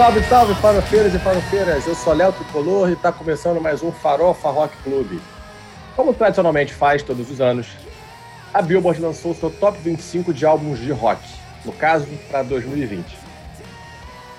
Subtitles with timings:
[0.00, 1.86] Salve, salve, farofeiras e farofeiras!
[1.86, 5.20] Eu sou Léo Tricolor e está começando mais um Farofa Rock Club.
[5.94, 7.66] Como tradicionalmente faz todos os anos,
[8.54, 11.20] a Billboard lançou seu top 25 de álbuns de rock,
[11.66, 13.04] no caso, para 2020.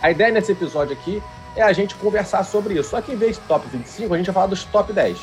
[0.01, 1.21] A ideia nesse episódio aqui
[1.55, 4.25] é a gente conversar sobre isso, só que em vez de top 25, a gente
[4.25, 5.15] vai falar dos top 10.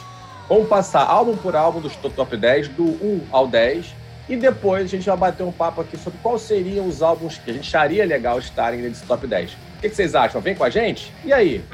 [0.48, 3.92] Vamos passar álbum por álbum dos top 10, do 1 ao 10,
[4.28, 7.50] e depois a gente vai bater um papo aqui sobre quais seriam os álbuns que
[7.50, 9.52] a gente acharia legal estarem nesse top 10.
[9.52, 10.40] O que, vocês acham?
[10.40, 11.12] Vem com a gente?
[11.24, 11.64] E aí?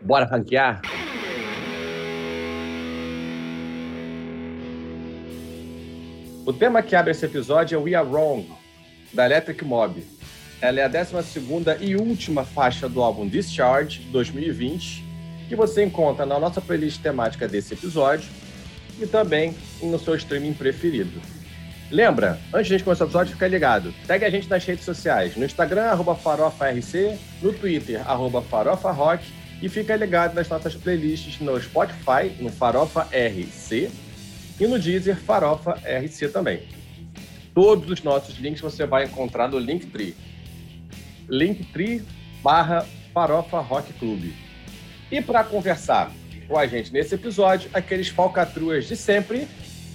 [0.00, 0.80] Bora ranquear?
[6.46, 8.48] O tema que abre esse episódio é We Are Wrong,
[9.12, 10.02] da Electric Mob.
[10.62, 11.40] Ela é a 12
[11.80, 15.04] e última faixa do álbum Discharge 2020,
[15.48, 18.30] que você encontra na nossa playlist temática desse episódio
[19.00, 21.20] e também no seu streaming preferido.
[21.90, 23.94] Lembra, antes de a gente começar o episódio, fica ligado.
[24.06, 25.36] Segue a gente nas redes sociais.
[25.36, 29.24] No Instagram, arroba farofarc, no Twitter, arroba farofarock,
[29.62, 33.90] e fica ligado nas nossas playlists no Spotify, no Farofa RC,
[34.58, 36.62] e no Deezer, Farofa RC também.
[37.54, 40.14] Todos os nossos links você vai encontrar no Linktree.
[41.28, 42.02] Linktree
[42.42, 44.34] barra Farofa Rock Clube.
[45.10, 46.10] E para conversar
[46.46, 49.46] com a gente nesse episódio, aqueles falcatruas de sempre.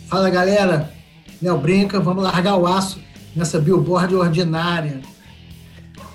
[0.07, 0.91] Fala galera,
[1.41, 3.01] Léo Brinca, vamos largar o aço
[3.35, 4.99] nessa billboard ordinária.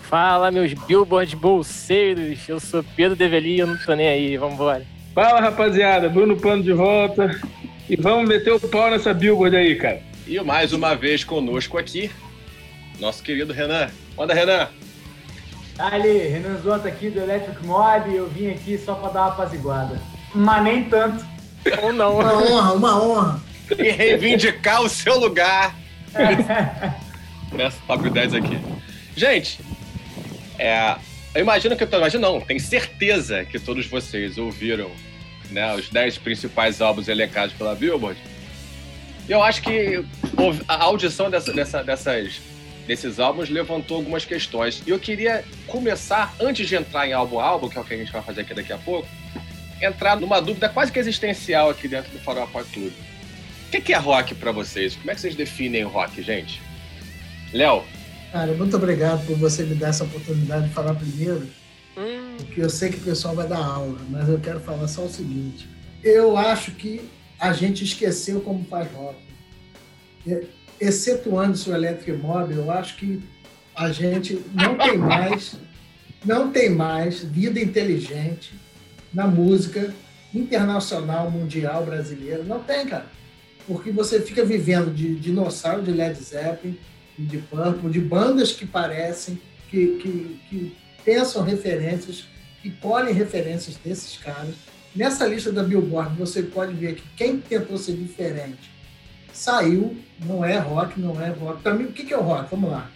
[0.03, 2.49] Fala, meus billboard bolseiros.
[2.49, 4.37] Eu sou Pedro Develi, eu não tô nem aí.
[4.37, 4.87] Vamos embora.
[5.13, 6.09] Fala, rapaziada.
[6.09, 7.41] Bruno Pano de volta.
[7.89, 10.01] E vamos meter o pau nessa billboard aí, cara.
[10.27, 12.11] E mais uma vez conosco aqui,
[13.01, 13.89] nosso querido Renan.
[14.17, 14.69] Manda, Renan.
[15.79, 18.15] Ali, Renan Zota aqui do Electric Mob.
[18.15, 20.01] Eu vim aqui só pra dar uma apaziguada.
[20.37, 21.25] Mas nem tanto.
[21.83, 22.19] Ou não.
[22.19, 23.47] Uma honra, uma honra
[23.79, 25.75] e reivindicar o seu lugar
[27.53, 28.59] nessa top 10 aqui.
[29.17, 29.61] Gente,
[30.59, 30.97] é,
[31.35, 34.91] eu imagino que eu imagino não, tenho certeza que todos vocês ouviram
[35.51, 38.21] né, os 10 principais álbuns elencados pela Billboard.
[39.29, 40.05] E eu acho que
[40.69, 42.41] a audição dessa, dessa, dessas,
[42.87, 44.83] desses álbuns levantou algumas questões.
[44.87, 47.95] E eu queria começar, antes de entrar em álbum a álbum, que é o que
[47.95, 49.09] a gente vai fazer aqui daqui a pouco,
[49.81, 52.93] entrar numa dúvida quase que existencial aqui dentro do Farol Rock Club.
[53.67, 54.97] O que é rock para vocês?
[54.97, 56.63] Como é que vocês definem o rock, gente?
[57.53, 57.85] Léo?
[58.33, 61.47] Cara, muito obrigado por você me dar essa oportunidade de falar primeiro,
[61.97, 62.37] hum.
[62.39, 65.09] porque eu sei que o pessoal vai dar aula, mas eu quero falar só o
[65.09, 65.69] seguinte.
[66.03, 69.19] Eu acho que a gente esqueceu como faz rock.
[70.81, 73.23] Excetuando o Electric Mob, eu acho que
[73.75, 75.57] a gente não tem mais,
[76.25, 78.55] não tem mais vida inteligente
[79.17, 79.93] na música
[80.35, 82.45] internacional, mundial, brasileira.
[82.45, 83.17] Não tem, cara
[83.67, 86.79] porque você fica vivendo de dinossauro de Led Zeppelin,
[87.19, 92.25] de Purple, de bandas que parecem, que, que, que pensam referências,
[92.63, 94.55] que colhem referências desses caras.
[94.95, 98.71] Nessa lista da Billboard, você pode ver que quem tentou ser diferente
[99.33, 101.63] saiu, não é rock, não é rock.
[101.63, 102.51] Para mim, o que é o rock?
[102.51, 102.91] Vamos lá.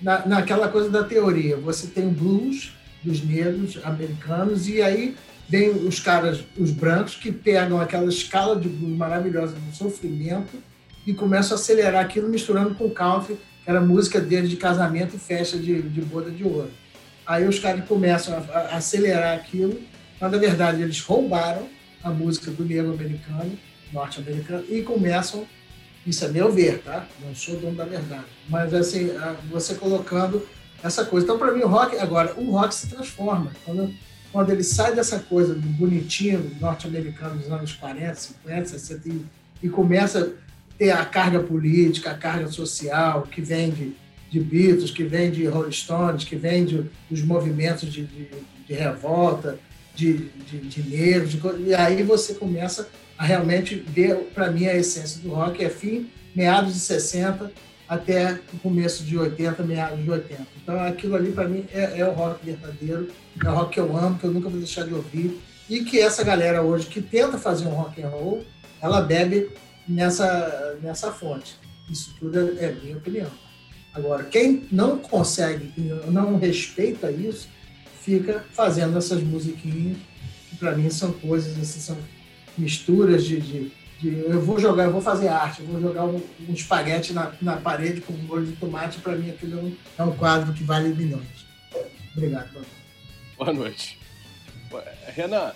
[0.00, 2.72] Na, naquela coisa da teoria, você tem o blues
[3.04, 5.16] dos negros americanos, e aí
[5.48, 10.62] vem os caras, os brancos, que pegam aquela escala de blues maravilhosa do sofrimento
[11.06, 15.18] e começam a acelerar aquilo misturando com country, que era música deles de casamento e
[15.18, 16.70] festa de, de boda de ouro.
[17.26, 19.80] Aí os caras começam a, a acelerar aquilo,
[20.20, 21.66] mas na verdade eles roubaram
[22.02, 23.58] a música do negro americano,
[23.92, 25.46] norte-americano, e começam,
[26.06, 27.06] isso é meu ver, tá?
[27.24, 29.10] Não sou dono da verdade, mas assim,
[29.50, 30.46] você colocando
[30.82, 31.24] essa coisa.
[31.24, 33.50] Então, para mim, o rock, agora, o rock se transforma.
[33.64, 33.92] Quando
[34.32, 39.24] quando ele sai dessa coisa do bonitinho norte-americano dos anos 40, 50, 60 e,
[39.62, 43.96] e, começa a ter a carga política, a carga social que vem de,
[44.30, 48.28] de Beatles, que vem de Rolling Stones, que vem de, dos movimentos de, de,
[48.66, 49.58] de revolta,
[49.94, 55.20] de, de, de negros, e aí você começa a realmente ver, para mim, a essência
[55.20, 55.62] do rock.
[55.64, 57.50] É fim, meados de 60,
[57.88, 60.46] até o começo de 80, meados de 80.
[60.62, 63.08] Então aquilo ali para mim é, é, o rock verdadeiro,
[63.42, 65.98] é o rock que eu amo, que eu nunca vou deixar de ouvir e que
[65.98, 68.44] essa galera hoje que tenta fazer um rock and roll,
[68.80, 69.50] ela bebe
[69.88, 71.56] nessa nessa fonte.
[71.90, 73.30] Isso tudo é, é minha opinião.
[73.94, 75.72] Agora, quem não consegue,
[76.08, 77.48] não respeita isso,
[78.02, 79.96] fica fazendo essas musiquinhas
[80.48, 81.96] que para mim são coisas, assim, são
[82.56, 86.22] misturas de, de de eu vou jogar, eu vou fazer arte, eu vou jogar um,
[86.48, 89.76] um espaguete na, na parede com um molho de tomate, para mim aquilo é um,
[89.98, 91.46] é um quadro que vale milhões.
[92.16, 92.64] Obrigado.
[93.36, 93.98] Boa noite.
[95.14, 95.52] Renan,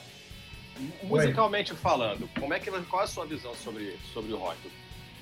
[1.03, 1.79] musicalmente Oi.
[1.79, 4.59] falando, como é que, qual é a sua visão sobre, sobre o rock?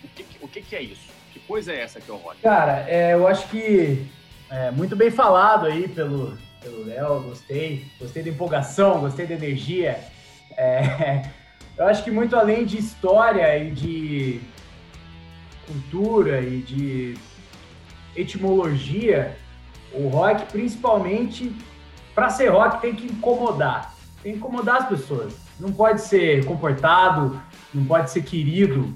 [0.04, 1.08] O que, o que, que é isso?
[1.32, 2.40] Que coisa é essa que é o rock?
[2.40, 4.06] Cara, é, eu acho que
[4.50, 9.98] É, muito bem falado aí pelo pelo Léo, gostei, gostei da empolgação, gostei da energia.
[10.56, 11.22] É,
[11.76, 14.40] eu acho que muito além de história e de
[15.66, 17.16] cultura e de
[18.14, 19.36] etimologia,
[19.92, 21.54] o rock, principalmente,
[22.14, 23.94] para ser rock, tem que incomodar.
[24.22, 25.34] Tem que incomodar as pessoas.
[25.58, 27.40] Não pode ser comportado,
[27.72, 28.92] não pode ser querido.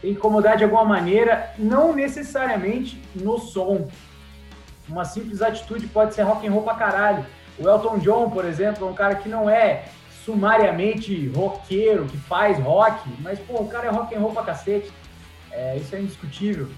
[0.00, 3.88] Tem que incomodar de alguma maneira, não necessariamente no som.
[4.88, 7.24] Uma simples atitude pode ser rock and roll pra caralho.
[7.58, 9.86] O Elton John, por exemplo, é um cara que não é
[10.28, 14.92] sumariamente roqueiro, que faz rock, mas, pô, o cara é rock and roll pra cacete.
[15.50, 16.68] É, isso é indiscutível.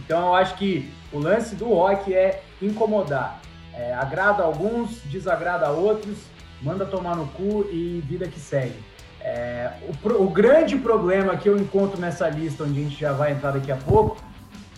[0.00, 3.40] Então eu acho que o lance do rock é incomodar.
[3.72, 6.18] É, agrada alguns, desagrada outros,
[6.60, 8.82] manda tomar no cu e vida que segue.
[9.20, 9.70] É,
[10.02, 13.52] o, o, grande problema que eu encontro nessa lista, onde a gente já vai entrar
[13.52, 14.16] daqui a pouco,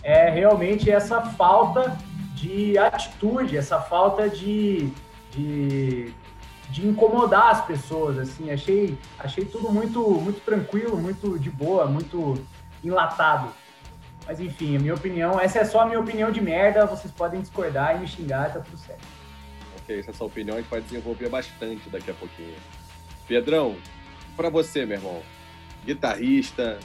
[0.03, 1.97] é realmente essa falta
[2.35, 4.87] de atitude, essa falta de,
[5.31, 6.13] de,
[6.69, 8.17] de incomodar as pessoas.
[8.17, 12.35] Assim, achei, achei tudo muito, muito tranquilo, muito de boa, muito
[12.83, 13.51] enlatado.
[14.25, 17.39] Mas enfim, a minha opinião, essa é só a minha opinião de merda, vocês podem
[17.39, 19.05] discordar e me xingar, tá tudo certo.
[19.81, 22.55] Ok, essa é a sua opinião, a gente vai desenvolver bastante daqui a pouquinho.
[23.25, 23.77] Pedrão,
[24.35, 25.21] para você, meu irmão,
[25.85, 26.77] guitarrista,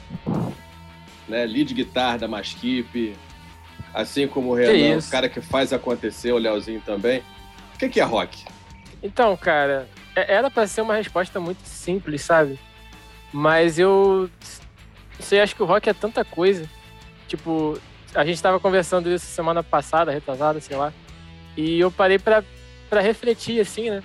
[1.27, 3.13] né, lead guitar da Masquip,
[3.93, 7.21] assim como o Renan, o cara que faz acontecer, o Leozinho também.
[7.75, 8.45] O que, que é rock?
[9.03, 12.57] Então, cara, é, era para ser uma resposta muito simples, sabe?
[13.33, 14.29] Mas eu
[15.19, 16.67] sei, acho que o rock é tanta coisa.
[17.27, 17.77] Tipo,
[18.15, 20.93] a gente estava conversando isso semana passada, retrasada, sei lá.
[21.57, 22.43] E eu parei para
[23.01, 24.01] refletir, assim, né?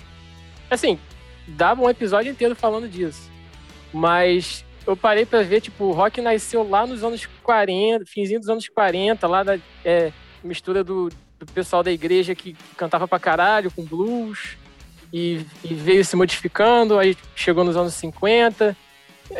[0.68, 0.98] Assim,
[1.46, 3.30] dava um episódio inteiro falando disso.
[3.92, 8.48] Mas eu parei para ver, tipo, o rock nasceu lá nos anos 40, finzinho dos
[8.48, 10.12] anos 40, lá da é,
[10.42, 14.56] mistura do, do pessoal da igreja que cantava pra caralho, com blues,
[15.12, 18.76] e, e veio se modificando, aí chegou nos anos 50,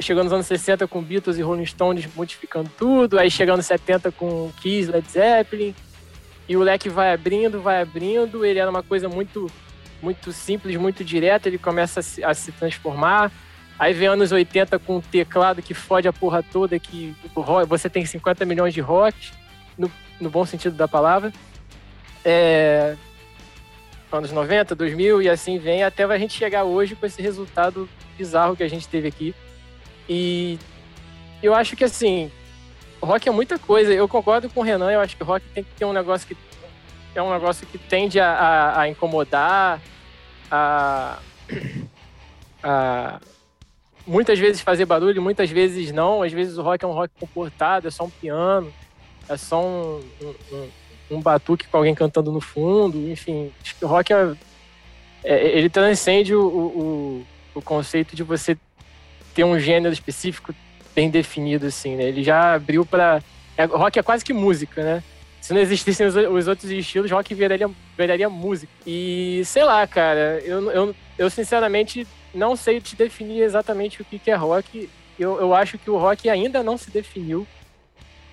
[0.01, 4.13] Chegou nos anos 60 com Beatles e Rolling Stones modificando tudo, aí chegando nos 70
[4.13, 5.75] com Kiss, Led Zeppelin,
[6.47, 9.51] e o leque vai abrindo, vai abrindo, ele era uma coisa muito
[10.01, 13.33] muito simples, muito direta, ele começa a se, a se transformar.
[13.77, 17.17] Aí vem anos 80 com um teclado que fode a porra toda, que
[17.67, 19.33] você tem 50 milhões de rock,
[19.77, 21.33] no, no bom sentido da palavra.
[22.25, 22.95] É,
[24.17, 28.57] anos 90, 2000 e assim vem, até a gente chegar hoje com esse resultado bizarro
[28.57, 29.35] que a gente teve aqui.
[30.09, 30.59] E
[31.43, 32.31] eu acho que assim,
[33.03, 33.93] rock é muita coisa.
[33.93, 36.37] Eu concordo com o Renan, eu acho que rock tem que ter um negócio que
[37.15, 39.81] é um negócio que tende a, a, a incomodar,
[40.51, 41.19] a,
[42.63, 43.21] a,
[44.07, 46.23] muitas vezes fazer barulho, muitas vezes não.
[46.23, 48.73] Às vezes o rock é um rock comportado, é só um piano,
[49.29, 50.69] é só um, um, um
[51.21, 53.11] batuque com alguém cantando no fundo.
[53.11, 54.35] Enfim, acho que o rock é,
[55.25, 58.57] é ele transcende o, o, o conceito de você
[59.35, 60.55] ter um gênero específico
[60.95, 62.05] bem definido, assim, né?
[62.05, 63.23] Ele já abriu para
[63.57, 65.03] é, rock é quase que música, né?
[65.41, 68.73] Se não existissem os, os outros estilos, rock viraria, viraria música.
[68.87, 74.19] E sei lá, cara, eu, eu, eu sinceramente não sei te definir exatamente o que,
[74.19, 74.89] que é rock.
[75.19, 77.47] Eu, eu acho que o rock ainda não se definiu.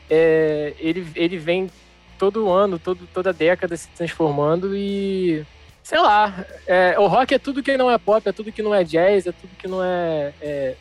[0.10, 1.69] É, ele, ele vem
[2.18, 5.46] todo ano, todo, toda década se transformando e
[5.84, 8.74] sei lá, é, o rock é tudo que não é pop, é tudo que não
[8.74, 10.75] é jazz, é tudo que não é, é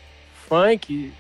[0.49, 1.13] funk,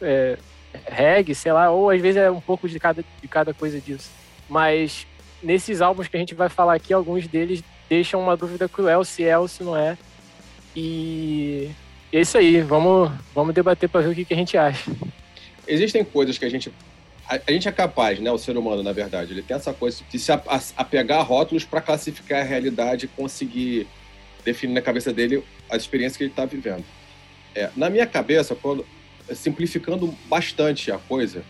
[0.00, 0.38] é,
[0.86, 4.10] reggae, sei lá, ou às vezes é um pouco de cada, de cada coisa disso.
[4.48, 5.06] Mas
[5.42, 9.24] nesses álbuns que a gente vai falar aqui, alguns deles deixam uma dúvida cruel se
[9.24, 9.98] é ou se não é.
[10.74, 11.70] E
[12.12, 14.90] é isso aí, vamos, vamos debater para ver o que, que a gente acha.
[15.68, 16.72] Existem coisas que a gente
[17.28, 20.02] a, a, gente é capaz, né, o ser humano, na verdade, ele tem essa coisa
[20.10, 20.32] de se
[20.76, 23.86] apegar a rótulos para classificar a realidade e conseguir
[24.44, 26.84] definir na cabeça dele as experiências que ele está vivendo.
[27.54, 28.86] É, na minha cabeça, quando,
[29.34, 31.42] simplificando bastante a coisa,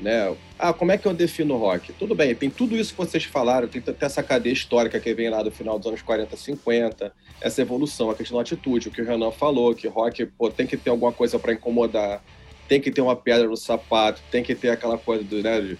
[0.00, 0.36] né?
[0.58, 1.92] Ah, como é que eu defino rock?
[1.92, 5.28] Tudo bem, tem tudo isso que vocês falaram, tem, tem essa cadeia histórica que vem
[5.28, 9.02] lá do final dos anos 40, 50, essa evolução, a questão da atitude, o que
[9.02, 12.22] o Renan falou, que rock pô, tem que ter alguma coisa para incomodar,
[12.68, 15.78] tem que ter uma pedra no sapato, tem que ter aquela coisa do, né, de,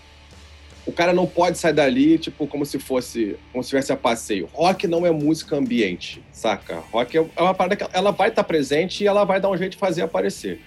[0.89, 4.49] o cara não pode sair dali, tipo, como se fosse, como se tivesse a passeio.
[4.55, 6.83] Rock não é música ambiente, saca?
[6.91, 9.51] Rock é, é uma parada que ela vai estar tá presente e ela vai dar
[9.51, 10.63] um jeito de fazer aparecer.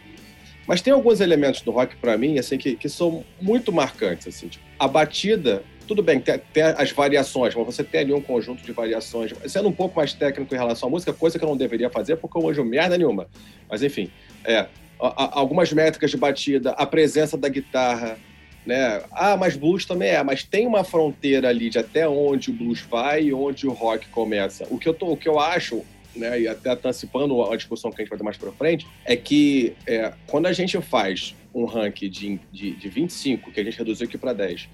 [0.68, 4.48] Mas tem alguns elementos do rock para mim, assim, que, que são muito marcantes, assim.
[4.48, 8.63] Tipo, a batida, tudo bem, tem, tem, as variações, mas você tem ali um conjunto
[8.63, 9.34] de variações.
[9.48, 12.18] Sendo um pouco mais técnico em relação à música, coisa que eu não deveria fazer,
[12.18, 13.28] porque eu manjo merda nenhuma.
[13.68, 14.12] Mas enfim,
[14.46, 14.68] é,
[15.01, 18.17] algumas métricas de batida, a presença da guitarra,
[18.65, 19.01] né?
[19.12, 22.81] Ah, mas blues também é, mas tem uma fronteira ali de até onde o blues
[22.81, 24.67] vai e onde o rock começa.
[24.70, 25.84] O que eu, tô, o que eu acho,
[26.15, 29.15] né, e até antecipando a discussão que a gente vai ter mais para frente, é
[29.15, 33.77] que é, quando a gente faz um ranking de, de, de 25, que a gente
[33.77, 34.70] reduziu aqui para 10,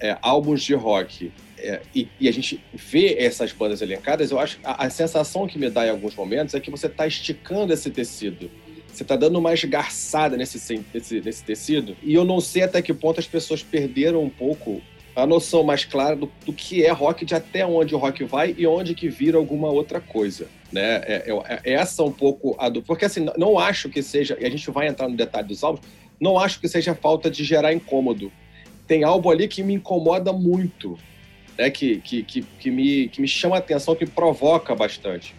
[0.00, 4.58] é, álbuns de rock, é, e, e, a gente vê essas bandas elencadas, eu acho
[4.64, 7.88] a, a sensação que me dá em alguns momentos é que você está esticando esse
[7.88, 8.50] tecido
[8.92, 11.96] você está dando uma esgarçada nesse, nesse, nesse tecido.
[12.02, 14.82] E eu não sei até que ponto as pessoas perderam um pouco
[15.14, 18.54] a noção mais clara do, do, que é rock, de até onde o rock vai
[18.56, 21.02] e onde que vira alguma outra coisa, né?
[21.04, 22.82] É, é, é essa um pouco a do...
[22.82, 24.36] Porque, assim, não acho que seja...
[24.40, 25.84] E a gente vai entrar no detalhe dos álbuns.
[26.20, 28.32] Não acho que seja falta de gerar incômodo.
[28.86, 30.98] Tem álbum ali que me incomoda muito,
[31.58, 31.70] né?
[31.70, 35.34] Que, que, que, que, me, que me chama a atenção, que provoca bastante.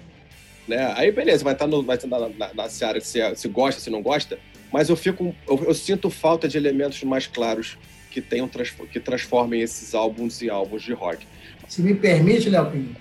[0.67, 0.93] Né?
[0.95, 3.89] Aí beleza, vai estar, no, vai estar na, na, na seara se, se gosta, se
[3.89, 4.39] não gosta,
[4.71, 7.77] mas eu fico, eu, eu, sinto falta de elementos mais claros
[8.09, 8.49] que tenham
[8.91, 11.25] que transformem esses álbuns em álbuns de rock.
[11.67, 12.95] Se me permite, Léo Pinho,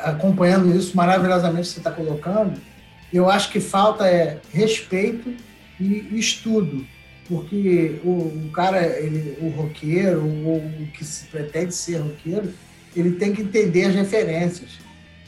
[0.00, 2.60] acompanhando isso maravilhosamente que você está colocando,
[3.12, 5.34] eu acho que falta é respeito
[5.78, 6.86] e estudo,
[7.28, 12.52] porque o, o cara, ele, o roqueiro, ou o que se pretende ser roqueiro,
[12.96, 14.78] ele tem que entender as referências,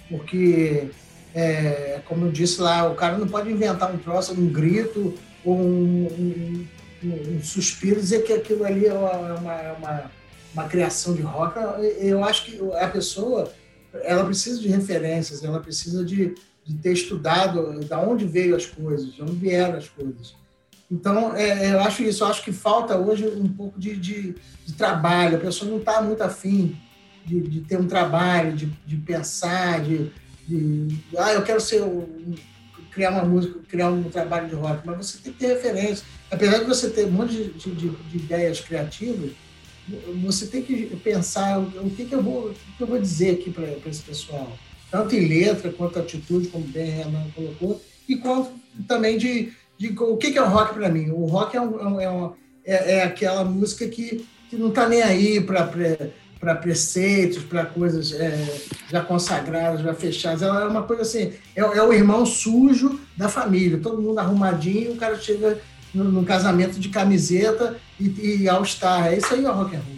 [0.09, 0.89] porque
[1.35, 5.15] é, como eu disse lá, o cara não pode inventar um troço, um grito
[5.45, 6.67] um, um,
[7.05, 10.11] um, suspiro dizer que aquilo ali é uma, é uma,
[10.55, 11.59] uma, criação de rock.
[11.99, 13.53] Eu acho que a pessoa
[14.03, 19.13] ela precisa de referências, ela precisa de, de ter estudado de onde veio as coisas,
[19.13, 20.35] de onde vieram as coisas.
[20.91, 22.25] Então, é, eu acho isso.
[22.25, 24.35] Eu acho que falta hoje um pouco de, de,
[24.67, 25.37] de trabalho.
[25.37, 26.77] A pessoa não está muito afim
[27.25, 30.11] de, de, ter um trabalho, de, de pensar, de,
[30.47, 32.35] de ah, eu quero ser um,
[32.91, 36.05] criar uma música, criar um trabalho de rock, mas você tem que ter referência.
[36.31, 39.33] Apesar de você ter um monte de, de, de ideias criativas,
[40.23, 43.51] você tem que pensar o que, que, eu, vou, o que eu vou dizer aqui
[43.51, 44.57] para esse pessoal,
[44.91, 48.53] tanto em letra quanto atitude, como bem Renan colocou, e quanto
[48.89, 51.11] também de, de o que, que é o rock para mim.
[51.11, 52.33] O rock é, um, é,
[52.65, 55.67] é, é, aquela música que, que não está nem aí para
[56.45, 58.61] para preceitos, para coisas é,
[58.91, 60.43] já consagradas, já fechadas.
[60.43, 64.93] Ela é uma coisa assim, é, é, o irmão sujo da família, todo mundo arrumadinho,
[64.93, 65.59] o cara chega
[65.95, 69.07] no casamento de camiseta e, e all-star.
[69.07, 69.97] É isso aí, o rock and roll.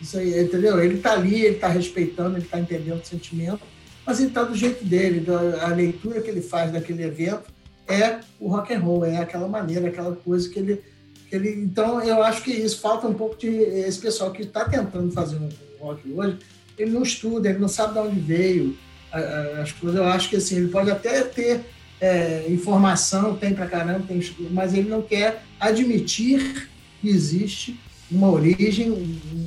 [0.00, 0.82] Isso aí, entendeu?
[0.82, 3.60] Ele está ali, ele está respeitando, ele está entendendo o sentimento,
[4.06, 5.26] mas ele está do jeito dele,
[5.60, 7.54] a leitura que ele faz daquele evento
[7.86, 10.82] é o rock and roll, é aquela maneira, aquela coisa que ele
[11.30, 15.10] ele, então, eu acho que isso falta um pouco de esse pessoal que está tentando
[15.10, 15.48] fazer um
[15.80, 16.38] rock hoje,
[16.78, 18.76] ele não estuda, ele não sabe de onde veio
[19.62, 19.98] as coisas.
[19.98, 21.64] Eu acho que assim, ele pode até ter
[22.00, 26.68] é, informação, tem pra caramba, tem mas ele não quer admitir
[27.00, 27.78] que existe
[28.10, 28.90] uma origem,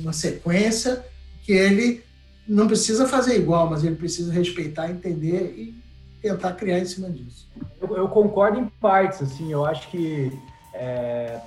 [0.00, 1.04] uma sequência
[1.44, 2.02] que ele
[2.46, 5.74] não precisa fazer igual, mas ele precisa respeitar, entender e
[6.20, 7.48] tentar criar em cima disso.
[7.80, 10.32] Eu, eu concordo em partes, assim, eu acho que
[10.74, 11.40] é,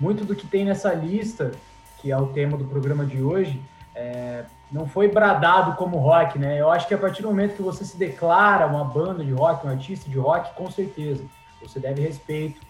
[0.00, 1.52] muito do que tem nessa lista,
[2.00, 3.60] que é o tema do programa de hoje,
[3.96, 6.60] é, não foi bradado como rock, né?
[6.60, 9.66] Eu acho que a partir do momento que você se declara uma banda de rock,
[9.66, 11.24] um artista de rock, com certeza,
[11.62, 12.60] você deve respeito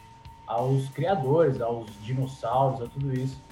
[0.47, 3.43] aos criadores, aos dinossauros, a tudo isso.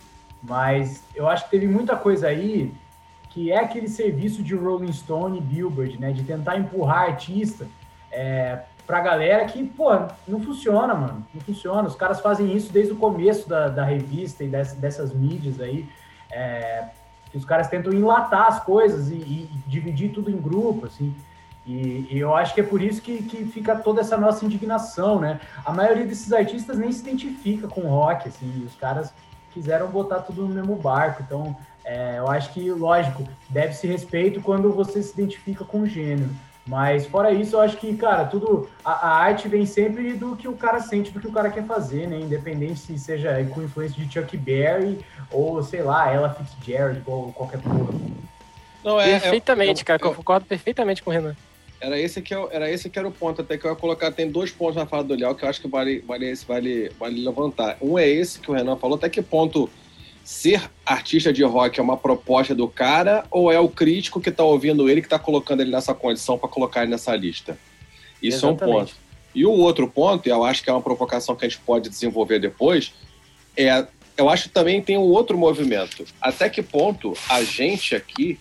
[0.40, 2.72] Mas eu acho que teve muita coisa aí
[3.30, 6.12] que é aquele serviço de Rolling Stone e Billboard, né?
[6.12, 7.66] De tentar empurrar artista
[8.12, 9.90] é, pra galera que, pô,
[10.28, 11.26] não funciona, mano.
[11.34, 11.88] Não funciona.
[11.88, 15.88] Os caras fazem isso desde o começo da, da revista e dessas, dessas mídias aí.
[16.30, 16.84] É,
[17.34, 21.12] que os caras tentam enlatar as coisas e, e dividir tudo em grupo, assim.
[21.66, 25.18] E, e, eu acho que é por isso que, que fica toda essa nossa indignação,
[25.18, 25.40] né?
[25.64, 29.12] A maioria desses artistas nem se identifica com rock, assim, os caras
[29.52, 31.24] quiseram botar tudo no mesmo barco.
[31.26, 36.30] Então, é, eu acho que, lógico, deve-se respeito quando você se identifica com o gênero.
[36.66, 38.68] Mas fora isso, eu acho que, cara, tudo.
[38.82, 41.66] A, a, arte vem sempre do que o cara sente, do que o cara quer
[41.66, 42.18] fazer, né?
[42.18, 44.98] Independente se seja com influência de Chuck Berry
[45.30, 47.92] ou, sei lá, ela Fitzgerald ou qualquer porra.
[48.82, 51.36] Não, é, perfeitamente, é, cara, eu, eu concordo perfeitamente com o Renan.
[51.80, 54.10] Era esse, que eu, era esse que era o ponto, até que eu ia colocar.
[54.10, 57.24] Tem dois pontos na fala do Léo que eu acho que vale, vale, vale, vale
[57.24, 57.76] levantar.
[57.82, 59.68] Um é esse que o Renan falou, até que ponto
[60.24, 64.42] ser artista de rock é uma proposta do cara ou é o crítico que está
[64.42, 67.58] ouvindo ele que está colocando ele nessa condição para colocar ele nessa lista?
[68.22, 68.62] Isso Exatamente.
[68.62, 68.94] é um ponto.
[69.34, 71.90] E o outro ponto, e eu acho que é uma provocação que a gente pode
[71.90, 72.92] desenvolver depois,
[73.56, 76.04] é eu acho que também tem um outro movimento.
[76.20, 78.38] Até que ponto a gente aqui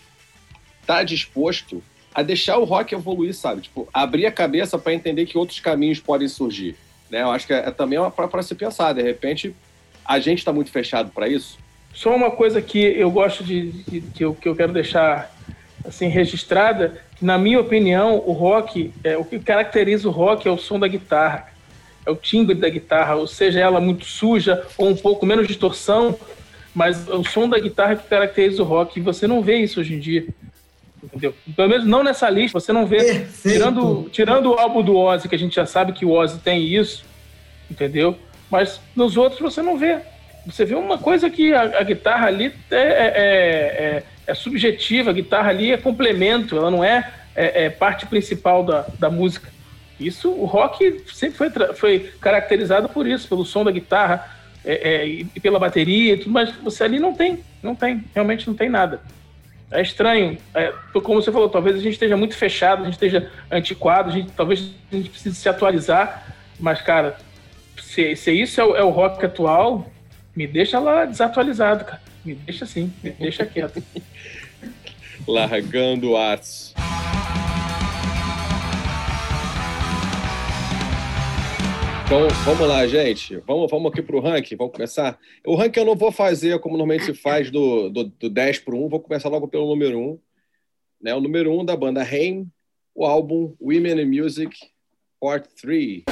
[0.80, 1.82] está disposto
[2.14, 3.62] a deixar o rock evoluir, sabe?
[3.62, 6.76] Tipo, abrir a cabeça para entender que outros caminhos podem surgir.
[7.10, 7.22] Né?
[7.22, 8.92] Eu acho que é, é também para se pensar.
[8.92, 9.54] De repente,
[10.04, 11.58] A gente está muito fechado para isso?
[11.94, 15.32] Só uma coisa que eu gosto de, de que, eu, que eu quero deixar
[15.86, 20.50] assim registrada, que na minha opinião o rock, é, o que caracteriza o rock é
[20.50, 21.52] o som da guitarra,
[22.04, 26.18] é o timbre da guitarra, ou seja, ela muito suja ou um pouco menos distorção,
[26.74, 28.98] mas o som da guitarra que caracteriza o rock.
[28.98, 30.26] E você não vê isso hoje em dia.
[31.02, 31.34] Entendeu?
[31.54, 33.26] Pelo menos não nessa lista, você não vê.
[33.42, 36.62] Tirando, tirando o álbum do Ozzy, que a gente já sabe que o Ozzy tem
[36.62, 37.04] isso,
[37.70, 38.18] entendeu?
[38.50, 40.00] Mas nos outros você não vê.
[40.46, 42.82] Você vê uma coisa que a, a guitarra ali é, é,
[43.16, 48.86] é, é, subjetiva, a guitarra ali é complemento, ela não é, é, parte principal da,
[48.98, 49.52] da música.
[49.98, 54.28] Isso, o rock sempre foi, foi caracterizado por isso, pelo som da guitarra
[54.64, 58.68] e pela bateria e tudo, mas você ali não tem, não tem, realmente não tem
[58.68, 59.00] nada.
[59.70, 60.38] É estranho.
[60.54, 64.12] É, como você falou, talvez a gente esteja muito fechado, a gente esteja antiquado, a
[64.12, 66.34] gente, talvez a gente precise se atualizar.
[66.60, 67.16] Mas, cara,
[67.82, 69.90] se, se isso é o, é o rock atual,
[70.34, 72.02] me deixa lá desatualizado, cara.
[72.24, 73.82] Me deixa assim, me deixa quieto.
[75.28, 76.74] Largando artes.
[82.06, 83.38] Então, vamos lá, gente.
[83.46, 84.56] Vamos, vamos aqui para o ranking.
[84.56, 85.18] Vamos começar.
[85.44, 88.74] O ranking eu não vou fazer como normalmente se faz do, do, do 10 para
[88.74, 88.88] 1.
[88.88, 90.18] Vou começar logo pelo número 1.
[91.00, 91.14] Né?
[91.14, 92.46] O número 1 da banda Rain,
[92.94, 94.54] o álbum Women in Music,
[95.20, 96.04] Part 3.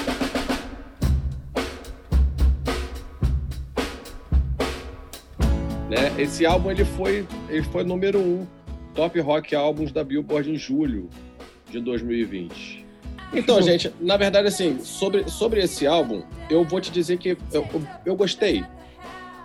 [5.93, 6.11] Né?
[6.17, 8.47] Esse álbum ele foi, ele foi número 1,
[8.95, 11.11] Top Rock Albums da Billboard em julho
[11.71, 12.83] de 2020.
[13.35, 17.37] Então, gente, na verdade, assim, sobre, sobre esse álbum, eu vou te dizer que eu,
[17.53, 18.65] eu, eu, gostei.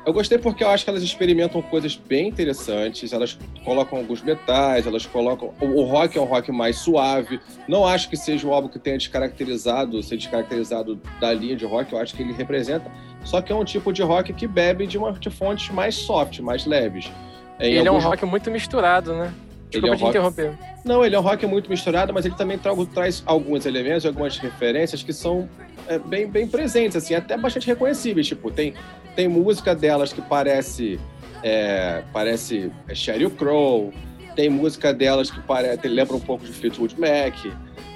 [0.06, 4.88] Eu gostei porque eu acho que elas experimentam coisas bem interessantes, elas colocam alguns metais,
[4.88, 5.54] elas colocam.
[5.60, 7.42] O, o rock é um rock mais suave.
[7.68, 11.92] Não acho que seja um álbum que tenha descaracterizado, ser descaracterizado da linha de rock,
[11.92, 12.89] eu acho que ele representa.
[13.28, 16.40] Só que é um tipo de rock que bebe de, uma, de fontes mais soft,
[16.40, 17.12] mais leves.
[17.60, 18.04] ele alguns...
[18.04, 19.34] é um rock muito misturado, né?
[19.70, 20.10] Desculpa ele é um te rock...
[20.12, 20.54] interromper.
[20.86, 24.38] Não, ele é um rock muito misturado, mas ele também tra traz alguns elementos, algumas
[24.38, 25.50] referências que são
[25.90, 28.28] é, bem, bem presentes, assim, até bastante reconhecíveis.
[28.28, 28.74] Tipo, tem,
[29.13, 30.98] tem música delas que parece
[31.44, 33.94] é, parece Sheryl Crow,
[34.38, 37.36] tem música delas que parece, lembra um pouco de Fleetwood Mac,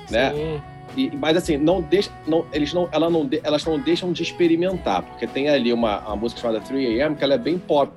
[0.10, 0.34] né?
[0.34, 0.62] Sim.
[0.96, 5.02] E, mas assim, não deixa, não, eles não, ela não, elas não deixam de experimentar,
[5.04, 7.94] porque tem ali uma, uma música chamada 3AM que ela é bem pop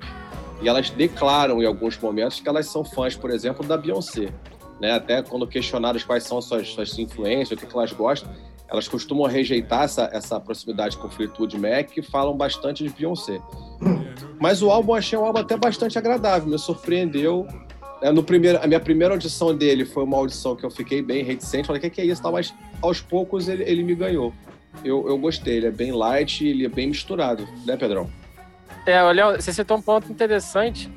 [0.61, 4.29] e elas declaram em alguns momentos que elas são fãs, por exemplo, da Beyoncé.
[4.79, 4.91] Né?
[4.93, 8.29] Até quando questionadas quais são suas, suas influências, o que, que elas gostam,
[8.67, 13.39] elas costumam rejeitar essa, essa proximidade com Fleetwood Mac e falam bastante de Beyoncé.
[14.39, 17.47] Mas o álbum achei um álbum até bastante agradável, me surpreendeu.
[18.01, 21.23] É, no primeiro, a minha primeira audição dele foi uma audição que eu fiquei bem
[21.23, 22.21] reticente, falei, o que, que é isso?
[22.31, 24.33] Mas aos poucos ele, ele me ganhou.
[24.83, 28.09] Eu, eu gostei, ele é bem light, ele é bem misturado, né, Pedrão?
[28.85, 30.91] É, olha, você citou um ponto interessante.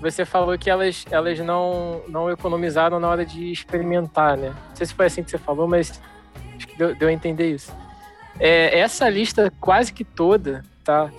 [0.00, 4.50] Você falou que elas, elas não, não economizaram na hora de experimentar, né?
[4.50, 6.00] Não sei se foi assim que você falou, mas
[6.56, 7.72] acho que deu, deu a entender isso.
[8.38, 11.10] É, essa lista quase que toda, tá?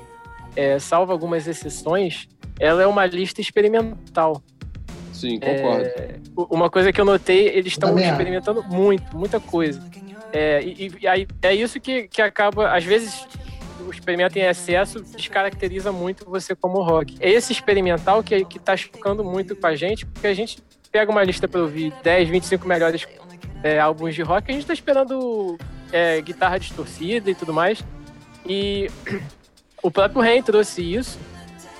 [0.56, 2.28] É, salvo algumas exceções,
[2.60, 4.42] ela é uma lista experimental.
[5.20, 5.86] Sim, concordo.
[5.86, 9.82] É, uma coisa que eu notei, eles estão experimentando muito, muita coisa.
[10.32, 13.28] É, e, e aí, é isso que, que acaba, às vezes,
[13.86, 17.18] o experimento em excesso descaracteriza muito você como rock.
[17.20, 21.12] É esse experimental que, que tá chocando muito com a gente, porque a gente pega
[21.12, 23.06] uma lista para ouvir 10, 25 melhores
[23.62, 25.58] é, álbuns de rock, a gente tá esperando
[25.92, 27.84] é, guitarra distorcida e tudo mais.
[28.46, 28.90] E
[29.84, 31.20] o próprio Rain trouxe isso,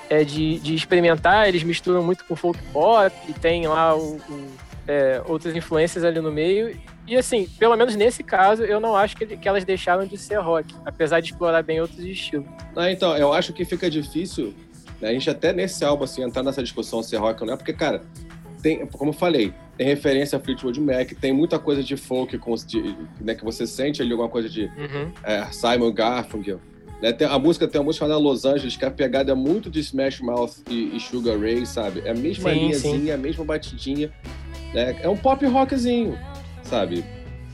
[0.10, 4.48] é, de, de experimentar, eles misturam muito com folk pop, e tem lá o, o,
[4.88, 9.16] é, outras influências ali no meio, e assim, pelo menos nesse caso, eu não acho
[9.16, 12.46] que, que elas deixaram de ser rock, apesar de explorar bem outros estilos.
[12.76, 14.54] Ah, então, eu acho que fica difícil
[15.02, 17.54] né, a gente até nesse álbum, assim, entrar nessa discussão se é rock ou não
[17.54, 18.04] é, porque, cara,
[18.62, 22.54] tem, como eu falei, tem referência a Fleetwood Mac, tem muita coisa de folk com,
[22.56, 25.12] de, né, que você sente ali alguma coisa de uhum.
[25.24, 26.60] é, Simon Garfunkel.
[27.02, 29.70] Né, tem, a música tem uma música chamada Los Angeles, que a pegada é muito
[29.70, 32.02] de Smash Mouth e, e Sugar Ray, sabe?
[32.06, 33.12] É a mesma sim, linhazinha, sim.
[33.12, 34.12] a mesma batidinha.
[34.74, 35.00] Né?
[35.02, 36.18] É um pop rockzinho
[36.70, 37.04] sabe?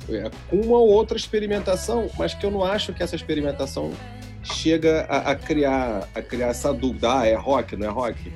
[0.10, 3.92] É, com uma ou outra experimentação, mas que eu não acho que essa experimentação
[4.44, 8.32] chega a, a criar a criar essa dúvida, ah, é rock, não é rock?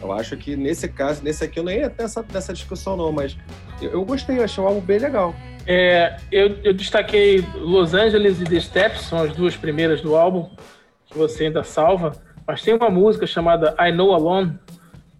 [0.00, 3.36] Eu acho que nesse caso, nesse aqui eu nem ia nessa, nessa discussão não, mas
[3.80, 5.32] eu, eu gostei, eu achei um álbum bem legal.
[5.66, 10.50] É, eu, eu destaquei Los Angeles e The Steps, são as duas primeiras do álbum,
[11.06, 12.12] que você ainda salva,
[12.46, 14.58] mas tem uma música chamada I Know Alone,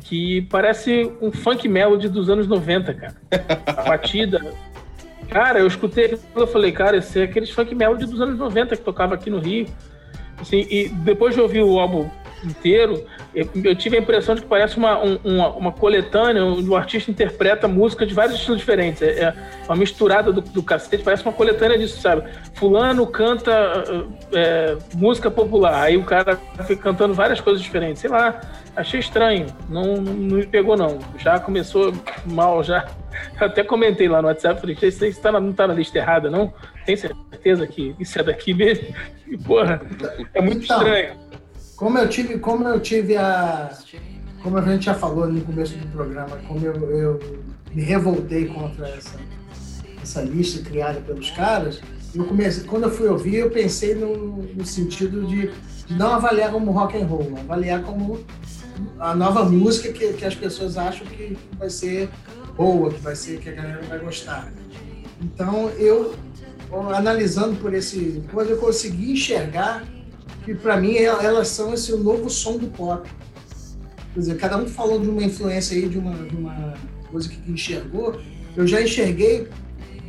[0.01, 3.15] que parece um funk melody dos anos 90, cara.
[3.67, 4.41] A batida
[5.33, 8.77] Cara, eu escutei aquilo e falei, cara, esse é aqueles funk melody dos anos 90
[8.77, 9.67] que tocava aqui no Rio.
[10.39, 12.11] Assim, e depois de ouvir o álbum
[12.47, 16.77] inteiro, eu, tive a impressão de que parece uma, um, uma, uma, coletânea onde o
[16.77, 19.01] artista interpreta música de vários estilos diferentes.
[19.03, 19.35] É, é
[19.67, 22.25] uma misturada do, do cacete, parece uma coletânea disso, sabe?
[22.55, 23.53] Fulano canta
[24.33, 28.01] é, música popular, aí o cara fica cantando várias coisas diferentes.
[28.01, 28.41] Sei lá,
[28.77, 30.99] achei estranho, não, não me pegou não.
[31.19, 31.93] Já começou
[32.27, 32.87] mal, já.
[33.39, 36.53] Até comentei lá no WhatsApp, falei, isso aí tá não tá na lista errada, não?
[36.85, 38.95] Tem certeza que isso é daqui mesmo?
[39.27, 39.81] E, porra,
[40.35, 41.22] é muito então, estranho.
[41.77, 43.77] Como eu tive, como eu tive a.
[44.43, 48.89] Como a gente já falou no começo do programa, como eu, eu me revoltei contra
[48.89, 49.17] essa,
[50.03, 51.81] essa lista criada pelos caras,
[52.15, 55.51] eu comecei, quando eu fui ouvir, eu pensei no, no sentido de,
[55.87, 58.19] de, não avaliar como rock and roll, avaliar como
[58.99, 62.09] a nova música que, que as pessoas acham que vai ser
[62.57, 64.53] boa, que vai ser que a galera vai gostar.
[65.21, 66.15] Então eu
[66.95, 69.85] analisando por esse coisa eu consegui enxergar
[70.45, 73.09] que para mim elas são esse novo som do pop.
[74.13, 76.75] Quer dizer, cada um falou de uma influência aí de uma, de uma
[77.11, 78.21] coisa que enxergou.
[78.57, 79.49] Eu já enxerguei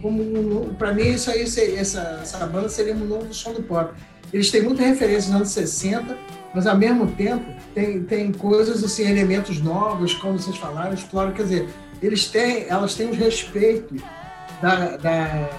[0.02, 3.94] como para mim isso aí essa, essa banda seria um novo som do pop.
[4.34, 6.18] Eles têm muita referência nos anos 60,
[6.54, 11.44] mas ao mesmo tempo tem, tem coisas assim, elementos novos, como vocês falaram, exploram, quer
[11.44, 11.70] dizer,
[12.02, 13.96] eles têm, elas têm o respeito
[14.62, 15.50] da, da,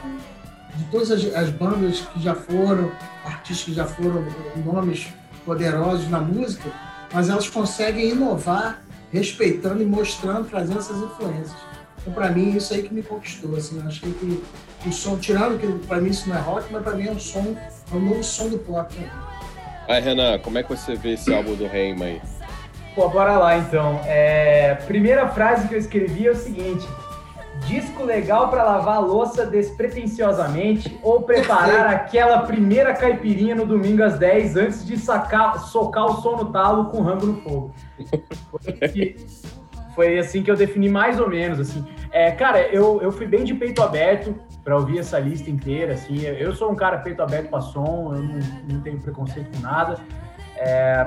[0.76, 2.90] de todas as, as, bandas que já foram,
[3.24, 4.24] artistas que já foram
[4.64, 5.06] nomes
[5.44, 6.70] poderosos na música,
[7.12, 8.82] mas elas conseguem inovar,
[9.12, 11.54] respeitando e mostrando, trazendo essas influências.
[12.00, 13.56] Então, para mim, isso aí que me conquistou.
[13.56, 14.42] Assim, eu achei que
[14.86, 17.18] o som, tirando que para mim isso não é rock, mas para mim é um
[17.18, 17.56] som,
[17.92, 18.94] é um novo som do pop.
[18.94, 19.10] Né?
[19.88, 22.20] Aí, Renan, como é que você vê esse álbum do Reima aí?
[22.94, 24.00] Pô, bora lá então.
[24.04, 24.74] É...
[24.86, 26.86] Primeira frase que eu escrevi é o seguinte:
[27.60, 34.18] disco legal para lavar a louça despretensiosamente ou preparar aquela primeira caipirinha no domingo às
[34.18, 37.74] 10 antes de sacar, socar o som no talo com rango no fogo.
[38.50, 39.16] Foi,
[39.94, 41.84] foi assim que eu defini mais ou menos, assim.
[42.10, 46.22] É, cara, eu, eu fui bem de peito aberto para ouvir essa lista inteira, assim.
[46.22, 48.40] Eu sou um cara peito aberto para som, eu não,
[48.70, 49.98] não tenho preconceito com nada.
[50.56, 51.06] É,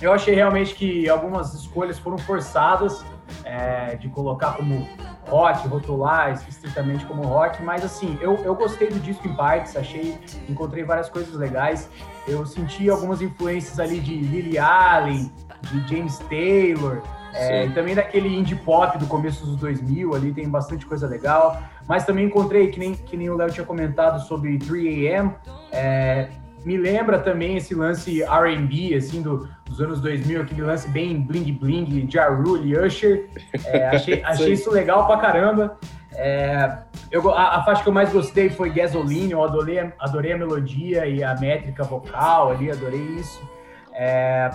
[0.00, 3.04] eu achei realmente que algumas escolhas foram forçadas
[3.44, 4.86] é, de colocar como
[5.28, 10.18] rock, rotular estritamente como rock, mas assim, eu, eu gostei do disco em partes, achei,
[10.48, 11.88] encontrei várias coisas legais.
[12.26, 18.28] Eu senti algumas influências ali de Lily Allen, de James Taylor, é, e também daquele
[18.28, 21.60] indie pop do começo dos 2000, ali tem bastante coisa legal.
[21.86, 25.34] Mas também encontrei, que nem, que nem o Léo tinha comentado sobre 3AM,
[25.72, 26.28] é,
[26.64, 32.06] me lembra também esse lance R&B, assim, do, dos anos 2000, aquele lance bem bling-bling,
[32.10, 33.28] Ja Rule, Usher.
[33.64, 35.78] É, achei, achei isso legal pra caramba.
[36.12, 36.78] É,
[37.10, 41.06] eu, a, a, faixa que eu mais gostei foi Gasoline, eu adorei, adorei a melodia
[41.06, 43.40] e a métrica vocal ali, adorei isso.
[43.92, 44.50] É,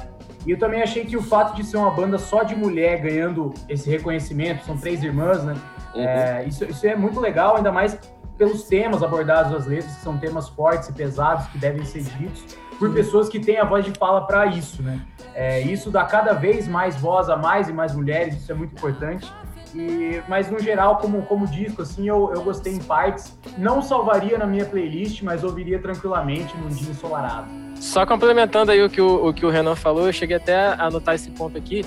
[0.45, 3.53] e eu também achei que o fato de ser uma banda só de mulher ganhando
[3.67, 5.55] esse reconhecimento, são três irmãs, né?
[5.93, 6.03] Uhum.
[6.03, 7.97] É, isso, isso é muito legal, ainda mais
[8.37, 12.43] pelos temas abordados nas letras, que são temas fortes e pesados que devem ser ditos
[12.77, 14.99] por pessoas que têm a voz de fala para isso, né?
[15.33, 18.73] É, isso dá cada vez mais voz a mais e mais mulheres, isso é muito
[18.73, 19.31] importante.
[19.73, 23.37] E, mas no geral, como, como disco, assim, eu, eu gostei em partes.
[23.57, 27.47] Não salvaria na minha playlist, mas ouviria tranquilamente num dia ensolarado.
[27.75, 30.85] Só complementando aí o que o, o que o Renan falou, eu cheguei até a
[30.85, 31.85] anotar esse ponto aqui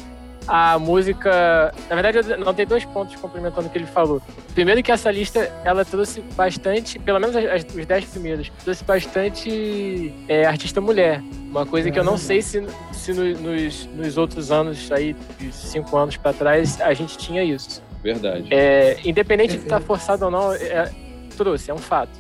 [0.49, 1.73] a música.
[1.91, 4.21] Na verdade, eu não tem dois pontos complementando o que ele falou.
[4.55, 10.15] Primeiro que essa lista ela trouxe bastante, pelo menos as, os dez primeiros, trouxe bastante
[10.27, 11.23] é, artista mulher.
[11.51, 15.53] Uma coisa que eu não sei se, se no, nos, nos outros anos aí, de
[15.53, 17.83] cinco anos para trás, a gente tinha isso.
[18.03, 18.49] Verdade.
[18.51, 20.91] É, independente de estar tá forçado ou não, é,
[21.37, 22.19] trouxe, é um fato.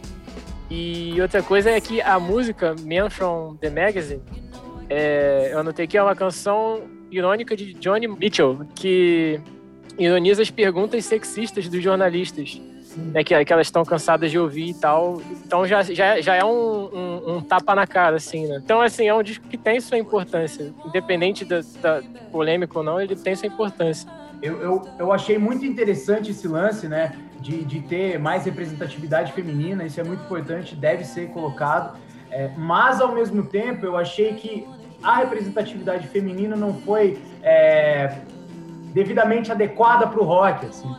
[0.70, 4.22] E outra coisa é que a música Man from the Magazine,
[4.90, 9.40] é, eu anotei que é uma canção irônica de Johnny Mitchell, que
[9.98, 12.60] ironiza as perguntas sexistas dos jornalistas.
[12.96, 15.22] Né, que, que elas estão cansadas de ouvir e tal.
[15.46, 18.60] Então já, já, já é um, um, um, tapa na cara, assim, né?
[18.64, 20.72] Então, assim, é um disco que tem sua importância.
[20.84, 24.10] Independente da, da polêmica ou não, ele tem sua importância.
[24.42, 27.12] Eu, eu, eu achei muito interessante esse lance, né?
[27.40, 31.96] De, de ter mais representatividade feminina, isso é muito importante, deve ser colocado.
[32.30, 34.66] É, mas, ao mesmo tempo, eu achei que
[35.02, 38.18] a representatividade feminina não foi é,
[38.92, 40.94] devidamente adequada para o rock, assim,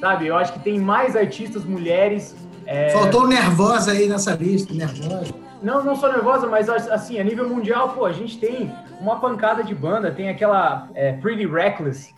[0.00, 0.26] sabe?
[0.26, 2.34] Eu acho que tem mais artistas mulheres.
[2.66, 2.90] É...
[2.90, 5.34] Faltou nervosa aí nessa lista, nervosa.
[5.62, 9.62] Não, não sou nervosa, mas assim, a nível mundial, pô, a gente tem uma pancada
[9.64, 12.14] de banda, tem aquela é, Pretty Reckless,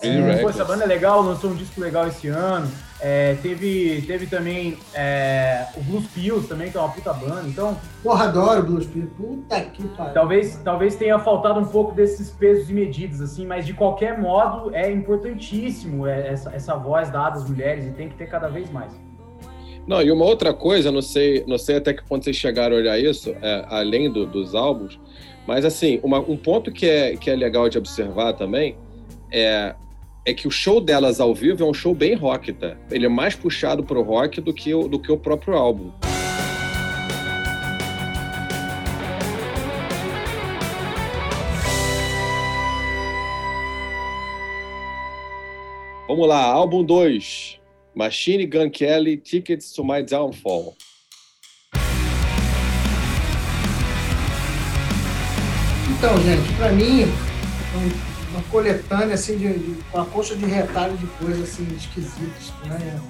[0.00, 2.70] É, pô, essa banda é legal, lançou um disco legal esse ano.
[3.00, 7.48] É, teve, teve também é, o Blues Pills também, que é uma puta banda.
[7.48, 7.78] Então.
[8.02, 9.10] Porra, adoro Blues Pills.
[9.16, 10.14] Puta que pariu.
[10.14, 14.74] Talvez, talvez tenha faltado um pouco desses pesos e medidas, assim, mas de qualquer modo
[14.74, 18.92] é importantíssimo essa, essa voz dada às mulheres e tem que ter cada vez mais.
[19.86, 22.78] Não, e uma outra coisa, não sei, não sei até que ponto vocês chegaram a
[22.78, 25.00] olhar isso, é, além do, dos álbuns,
[25.46, 28.76] mas assim, uma, um ponto que é, que é legal de observar também
[29.32, 29.74] é
[30.24, 32.76] é que o show delas ao vivo é um show bem rock, tá?
[32.90, 35.92] Ele é mais puxado pro rock do que o, do que o próprio álbum.
[46.06, 47.60] Vamos lá, álbum 2.
[47.94, 50.74] Machine Gun Kelly, Tickets to My Downfall.
[55.98, 57.06] Então, gente, para mim,
[58.38, 63.00] uma coletânea assim de, de uma coxa de retalho de coisas assim esquisitas, né?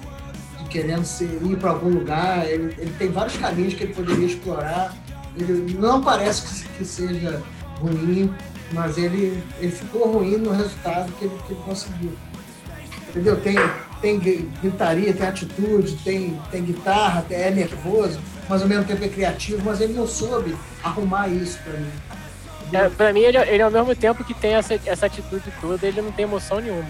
[0.57, 2.47] De querendo ser, ir para algum lugar.
[2.47, 4.95] Ele, ele tem vários caminhos que ele poderia explorar.
[5.37, 7.41] Ele não parece que, que seja
[7.79, 8.33] ruim,
[8.71, 12.11] mas ele, ele ficou ruim no resultado que ele, que ele conseguiu.
[13.09, 13.39] Entendeu?
[13.39, 13.55] Tem,
[14.01, 19.61] tem gritaria, tem atitude, tem, tem guitarra, é nervoso, mas ao mesmo tempo é criativo,
[19.63, 21.91] mas ele não soube arrumar isso para mim.
[22.71, 26.01] É, pra mim, ele, ele ao mesmo tempo que tem essa, essa atitude toda, ele
[26.01, 26.89] não tem emoção nenhuma.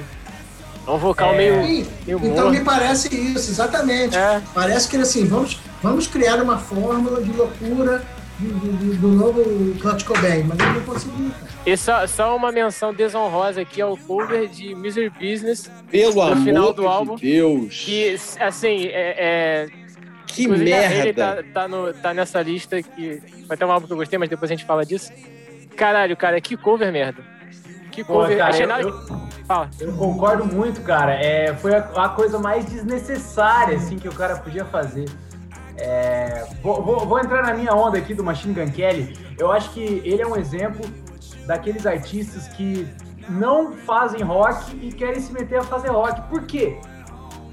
[0.87, 1.37] É um vocal é.
[1.37, 1.87] meio, meio.
[2.07, 2.51] Então morto.
[2.51, 4.17] me parece isso, exatamente.
[4.17, 4.41] É.
[4.53, 8.03] Parece que ele assim, vamos, vamos criar uma fórmula de loucura
[8.39, 11.31] do, do, do novo Kurt Cobain, mas ele não conseguiu.
[11.65, 15.69] E só, só uma menção desonrosa aqui ao cover de Misery Business.
[15.91, 17.83] Pelo amor final do álbum, de Deus!
[17.85, 19.67] Que, assim, é, é
[20.25, 20.95] que merda!
[20.95, 23.21] Ele tá, tá, no, tá nessa lista que.
[23.47, 25.11] Vai ter um álbum que eu gostei, mas depois a gente fala disso.
[25.75, 27.21] Caralho, cara, que cover merda.
[27.91, 28.32] Que cover.
[28.32, 28.84] Pô, cara, Achei nada...
[28.84, 28.93] eu,
[29.45, 29.69] Fala.
[29.79, 31.13] eu concordo muito, cara.
[31.13, 35.05] É, foi a, a, coisa mais desnecessária assim, que o cara podia fazer.
[35.77, 39.17] É, vou, vou, vou, entrar na minha onda aqui do Machine Gun Kelly.
[39.38, 40.86] Eu acho que ele é um exemplo
[41.47, 42.88] daqueles artistas que
[43.29, 46.21] não fazem rock e querem se meter a fazer rock.
[46.29, 46.77] Por quê?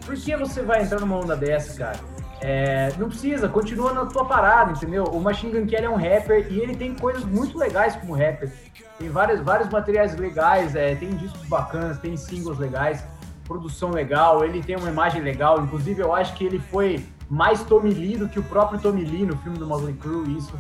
[0.05, 1.99] Por que você vai entrar numa onda dessa, cara?
[2.41, 5.05] É, não precisa, continua na tua parada, entendeu?
[5.05, 8.53] O Machine Gun Kelly é um rapper e ele tem coisas muito legais como rapper.
[8.99, 13.05] Tem vários, vários materiais legais, é, tem discos bacanas, tem singles legais,
[13.45, 15.63] produção legal, ele tem uma imagem legal.
[15.63, 19.25] Inclusive, eu acho que ele foi mais Tommy Lee do que o próprio Tommy Lee
[19.25, 20.55] no filme do Motley Crue, isso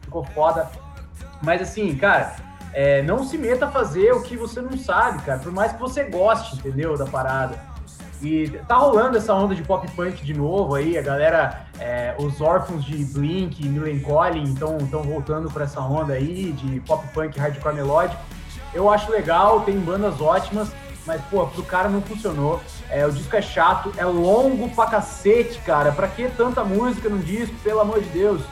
[0.00, 0.70] ficou foda.
[1.42, 2.34] Mas assim, cara,
[2.72, 5.80] é, não se meta a fazer o que você não sabe, cara, por mais que
[5.80, 7.69] você goste, entendeu, da parada.
[8.22, 12.40] E tá rolando essa onda de pop punk de novo aí, a galera, é, os
[12.40, 17.74] órfãos de Blink e Millencolin estão voltando para essa onda aí de pop punk hardcore
[17.74, 18.20] melódico.
[18.74, 20.70] Eu acho legal, tem bandas ótimas,
[21.06, 22.60] mas, pô, pro cara não funcionou.
[22.90, 25.90] É, o disco é chato, é longo pra cacete, cara.
[25.90, 28.42] Pra que tanta música no disco, pelo amor de Deus?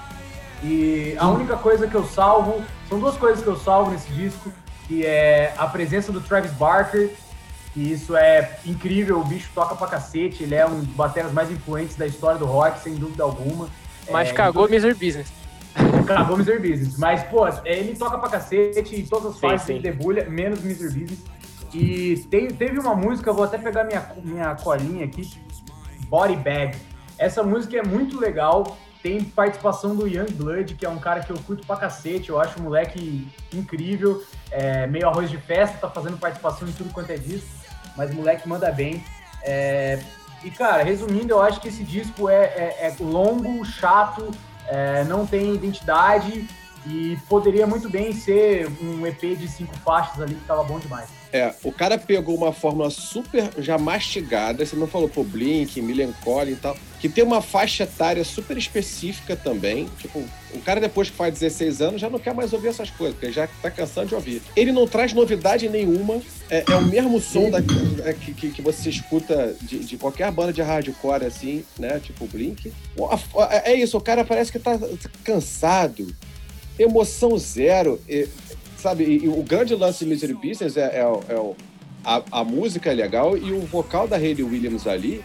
[0.63, 4.51] E a única coisa que eu salvo, são duas coisas que eu salvo nesse disco,
[4.87, 7.11] que é a presença do Travis Barker
[7.77, 11.51] e isso é incrível, o bicho toca pra cacete, ele é um dos bateras mais
[11.51, 13.69] influentes da história do rock, sem dúvida alguma.
[14.11, 14.75] Mas é, cagou então...
[14.75, 15.33] Miser Business.
[16.07, 16.97] Cagou Miser Business.
[16.97, 21.21] Mas, pô, ele toca pra cacete e todas as faixas ele debulha, menos Miser Business.
[21.73, 25.31] E tem, teve uma música, vou até pegar minha, minha colinha aqui,
[26.09, 26.77] Body Bag.
[27.19, 31.31] Essa música é muito legal, tem participação do Young Blood, que é um cara que
[31.31, 35.91] eu curto pra cacete, eu acho um moleque incrível, é, meio arroz de festa, tá
[35.91, 37.58] fazendo participação em tudo quanto é disco
[37.99, 39.05] mas moleque manda bem.
[39.43, 39.99] É,
[40.45, 44.31] e, cara, resumindo, eu acho que esse disco é, é, é longo, chato,
[44.69, 46.49] é, não tem identidade
[46.87, 51.18] e poderia muito bem ser um EP de cinco faixas ali que tava bom demais.
[51.33, 56.53] É, o cara pegou uma fórmula super já mastigada, você não falou pô, Blink, Millencolin
[56.53, 59.89] e tal, que tem uma faixa etária super específica também.
[59.99, 63.15] Tipo, o cara depois que faz 16 anos já não quer mais ouvir essas coisas,
[63.15, 64.43] porque já tá cansando de ouvir.
[64.57, 67.59] Ele não traz novidade nenhuma, é, é o mesmo som da,
[68.05, 72.01] é, que, que, que, você escuta de, de, qualquer banda de hardcore, assim, né?
[72.03, 72.73] Tipo Blink.
[73.63, 74.79] É isso, o cara parece que tá
[75.23, 76.15] cansado,
[76.79, 78.01] emoção zero.
[78.09, 78.27] E,
[78.79, 81.55] sabe, e, e o grande lance de Misery Business é, é, é
[82.05, 85.23] a, a, música é legal e o vocal da Hayley Williams ali,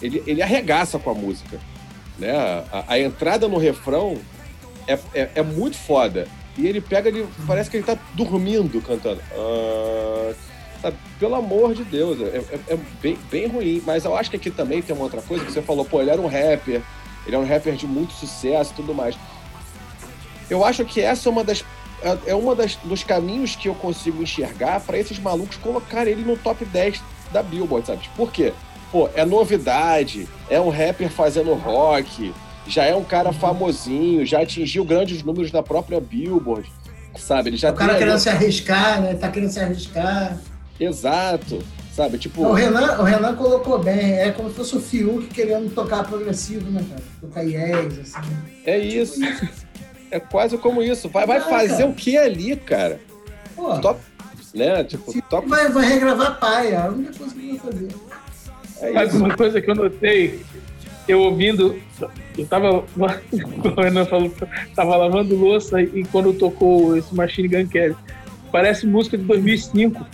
[0.00, 1.60] ele, ele arregaça com a música.
[2.18, 2.32] Né?
[2.72, 4.18] A, a entrada no refrão
[4.86, 6.26] é, é, é, muito foda.
[6.56, 9.20] E ele pega, ele, parece que ele tá dormindo cantando.
[9.32, 10.34] Uh,
[10.80, 10.96] sabe?
[11.18, 13.82] Pelo amor de Deus, é, é, é, bem, bem ruim.
[13.86, 16.10] Mas eu acho que aqui também tem uma outra coisa que você falou, pô, ele
[16.10, 16.82] era um rapper,
[17.26, 19.16] ele é um rapper de muito sucesso e tudo mais.
[20.50, 21.64] Eu acho que essa é uma das
[22.02, 26.22] é, é uma das, dos caminhos que eu consigo enxergar para esses malucos colocarem ele
[26.22, 27.00] no top 10
[27.32, 28.08] da Billboard, sabe?
[28.16, 28.52] Por quê?
[28.90, 32.34] Pô, é novidade, é um rapper fazendo rock,
[32.66, 36.70] já é um cara famosinho, já atingiu grandes números da própria Billboard,
[37.16, 37.50] sabe?
[37.50, 39.14] Ele já o cara querendo se arriscar, né?
[39.14, 40.38] Tá querendo se arriscar.
[40.78, 41.62] Exato,
[41.94, 42.18] sabe?
[42.18, 46.04] Tipo, O Renan, o Renan colocou bem, é como se fosse o Fiuk querendo tocar
[46.04, 47.02] progressivo, né, cara?
[47.20, 48.36] Tocar yes, assim.
[48.66, 49.20] é isso.
[50.12, 51.08] É quase como isso.
[51.08, 51.88] Vai, vai fazer cara.
[51.88, 53.00] o que ali, cara?
[53.56, 53.98] Pô, Top,
[54.54, 54.84] né?
[54.84, 55.48] Tipo, top.
[55.48, 57.88] vai, vai regravar pai, é a única coisa que ele vai fazer.
[58.82, 60.40] É Mas uma coisa que eu notei,
[61.08, 61.80] eu ouvindo,
[62.36, 62.84] eu tava,
[63.62, 64.30] como o Renan falou,
[64.74, 67.96] tava lavando louça e quando tocou esse Machine Gun Kelly,
[68.52, 70.06] parece música de 2005.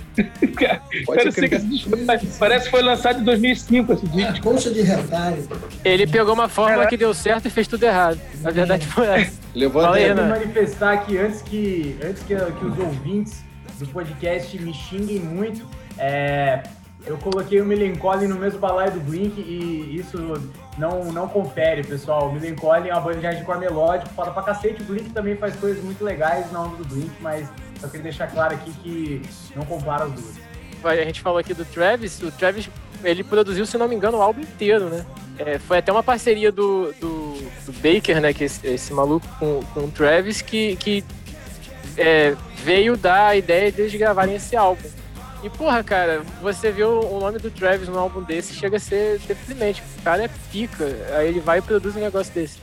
[0.57, 1.51] Cara, Pode parece, crer.
[1.51, 2.05] que foi-
[2.39, 4.37] parece que foi lançado em 2005 esse disco.
[4.37, 5.49] É, colcha de retalho.
[5.85, 6.91] Ele pegou uma fórmula Caraca.
[6.91, 8.19] que deu certo e fez tudo errado.
[8.41, 9.33] Na verdade foi essa.
[9.55, 10.29] Levanta Fala aí, Renan.
[10.29, 13.45] manifestar aqui antes que, antes que, que os ouvintes
[13.79, 15.67] do podcast me xinguem muito.
[15.99, 16.63] É,
[17.09, 20.19] eu coloquei o Melancholy no mesmo balaio do Blink e isso
[20.77, 22.29] não, não confere, pessoal.
[22.29, 24.83] O Melancholy é uma banda de hardcore melódico, foda pra cacete.
[24.83, 27.49] O Blink também faz coisas muito legais na onda do Blink, mas
[27.81, 29.23] só queria deixar claro aqui que
[29.57, 30.35] não compara as duas.
[30.85, 32.23] A gente falou aqui do Travis.
[32.23, 32.69] O Travis,
[33.03, 35.05] ele produziu, se não me engano, o álbum inteiro, né?
[35.39, 38.35] É, foi até uma parceria do, do, do Baker, né?
[38.35, 41.05] Que esse, esse maluco com, com o Travis, que, que
[41.97, 44.89] é, veio dar a ideia deles gravarem esse álbum.
[45.43, 49.21] E, porra, cara, você vê o, nome do Travis num álbum desse, chega a ser
[49.21, 49.83] deprimente.
[49.99, 50.85] O cara é pica.
[51.17, 52.59] Aí ele vai e produz um negócio desse.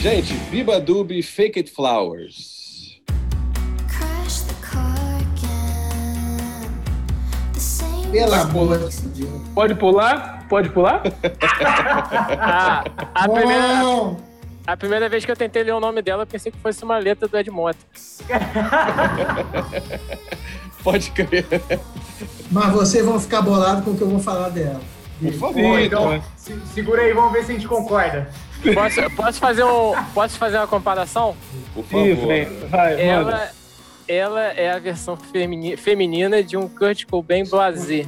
[0.00, 2.54] Gente, Biba Dub Fake It Flowers.
[9.00, 9.42] De Deus.
[9.54, 10.46] Pode pular?
[10.48, 11.02] Pode pular?
[12.36, 14.16] Ah, a, primeira,
[14.66, 16.98] a primeira vez que eu tentei ler o nome dela, eu pensei que fosse uma
[16.98, 17.78] letra do Ed Mota.
[20.82, 21.46] Pode crer.
[22.50, 24.80] mas vocês vão ficar bolados com o que eu vou falar dela.
[25.20, 25.54] Por favor.
[25.78, 26.22] Sim, então, né?
[26.36, 28.28] se- segura aí, vamos ver se a gente concorda.
[28.74, 31.36] Posso, posso, fazer, um, posso fazer uma comparação?
[31.74, 32.16] Por favor.
[32.70, 33.00] vai.
[33.00, 33.50] Ela,
[34.08, 38.06] ela é a versão femini- feminina de um Kurt Cobain blasé.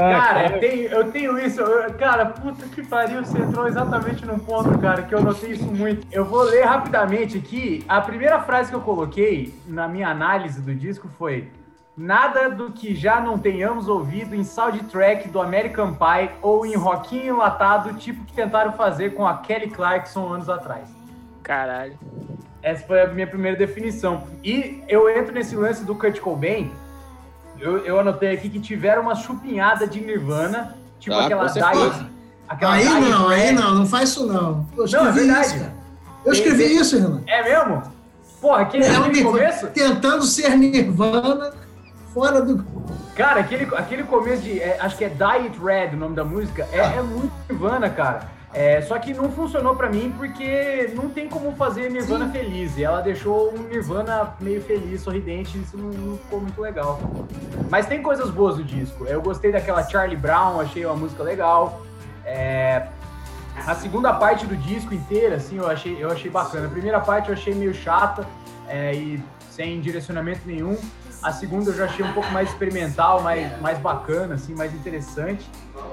[0.00, 0.54] Ah, Cara, cara.
[0.56, 1.60] eu tenho, eu tenho isso.
[1.60, 5.64] eu- cara, puta que pariu, você entrou exatamente no ponto, cara, que eu notei isso
[5.64, 6.06] muito.
[6.10, 7.84] Eu vou ler rapidamente aqui.
[7.88, 11.48] A primeira frase que eu coloquei na minha análise do disco foi:
[11.96, 17.34] Nada do que já não tenhamos ouvido em soundtrack do American Pie ou em rockinho
[17.34, 20.88] enlatado, tipo que tentaram fazer com a Kelly Clarkson anos atrás.
[21.42, 21.98] Caralho.
[22.62, 24.22] Essa foi a minha primeira definição.
[24.44, 26.70] E eu entro nesse lance do Kurt Cobain.
[27.60, 31.46] Eu, eu anotei aqui que tiveram uma chupinhada de Nirvana, tipo Ah, aquela.
[31.46, 32.06] Diet.
[32.48, 34.66] Aquela Aí Diet não, aí não, não faz isso não.
[34.76, 35.46] Eu Não, é escrevi verdade.
[35.46, 35.72] isso, cara.
[36.24, 37.22] Eu escrevi Tem- isso, Renan.
[37.26, 37.82] É mesmo?
[38.40, 39.66] Porra, aquele, É aquele começo.
[39.68, 41.52] tentando ser Nirvana
[42.14, 42.64] fora do.
[43.14, 44.58] Cara, aquele, aquele começo de.
[44.60, 46.66] é, acho que é Diet Red o nome da música.
[46.72, 48.22] É, é muito Nirvana, cara.
[48.52, 52.76] É, só que não funcionou pra mim porque não tem como fazer Nirvana feliz.
[52.76, 55.56] E ela deixou um Nirvana meio feliz, sorridente.
[55.58, 57.00] Isso não, não ficou muito legal.
[57.70, 59.06] Mas tem coisas boas do disco.
[59.06, 61.80] Eu gostei daquela Charlie Brown, achei uma música legal.
[62.24, 62.88] É,
[63.66, 66.66] a segunda parte do disco inteira, assim, eu achei, eu achei bacana.
[66.66, 68.26] A primeira parte eu achei meio chata
[68.66, 70.76] é, e sem direcionamento nenhum.
[71.22, 75.48] A segunda eu já achei um pouco mais experimental, mais, mais bacana, assim, mais interessante.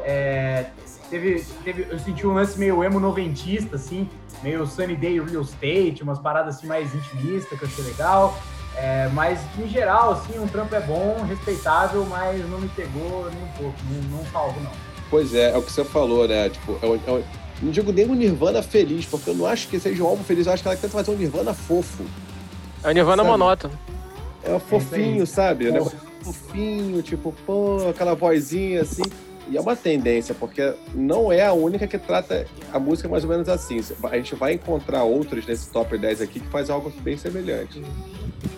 [0.05, 0.67] É,
[1.09, 4.09] teve, teve, eu senti um lance meio emo noventista, assim,
[4.43, 8.37] meio Sunny Day Real Estate, umas paradas assim mais intimistas que eu achei legal.
[8.75, 13.43] É, mas, em geral, assim, um trampo é bom, respeitável, mas não me pegou nem
[13.43, 14.69] um pouco, não, não salvo, não.
[15.09, 16.49] Pois é, é o que você falou, né?
[16.49, 17.23] Tipo, é um- é um-
[17.63, 20.45] não digo nem um Nirvana feliz, porque eu não acho que seja um álbum feliz,
[20.45, 22.03] eu acho que ela tenta fazer um Nirvana fofo.
[22.83, 23.29] É o Nirvana Sabe?
[23.29, 23.73] monótono.
[24.43, 25.65] É um fofinho, sabe?
[25.65, 25.95] Um Fofo.
[25.95, 29.01] negócio fofinho, tipo, pô, aquela vozinha assim.
[29.49, 33.29] E é uma tendência, porque não é a única que trata a música mais ou
[33.29, 33.79] menos assim.
[34.03, 37.81] A gente vai encontrar outros nesse top 10 aqui que faz algo bem semelhante.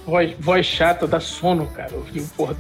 [0.06, 1.92] Voz, voz chata, dá sono, cara.
[1.94, 2.56] Eu vi, porra,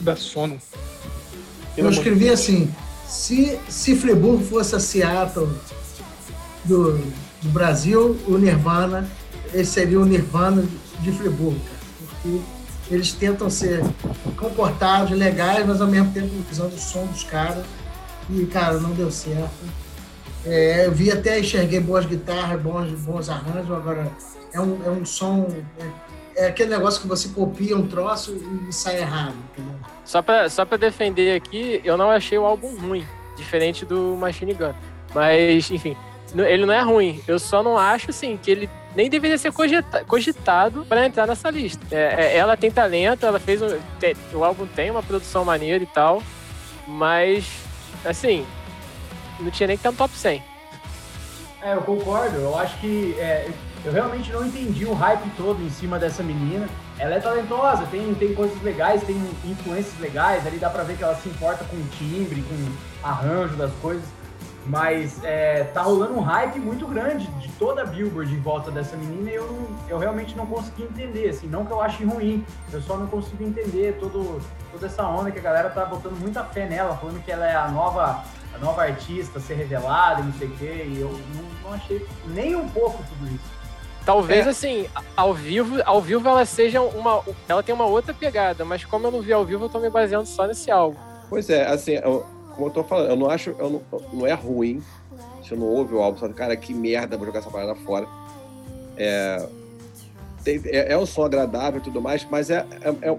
[0.00, 0.54] dá sono.
[0.54, 2.74] Eu Pelo amor de escrevi assim:
[3.06, 5.48] se, se Friburgo fosse a Seattle
[6.64, 6.98] do,
[7.42, 9.08] do Brasil, o Nirvana,
[9.54, 10.64] esse seria o Nirvana
[11.00, 11.80] de Friburgo, cara.
[12.22, 12.59] Porque
[12.90, 13.80] eles tentam ser
[14.36, 17.64] comportados, legais, mas ao mesmo tempo usando o som dos caras.
[18.28, 19.50] E, cara, não deu certo.
[20.44, 24.10] É, eu vi até, enxerguei boas guitarras, bons, bons arranjos, agora
[24.52, 25.46] é um, é um som.
[26.36, 28.36] É, é aquele negócio que você copia um troço
[28.68, 29.74] e sai errado, entendeu?
[30.04, 34.54] Só pra, só pra defender aqui, eu não achei o álbum ruim, diferente do Machine
[34.54, 34.72] Gun.
[35.14, 35.96] Mas, enfim,
[36.34, 37.20] Ele não é ruim.
[37.26, 41.50] Eu só não acho, assim, que ele nem deveria ser cogita- cogitado para entrar nessa
[41.50, 41.84] lista.
[41.90, 43.68] É, é, ela tem talento, ela fez um.
[44.32, 46.22] o álbum tem uma produção maneira e tal,
[46.86, 47.46] mas,
[48.04, 48.46] assim,
[49.38, 50.42] não tinha nem que estar no top 100.
[51.62, 52.36] É, eu concordo.
[52.36, 53.48] Eu acho que é,
[53.84, 56.68] eu realmente não entendi o hype todo em cima dessa menina.
[56.98, 60.46] Ela é talentosa, tem, tem coisas legais, tem influências legais.
[60.46, 64.04] Ali dá pra ver que ela se importa com o timbre, com arranjo das coisas.
[64.66, 68.96] Mas é, tá rolando um hype muito grande de toda a Billboard em volta dessa
[68.96, 71.30] menina e eu, não- eu realmente não consegui entender.
[71.30, 74.40] Assim, não que eu ache ruim, eu só não consigo entender todo,
[74.70, 77.56] toda essa onda que a galera tá botando muita fé nela, falando que ela é
[77.56, 78.22] a nova,
[78.54, 80.84] a nova artista a ser revelada e não sei o quê.
[80.88, 83.60] E eu não, não achei nem um pouco tudo isso.
[84.04, 84.50] Talvez, É.
[84.50, 84.86] assim,
[85.16, 87.22] ao vivo, ao vivo ela seja uma.
[87.48, 89.90] Ela tem uma outra pegada, mas como eu não vi ao vivo, eu tô me
[89.90, 90.98] baseando só nesse álbum.
[91.28, 94.32] Pois é, assim, eu- como eu tô falando, eu não acho, eu não, não é
[94.32, 94.82] ruim.
[95.42, 98.06] Você não ouve o álbum, fala, cara, que merda, vou jogar essa parada fora.
[98.96, 99.48] É,
[100.44, 103.18] tem- é, é um som agradável e tudo mais, mas é, é- é-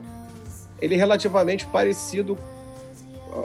[0.80, 2.38] ele é relativamente parecido,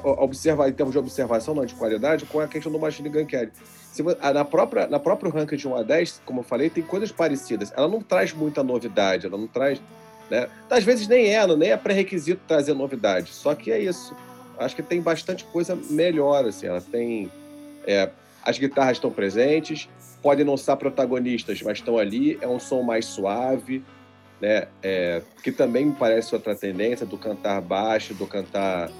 [0.02, 3.50] observar, em termos de observação, não de qualidade, com a questão do Machine Gun Kelly.
[3.92, 7.10] Se na, própria, na próprio ranking de 1 a 10, como eu falei, tem coisas
[7.10, 7.72] parecidas.
[7.74, 9.80] Ela não traz muita novidade, ela não traz.
[10.30, 10.48] Né?
[10.68, 13.32] Às vezes nem é, nem é pré-requisito trazer novidade.
[13.32, 14.14] Só que é isso.
[14.58, 16.44] Acho que tem bastante coisa melhor.
[16.44, 16.66] Assim.
[16.66, 17.30] Ela tem.
[17.86, 18.10] é,
[18.42, 19.88] as guitarras estão presentes,
[20.22, 22.38] podem não ser protagonistas, mas estão ali.
[22.40, 23.84] É um som mais suave,
[24.40, 24.68] né?
[24.82, 28.90] É, que também me parece outra tendência do cantar baixo, do cantar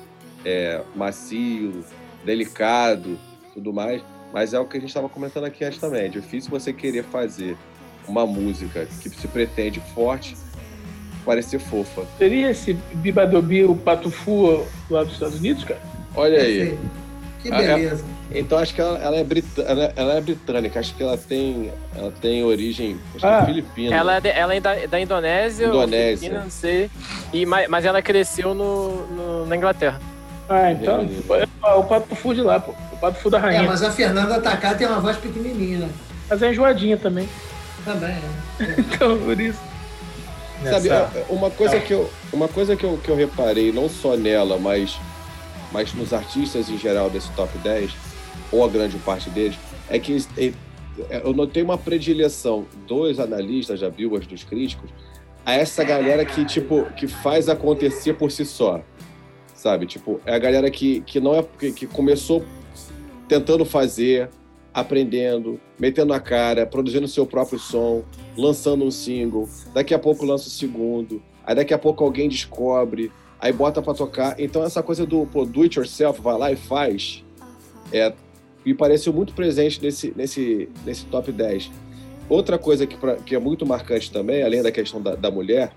[0.45, 1.85] é, macio,
[2.25, 3.19] delicado,
[3.55, 4.03] tudo mais.
[4.33, 6.07] Mas é o que a gente estava comentando aqui antes também.
[6.07, 7.57] É difícil você querer fazer
[8.09, 10.37] uma música que se pretende forte
[11.27, 12.03] parecer fofa.
[12.17, 15.81] Seria esse Bibadobi, o Patufu lá dos Estados Unidos, cara?
[16.15, 16.79] Olha aí.
[17.43, 18.05] Que Ah, é- beleza.
[18.33, 20.81] Então acho que ela, ela é brita- ela, ela é britânica.
[20.81, 23.41] Acho que ela tem, ela tem origem acho que Ah.
[23.43, 23.95] é filipina.
[23.97, 26.17] Ela, é de- ela é da, da Indonésia, Indonésia.
[26.19, 26.91] Filipina, não sei.
[27.33, 30.01] E, mas, mas ela cresceu no, no- na Inglaterra.
[30.49, 31.07] Ah, então.
[31.65, 32.73] É o Patufu de lá, pô.
[32.93, 33.63] O Patufu da É, rainha.
[33.65, 35.89] mas a Fernanda Taká tem uma voz pequenininha, né?
[36.31, 37.29] Mas é enjoadinha também.
[37.85, 38.21] Também, né?
[38.79, 39.61] Então, por isso.
[40.63, 43.89] Sabe, Nessa- é- uma coisa que eu, uma coisa que eu, que eu reparei, não
[43.89, 44.99] só nela, mas,
[45.73, 47.91] mas nos artistas em geral desse top 10,
[48.51, 49.57] ou a grande parte deles,
[49.91, 50.53] é que é-
[51.23, 54.89] eu notei uma predileção dos analistas da Billboard, dos críticos,
[55.45, 58.81] a essa galera que, tipo, que faz acontecer por si só.
[59.55, 59.87] Sabe?
[59.87, 61.45] Tipo, é a galera que, que não é.
[61.59, 62.45] Que, que começou
[63.29, 64.29] tentando fazer,
[64.77, 68.05] aprendendo, metendo a cara, produzindo seu próprio som,
[68.37, 73.11] lançando um single, daqui a pouco lança o segundo, aí daqui a pouco alguém descobre,
[73.41, 74.39] aí bota pra tocar.
[74.39, 77.25] Então essa coisa do pô, do it yourself, vai lá e faz,
[77.91, 78.13] é,
[78.67, 81.71] me pareceu muito presente nesse, nesse, nesse top 10.
[82.29, 85.73] Outra coisa que, pra- que é muito marcante também, além da questão da, da mulher,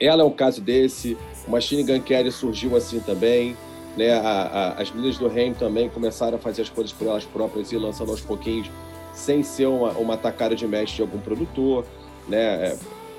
[0.00, 1.14] ela é um caso desse,
[1.46, 3.54] o Machine Gun Kelly surgiu assim também,
[3.96, 4.12] né?
[4.12, 7.72] A- a- as meninas do Reino também começaram a fazer as coisas por elas próprias
[7.72, 8.70] e lançando aos pouquinhos,
[9.12, 11.84] sem ser uma, uma tacada de mestre de algum produtor,
[12.28, 12.38] né?
[12.68, 12.76] É,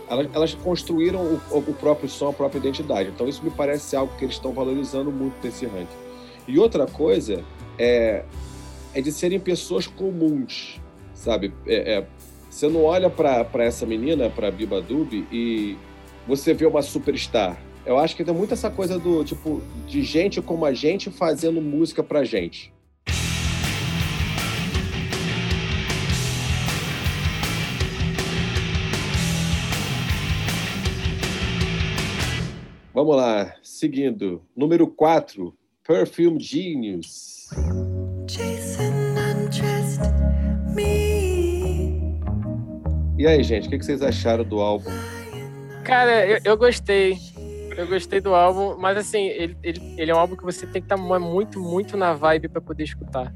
[0.09, 3.09] Elas, elas construíram o, o próprio som, a própria identidade.
[3.09, 5.87] Então isso me parece algo que eles estão valorizando muito nesse ranking.
[6.47, 7.41] E outra coisa
[7.79, 8.25] é,
[8.93, 10.79] é de serem pessoas comuns,
[11.13, 11.53] sabe?
[11.65, 12.07] É, é,
[12.49, 15.77] você não olha para essa menina, para Biba Dub, e
[16.27, 17.57] você vê uma superstar.
[17.85, 21.61] Eu acho que tem muito essa coisa do tipo de gente como a gente fazendo
[21.61, 22.73] música pra gente.
[32.93, 34.41] Vamos lá, seguindo.
[34.55, 35.53] Número 4,
[35.85, 37.49] Perfume Genius.
[38.25, 40.13] Jason undressed
[40.73, 42.21] me.
[43.17, 44.89] E aí, gente, o que que vocês acharam do álbum?
[45.83, 47.17] Cara, eu, eu gostei.
[47.77, 50.81] Eu gostei do álbum, mas assim, ele, ele, ele é um álbum que você tem
[50.81, 53.33] que estar muito, muito na vibe pra poder escutar.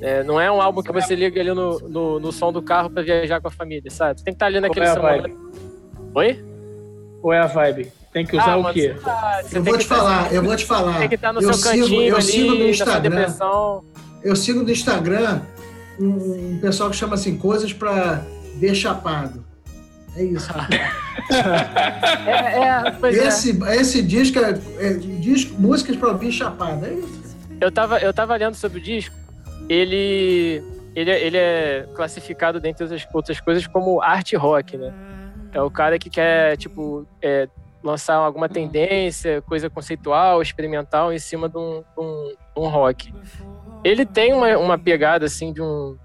[0.00, 2.90] É, não é um álbum que você liga ali no, no, no som do carro
[2.90, 4.18] pra viajar com a família, sabe?
[4.20, 5.00] Você tem que estar ali naquele é som.
[5.00, 5.36] vibe?
[6.14, 6.44] Oi?
[7.22, 7.90] Ou é a vibe?
[8.12, 8.94] Tem que usar Ah, o quê?
[9.42, 10.98] você Eu vou te tá- falar, eu vou te falar.
[10.98, 13.10] Tem que estar no eu seu sigo, cantinho eu ali, sigo no Instagram.
[13.16, 13.84] depressão.
[14.22, 15.40] Eu sigo no Instagram
[16.00, 18.22] um, um pessoal que chama assim coisas pra
[18.56, 19.44] ver chapado.
[20.16, 20.50] É isso.
[21.28, 22.58] É,
[22.88, 23.26] é, pois é.
[23.26, 26.86] esse, esse disco é, é disco, músicas pra ouvir chapado.
[26.86, 27.36] É isso.
[27.60, 29.14] Eu tava, eu tava lendo sobre o disco.
[29.68, 30.62] Ele,
[30.94, 34.94] ele, é- ele é classificado, dentre outras, outras coisas, como art rock, né?
[35.52, 37.48] É o cara que quer, tipo, é,
[37.82, 43.12] lançar alguma tendência, coisa conceitual, experimental, em cima de um, um, um rock.
[43.82, 45.96] Ele tem uma, uma pegada, assim, de um,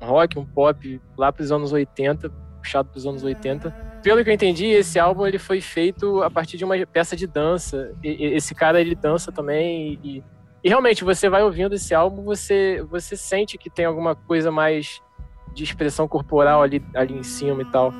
[0.00, 2.30] rock, um pop lá pros anos 80,
[2.64, 3.70] puxado pros anos 80.
[4.02, 7.26] Pelo que eu entendi, esse álbum ele foi feito a partir de uma peça de
[7.26, 7.92] dança.
[8.02, 10.24] E, esse cara ele dança também e,
[10.62, 15.00] e realmente você vai ouvindo esse álbum, você você sente que tem alguma coisa mais
[15.54, 17.92] de expressão corporal ali ali em cima e tal.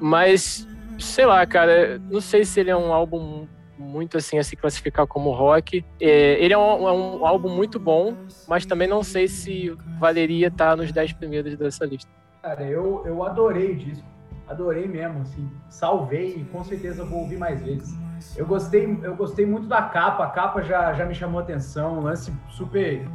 [0.00, 0.66] Mas
[0.98, 3.46] sei lá, cara, não sei se ele é um álbum
[3.78, 5.84] muito assim a se classificar como rock.
[6.00, 8.16] É, ele é um, é um, álbum muito bom,
[8.48, 12.10] mas também não sei se valeria estar nos 10 primeiros dessa lista.
[12.48, 14.06] Cara, eu, eu adorei o disco.
[14.48, 15.50] Adorei mesmo, assim.
[15.68, 17.94] Salvei e com certeza vou ouvir mais vezes.
[18.38, 22.00] Eu gostei, eu gostei muito da capa, a capa já, já me chamou atenção, um
[22.00, 23.06] lance super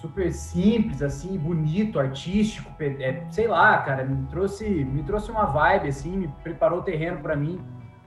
[0.00, 5.88] super simples, assim, bonito, artístico, é, sei lá, cara, me trouxe, me trouxe uma vibe,
[5.88, 7.60] assim, me preparou o terreno para mim.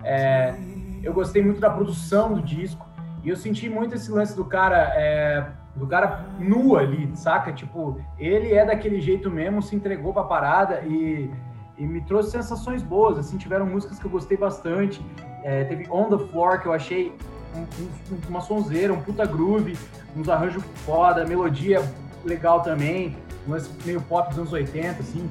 [0.04, 0.56] É,
[1.04, 2.88] eu gostei muito da produção do disco
[3.24, 7.54] e eu senti muito esse lance do cara, é, do cara nu ali, saca?
[7.54, 11.30] Tipo, ele é daquele jeito mesmo, se entregou pra parada e,
[11.78, 15.02] e me trouxe sensações boas, assim, tiveram músicas que eu gostei bastante.
[15.44, 17.14] É, teve On The Floor, que eu achei
[17.56, 19.78] um, um, uma sonzeira, um puta groove,
[20.16, 21.82] uns arranjos foda, melodia
[22.26, 23.16] legal também,
[23.48, 23.56] um
[23.86, 25.30] meio pop dos anos 80, assim.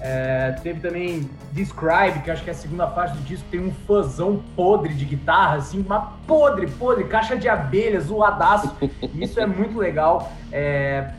[0.00, 3.72] É, teve também Describe, que acho que é a segunda faixa do disco, tem um
[3.86, 8.76] fãzão podre de guitarra, assim, uma podre, podre, caixa de abelhas, zoadaço.
[9.14, 10.32] Isso é muito legal.
[10.52, 11.12] É,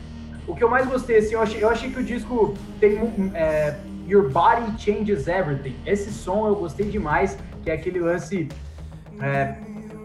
[0.46, 2.98] o que eu mais gostei, assim, eu achei, eu achei que o disco tem
[3.34, 3.76] é,
[4.08, 5.76] Your Body Changes Everything.
[5.84, 8.48] Esse som eu gostei demais, que é aquele lance.
[9.20, 9.56] É,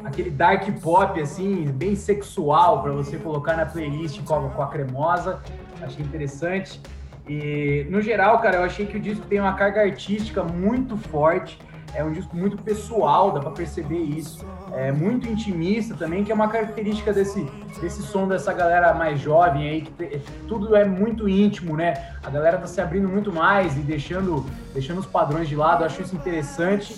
[0.04, 4.68] aquele dark pop, assim, bem sexual, para você colocar na playlist com a, com a
[4.68, 5.40] cremosa.
[5.82, 6.80] Achei interessante.
[7.28, 11.58] E, no geral, cara, eu achei que o disco tem uma carga artística muito forte.
[11.94, 14.46] É um disco muito pessoal, dá para perceber isso.
[14.74, 17.50] É muito intimista também, que é uma característica desse,
[17.80, 21.94] desse som dessa galera mais jovem aí, que tudo é muito íntimo, né?
[22.22, 25.84] A galera tá se abrindo muito mais e deixando, deixando os padrões de lado.
[25.84, 26.98] Eu acho isso interessante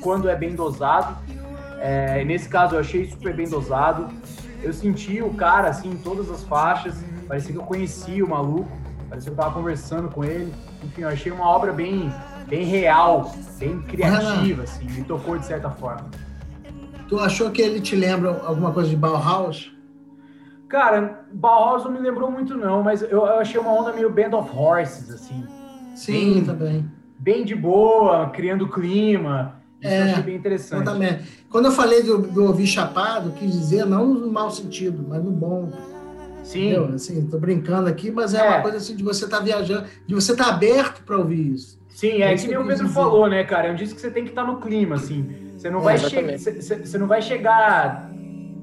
[0.00, 1.16] quando é bem dosado.
[1.80, 4.08] É, nesse caso, eu achei super bem dosado.
[4.62, 7.02] Eu senti o cara, assim, em todas as faixas.
[7.26, 8.70] Parecia que eu conhecia o maluco.
[9.10, 10.54] Parecia que eu tava conversando com ele.
[10.84, 12.12] Enfim, eu achei uma obra bem,
[12.46, 16.08] bem real, bem criativa, assim, me tocou de certa forma.
[17.08, 19.76] Tu achou que ele te lembra alguma coisa de Bauhaus?
[20.68, 24.30] Cara, Bauhaus não me lembrou muito não, mas eu, eu achei uma onda meio Band
[24.38, 25.44] of Horses, assim.
[25.96, 26.90] Sim, bem, também.
[27.18, 29.56] Bem de boa, criando clima.
[29.80, 30.84] Isso é, eu achei bem interessante.
[30.84, 31.18] também.
[31.50, 35.32] Quando eu falei do, do ouvir chapado, quis dizer não no mau sentido, mas no
[35.32, 35.72] bom.
[36.42, 36.70] Sim.
[36.70, 36.94] Entendeu?
[36.94, 38.48] Assim, tô brincando aqui, mas é, é.
[38.48, 41.54] uma coisa assim de você estar tá viajando, de você estar tá aberto para ouvir
[41.54, 41.80] isso.
[41.88, 42.94] Sim, é, é que nem o Pedro dizer.
[42.94, 43.68] falou, né, cara?
[43.68, 45.50] É um disco que você tem que estar tá no clima, assim.
[45.56, 48.10] Você não, é, vai você, você não vai chegar,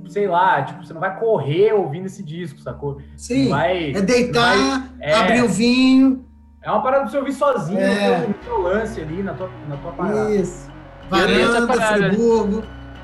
[0.09, 2.99] sei lá, tipo, você não vai correr ouvindo esse disco, sacou?
[3.15, 3.49] Sim.
[3.49, 5.13] Vai, é deitar, vai, é.
[5.13, 6.25] abrir o vinho.
[6.63, 8.25] É uma parada pra você ouvir sozinho, é.
[8.25, 10.33] no teu lance ali, na tua, na tua parada.
[10.33, 10.67] Isso.
[11.09, 12.63] Varanda, Friburgo.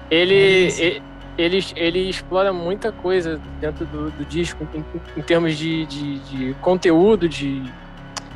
[0.09, 1.03] Ele, ele,
[1.37, 4.83] ele, ele explora muita coisa dentro do, do disco em,
[5.17, 7.63] em termos de, de, de, conteúdo, de,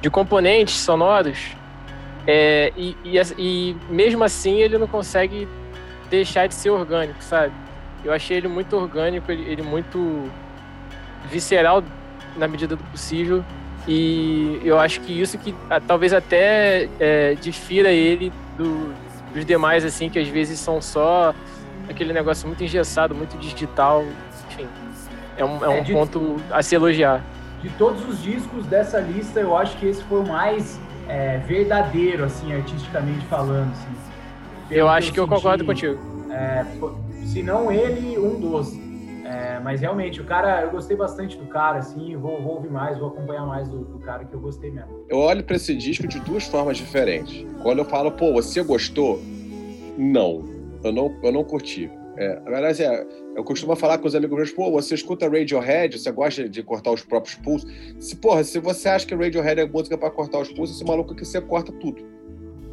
[0.01, 1.55] de componentes sonoros.
[2.25, 5.47] É, e, e, e, mesmo assim ele não consegue
[6.09, 7.53] deixar de ser orgânico, sabe?
[8.03, 10.29] Eu achei ele muito orgânico, ele, ele muito
[11.29, 11.83] visceral
[12.35, 13.43] na medida do possível.
[13.87, 15.55] E eu acho que isso que
[15.87, 18.93] talvez até é, difira ele do,
[19.33, 21.33] dos demais, assim, que às vezes são só
[21.89, 24.03] aquele negócio muito engessado, muito digital,
[24.51, 24.67] enfim.
[25.37, 27.23] É um, é um é, de, ponto a se elogiar.
[27.61, 32.23] De todos os discos dessa lista, eu acho que esse foi o mais é, verdadeiro,
[32.23, 33.71] assim, artisticamente falando.
[33.71, 33.95] Assim.
[34.71, 35.99] Eu acho que eu, que eu concordo contigo.
[36.31, 36.65] É,
[37.25, 38.73] se não ele, um dos.
[39.25, 42.97] É, mas realmente, o cara, eu gostei bastante do cara, assim, vou, vou ouvir mais,
[42.97, 45.05] vou acompanhar mais do, do cara que eu gostei mesmo.
[45.09, 47.45] Eu olho para esse disco de duas formas diferentes.
[47.61, 49.21] Quando eu falo, pô, você gostou?
[49.97, 50.56] Não
[50.87, 51.89] eu não, eu não curti.
[52.17, 55.99] É, na verdade, é, eu costumo falar com os amigos meus, pô, você escuta Radiohead,
[55.99, 57.69] você gosta de cortar os próprios pulsos.
[57.99, 61.13] Se, porra, se você acha que Radiohead é música para cortar os pulsos, esse maluco
[61.13, 62.03] que você corta tudo.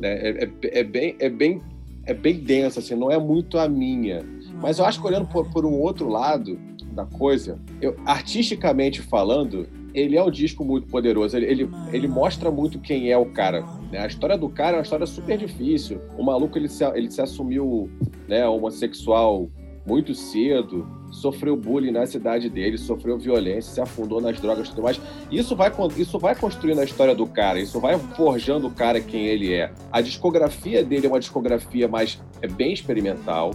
[0.00, 0.14] Né?
[0.14, 1.62] É, é, é, bem, é, bem,
[2.06, 4.24] é bem denso, assim, não é muito a minha.
[4.62, 6.58] Mas eu acho que olhando por, por um outro lado
[6.92, 11.36] da coisa, eu, artisticamente falando, ele é um disco muito poderoso.
[11.36, 13.64] Ele, ele, ele, mostra muito quem é o cara.
[13.92, 14.00] Né?
[14.00, 16.00] A história do cara é uma história super difícil.
[16.18, 17.88] O maluco ele se, ele se assumiu
[18.28, 19.48] né, homossexual
[19.86, 24.82] muito cedo, sofreu bullying na cidade dele, sofreu violência, se afundou nas drogas e tudo
[24.82, 25.00] mais.
[25.30, 29.26] Isso vai, isso vai construindo a história do cara, isso vai forjando o cara quem
[29.26, 29.70] ele é.
[29.92, 33.52] A discografia dele é uma discografia mais é bem experimental,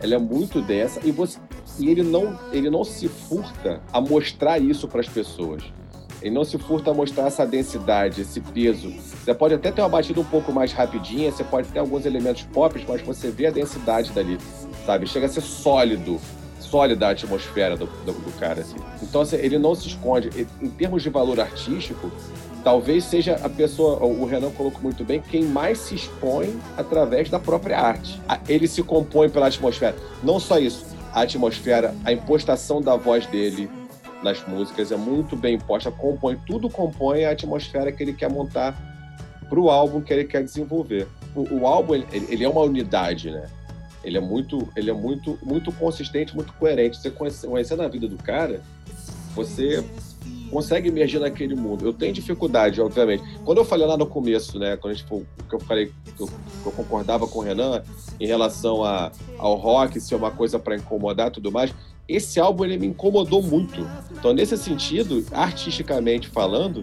[0.00, 1.38] ela é muito densa e, você,
[1.78, 5.62] e ele, não, ele não se furta a mostrar isso para as pessoas.
[6.22, 8.90] Ele não se furta a mostrar essa densidade, esse peso.
[8.90, 12.44] Você pode até ter uma batida um pouco mais rapidinha, você pode ter alguns elementos
[12.44, 14.38] pop, mas você vê a densidade dali,
[14.86, 15.06] sabe?
[15.06, 16.20] Chega a ser sólido,
[16.60, 18.76] sólida a atmosfera do, do, do cara, assim.
[19.02, 20.46] Então, assim, ele não se esconde.
[20.60, 22.10] Em termos de valor artístico,
[22.62, 27.40] talvez seja a pessoa, o Renan colocou muito bem, quem mais se expõe através da
[27.40, 28.20] própria arte.
[28.48, 29.96] Ele se compõe pela atmosfera.
[30.22, 33.68] Não só isso, a atmosfera, a impostação da voz dele
[34.22, 38.76] nas músicas é muito bem imposta, compõe, tudo compõe a atmosfera que ele quer montar
[39.48, 41.06] para o álbum que ele quer desenvolver.
[41.34, 43.46] O, o álbum, ele, ele é uma unidade, né?
[44.04, 46.96] Ele é muito, ele é muito, muito consistente, muito coerente.
[46.96, 48.60] Você conhece- conhecendo a vida do cara,
[49.34, 49.84] você
[50.50, 51.86] consegue emergir naquele mundo.
[51.86, 53.22] Eu tenho dificuldade, obviamente.
[53.44, 56.26] Quando eu falei lá no começo, né, quando a gente que eu falei que eu,
[56.26, 57.82] que eu concordava com o Renan
[58.20, 61.72] em relação a, ao rock ser uma coisa para incomodar tudo mais,
[62.08, 63.86] esse álbum ele me incomodou muito.
[64.10, 66.82] Então, nesse sentido, artisticamente falando,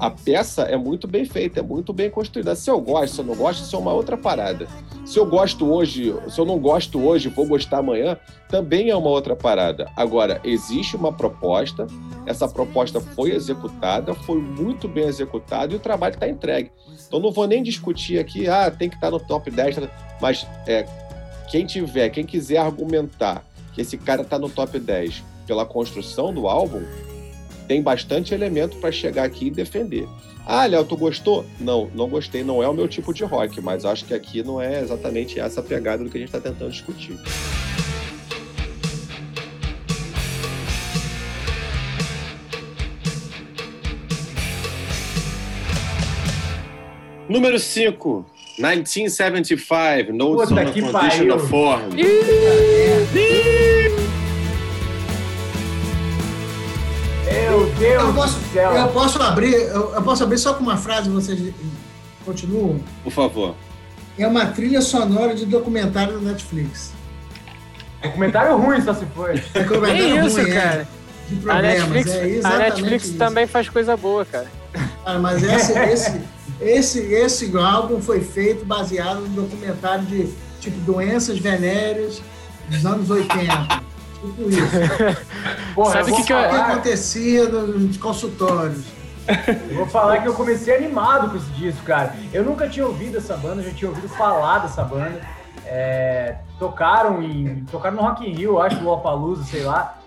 [0.00, 2.54] a peça é muito bem feita, é muito bem construída.
[2.56, 4.66] Se eu gosto, se eu não gosto, isso é uma outra parada.
[5.04, 8.16] Se eu gosto hoje, se eu não gosto hoje, vou gostar amanhã,
[8.48, 9.88] também é uma outra parada.
[9.94, 11.86] Agora, existe uma proposta,
[12.26, 16.72] essa proposta foi executada, foi muito bem executada e o trabalho está entregue.
[17.06, 19.76] Então não vou nem discutir aqui, ah, tem que estar no top 10,
[20.20, 20.84] mas é,
[21.48, 23.44] quem tiver, quem quiser argumentar
[23.76, 26.82] que esse cara está no top 10 pela construção do álbum,
[27.68, 30.08] tem bastante elemento para chegar aqui e defender.
[30.46, 31.44] Ah, Léo, tu gostou?
[31.60, 34.62] Não, não gostei, não é o meu tipo de rock, mas acho que aqui não
[34.62, 37.18] é exatamente essa pegada do que a gente está tentando discutir.
[47.28, 48.24] Número 5,
[48.58, 51.34] 1975, Notes Puta on a que Condition pariu.
[51.36, 51.82] of Form.
[57.24, 58.72] Meu Deus Eu posso, do céu.
[58.72, 61.52] eu posso abrir, eu, eu posso abrir só com uma frase, vocês
[62.24, 62.80] continuam.
[63.04, 63.54] Por favor.
[64.18, 66.92] É uma trilha sonora de documentário do Netflix.
[68.02, 69.30] Documentário ruim, só se for.
[69.30, 70.88] É isso, ruim, é, cara?
[71.28, 71.88] de A problemas.
[71.90, 74.46] Netflix, é a Netflix também faz coisa boa, cara.
[75.04, 76.20] Cara, mas esse, esse,
[76.60, 82.20] esse, esse álbum foi feito baseado no documentário de tipo doenças venéreas
[82.68, 83.36] dos anos 80.
[84.22, 84.60] Tipo isso.
[85.74, 88.84] Porra, Sabe o que que eu- que acontecia nos consultórios.
[89.70, 92.14] Eu vou falar que eu comecei animado com esse disco, cara.
[92.32, 95.20] Eu nunca tinha ouvido essa banda, já tinha ouvido falar dessa banda.
[95.64, 97.64] É, tocaram em.
[97.70, 99.98] Tocaram no Rock in Rio, acho, Lollapalooza, sei lá.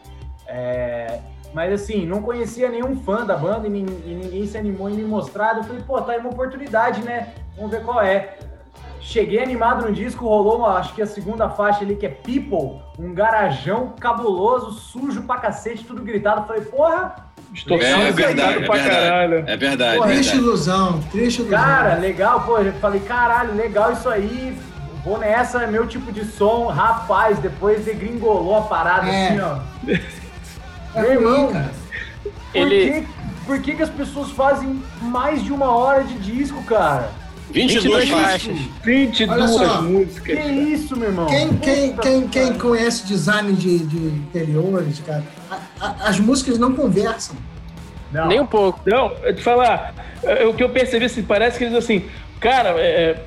[0.48, 1.20] É,
[1.54, 3.74] mas assim, não conhecia nenhum fã da banda e, e
[4.22, 5.58] ninguém se animou em me mostrar.
[5.58, 7.34] Eu falei, pô, tá aí uma oportunidade, né?
[7.56, 8.38] Vamos ver qual é.
[9.02, 12.82] Cheguei animado no disco, rolou uma, acho que a segunda faixa ali, que é People,
[13.00, 16.42] um garajão cabuloso, sujo pra cacete, tudo gritado.
[16.42, 17.16] Eu Falei, porra,
[17.52, 18.96] Distorção É verdade, gritado é pra verdade.
[19.08, 19.44] caralho.
[19.48, 20.44] É verdade, Porra, Triste verdade.
[20.48, 21.60] ilusão, triste ilusão.
[21.60, 24.56] Cara, legal, pô, eu falei, caralho, legal isso aí.
[25.04, 26.68] Vou nessa, é meu tipo de som.
[26.68, 29.28] Rapaz, depois degringolou a parada É.
[29.30, 29.58] assim, ó.
[30.96, 31.72] É meu irmão, ruim, cara.
[32.24, 33.08] Por, Ele- que,
[33.46, 37.12] por que, que as pessoas fazem mais de uma hora de disco, cara?
[37.52, 38.42] 22 22 faixas.
[38.58, 38.66] faixas.
[38.84, 39.78] 22 Olha só.
[39.78, 40.46] Que músicas.
[40.46, 41.26] isso, meu irmão?
[41.28, 46.60] Quem, quem, quem, que quem conhece design de, de interiores, cara, a- a- as músicas
[46.60, 47.36] não conversam.
[48.12, 48.28] Não.
[48.28, 48.80] Nem um pouco.
[48.86, 52.06] Não, eu te falar, é, o que eu percebi, assim, parece que eles assim,
[52.40, 53.24] cara, é,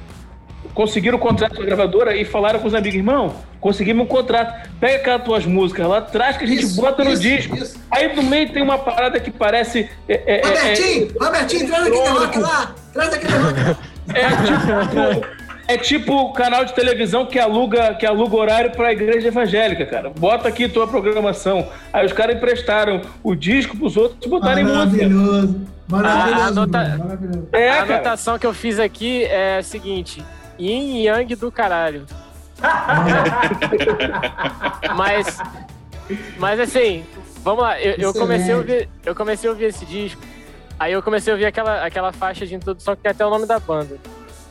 [0.75, 4.69] conseguiram o contrato com a gravadora e falaram com os amigos, irmão, conseguimos um contrato,
[4.81, 7.57] pega aquelas tuas músicas lá, traz que a gente Isso, bota no isso, disco.
[7.57, 7.81] isso.
[7.91, 9.89] Aí no meio tem uma parada que parece.
[10.09, 13.77] É, é, é, Robertinho, Robertinho, traz aquele rock lá, traz aquele rock lá.
[14.15, 14.29] é
[15.17, 15.27] tipo,
[15.69, 20.11] é tipo o canal de televisão que aluga, que aluga horário pra igreja evangélica, cara.
[20.11, 21.69] Bota aqui tua programação.
[21.93, 25.09] Aí os caras emprestaram o disco pros outros botarem música.
[25.09, 27.49] Maravilhoso, maravilhoso, A- a nota- mano, maravilhoso.
[27.53, 30.23] É, a anotação que eu fiz aqui é a seguinte:
[30.65, 32.05] Yin e Yang do caralho.
[34.97, 35.39] mas,
[36.39, 37.05] mas assim,
[37.43, 37.81] vamos lá.
[37.81, 40.21] Eu, eu comecei a ouvir, eu comecei a ouvir esse disco.
[40.79, 43.47] Aí eu comecei a ouvir aquela, aquela faixa de introdução que tem até o nome
[43.47, 43.99] da banda.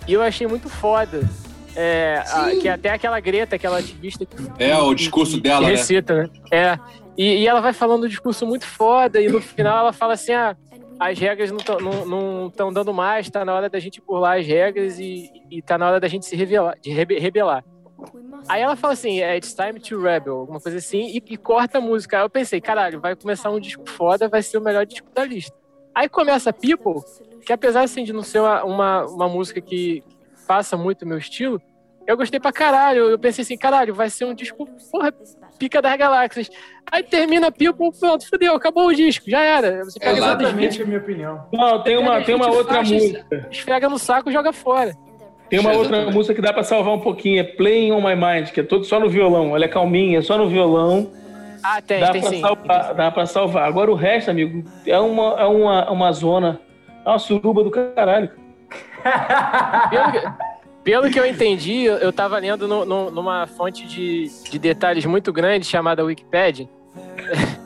[0.07, 1.27] E eu achei muito foda.
[1.75, 5.71] É, a- que até aquela Greta, aquela ativista que É, o discurso que- dela, que
[5.71, 5.77] né?
[5.77, 6.29] recita, né?
[6.51, 6.77] É.
[7.17, 10.33] E, e ela vai falando um discurso muito foda, e no final ela fala assim:
[10.33, 10.55] ah,
[11.01, 15.31] as regras não estão dando mais, tá na hora da gente burlar as regras e,
[15.49, 17.63] e tá na hora da gente se revelar, de rebe- rebelar.
[18.47, 21.79] Aí ela fala assim, é, it's time to rebel, alguma coisa assim, e, e corta
[21.79, 22.17] a música.
[22.17, 25.25] Aí eu pensei, caralho, vai começar um disco foda, vai ser o melhor disco da
[25.25, 25.55] lista.
[25.93, 27.01] Aí começa People,
[27.45, 30.03] que apesar assim, de não ser uma, uma, uma música que
[30.47, 31.59] faça muito o meu estilo,
[32.07, 33.09] Eu gostei pra caralho.
[33.09, 35.13] Eu pensei assim, caralho, vai ser um disco, porra,
[35.61, 36.49] pica das galáxias.
[36.91, 39.85] Aí termina People, pronto, fudeu, acabou o disco, já era.
[39.85, 40.43] Você pega Exatamente.
[40.43, 41.45] Exatamente a minha opinião.
[41.53, 43.47] Não, tem uma, tem uma 20 outra faixas, música.
[43.51, 44.95] Esfrega no saco e joga fora.
[45.49, 46.15] Tem uma outra Exatamente.
[46.15, 48.85] música que dá pra salvar um pouquinho, é Playing on My Mind, que é todo
[48.85, 49.55] só no violão.
[49.55, 51.11] Ela é calminha, só no violão.
[51.63, 52.41] Ah, tem, dá tem pra sim.
[52.41, 53.67] salvar, dá pra salvar.
[53.67, 56.59] Agora o resto, amigo, é uma, é uma, uma zona,
[57.05, 58.31] é uma suruba do caralho.
[59.91, 60.21] Pelo que,
[60.83, 65.05] pelo que eu entendi, eu eu tava lendo no- no- numa fonte de, de detalhes
[65.05, 66.67] muito grande chamada Wikipedia.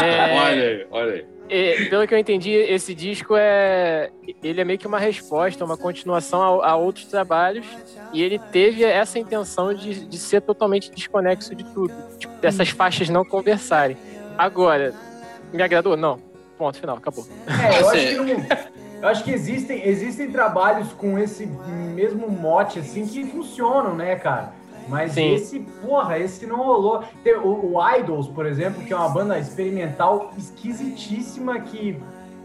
[0.00, 1.24] É, Olha aí, olha aí.
[1.50, 4.10] E, pelo que eu entendi, esse disco é.
[4.42, 7.66] Ele é meio que uma resposta, uma continuação a, a outros trabalhos.
[8.12, 11.92] E ele teve essa intenção de, de ser totalmente desconexo de tudo.
[12.18, 13.96] Tipo, dessas faixas não conversarem.
[14.36, 14.94] Agora,
[15.52, 15.96] me agradou?
[15.96, 16.20] Não.
[16.56, 17.26] Ponto final, acabou.
[17.48, 18.46] É, eu acho Assim, que não.
[19.00, 21.46] Eu acho que existem, existem trabalhos com esse
[21.94, 24.52] mesmo mote, assim, que funcionam, né, cara?
[24.88, 25.34] Mas Sim.
[25.34, 27.04] esse, porra, esse não rolou.
[27.22, 32.00] Tem o, o Idols, por exemplo, que é uma banda experimental esquisitíssima, que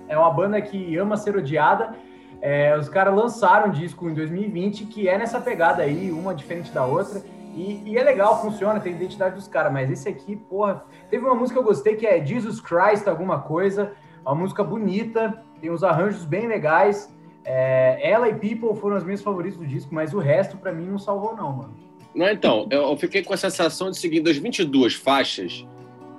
[0.08, 1.96] é uma banda que ama ser odiada.
[2.42, 6.72] É, os caras lançaram um disco em 2020 que é nessa pegada aí, uma diferente
[6.72, 7.24] da outra.
[7.56, 9.72] E, e é legal, funciona, tem a identidade dos caras.
[9.72, 13.40] Mas esse aqui, porra, teve uma música que eu gostei que é Jesus Christ, alguma
[13.40, 13.94] coisa.
[14.26, 17.10] Uma música bonita, tem uns arranjos bem legais.
[17.46, 20.86] É, ela e People foram as minhas favoritas do disco, mas o resto pra mim
[20.86, 21.74] não salvou, não, mano.
[22.14, 25.66] Não, então, eu, eu fiquei com a sensação de seguir das 22 faixas,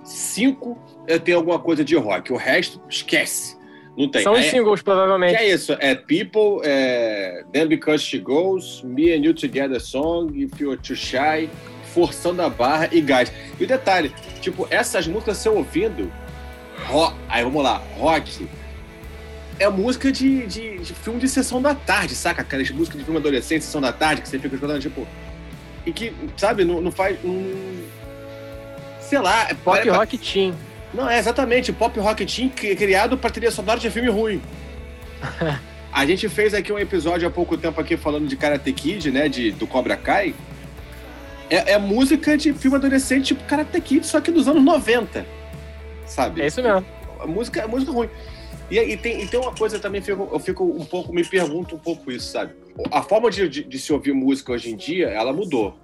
[0.03, 3.57] cinco eu tenho alguma coisa de rock, o resto esquece.
[3.97, 4.23] Não tem.
[4.23, 5.37] São os é, singles, que provavelmente.
[5.37, 5.75] é isso?
[5.79, 10.97] É People, é Then Because She Goes, Me and You Together Song, If You're Too
[10.97, 11.51] Shy,
[11.93, 13.31] Forçando a Barra e Gás.
[13.61, 16.11] E o detalhe, tipo, essas músicas você ouvindo,
[16.87, 18.49] rock, aí vamos lá, rock,
[19.59, 22.43] é música de, de, de filme de sessão da tarde, saca?
[22.43, 25.07] Aquelas músicas de filme adolescente, sessão da tarde, que você fica escutando, tipo.
[25.87, 27.19] E que, sabe, não, não faz.
[27.23, 27.43] Não,
[29.01, 29.49] sei lá.
[29.51, 30.55] é- Pop Rock Team.
[30.93, 31.73] Não, é exatamente.
[31.73, 34.41] Pop Rock Team cri- criado pra trilha sonora de filme ruim.
[35.93, 39.29] A gente fez aqui um episódio há pouco tempo aqui falando de Karate Kid, né?
[39.29, 40.35] De, do Cobra Kai.
[41.49, 45.25] É, é música de filme adolescente tipo Karate Kid, só que dos anos 90.
[46.05, 46.43] Sabe?
[46.43, 46.85] É isso mesmo.
[47.21, 48.09] a música é música ruim.
[48.71, 51.77] E, e tem, e tem uma coisa também, fico- eu fico um pouco, me pergunto
[51.77, 52.55] um pouco isso, sabe?
[52.91, 55.77] A forma de, de, de se ouvir música hoje em dia, ela mudou.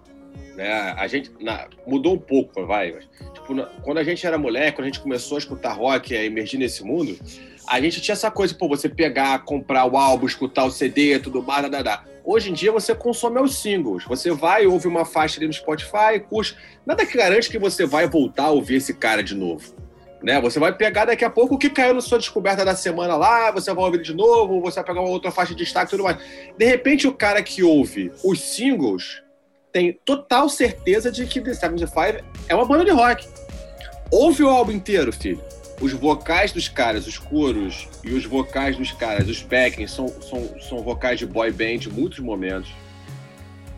[0.56, 0.70] Né?
[0.96, 2.92] A gente na- mudou um pouco, vai.
[2.92, 3.04] mas,
[3.34, 6.24] tipo, na- quando a gente era moleque, quando a gente começou a escutar rock, a
[6.24, 7.18] emergir nesse mundo,
[7.66, 11.42] a gente tinha essa coisa, pô, você pegar, comprar o álbum, escutar o CD, tudo
[11.42, 12.02] mais, nada.
[12.24, 14.04] Hoje em dia você consome os singles.
[14.04, 16.56] Você vai, ouve uma faixa ali no Spotify, curte.
[16.84, 19.74] Nada que garante que você vai voltar a ouvir esse cara de novo
[20.22, 20.40] né?
[20.40, 23.50] Você vai pegar daqui a pouco o que caiu na sua descoberta da semana lá,
[23.50, 26.04] você vai ouvir de novo, você vai pegar uma outra faixa de destaque e tudo
[26.04, 26.18] mais.
[26.56, 29.22] De repente, o cara que ouve os singles
[29.72, 33.26] tem total certeza de que The 75 é uma banda de rock.
[34.10, 35.42] Ouve o álbum inteiro, filho.
[35.80, 40.60] Os vocais dos caras, os coros e os vocais dos caras, os backings, são, são,
[40.60, 42.70] são vocais de boy band em muitos momentos.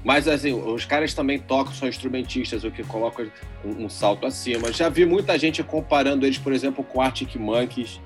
[0.04, 3.26] Mas, assim, os caras também tocam, são instrumentistas, o que coloca
[3.64, 4.72] um, um salto acima.
[4.72, 8.00] Já vi muita gente comparando eles, por exemplo, com Arctic Monkeys.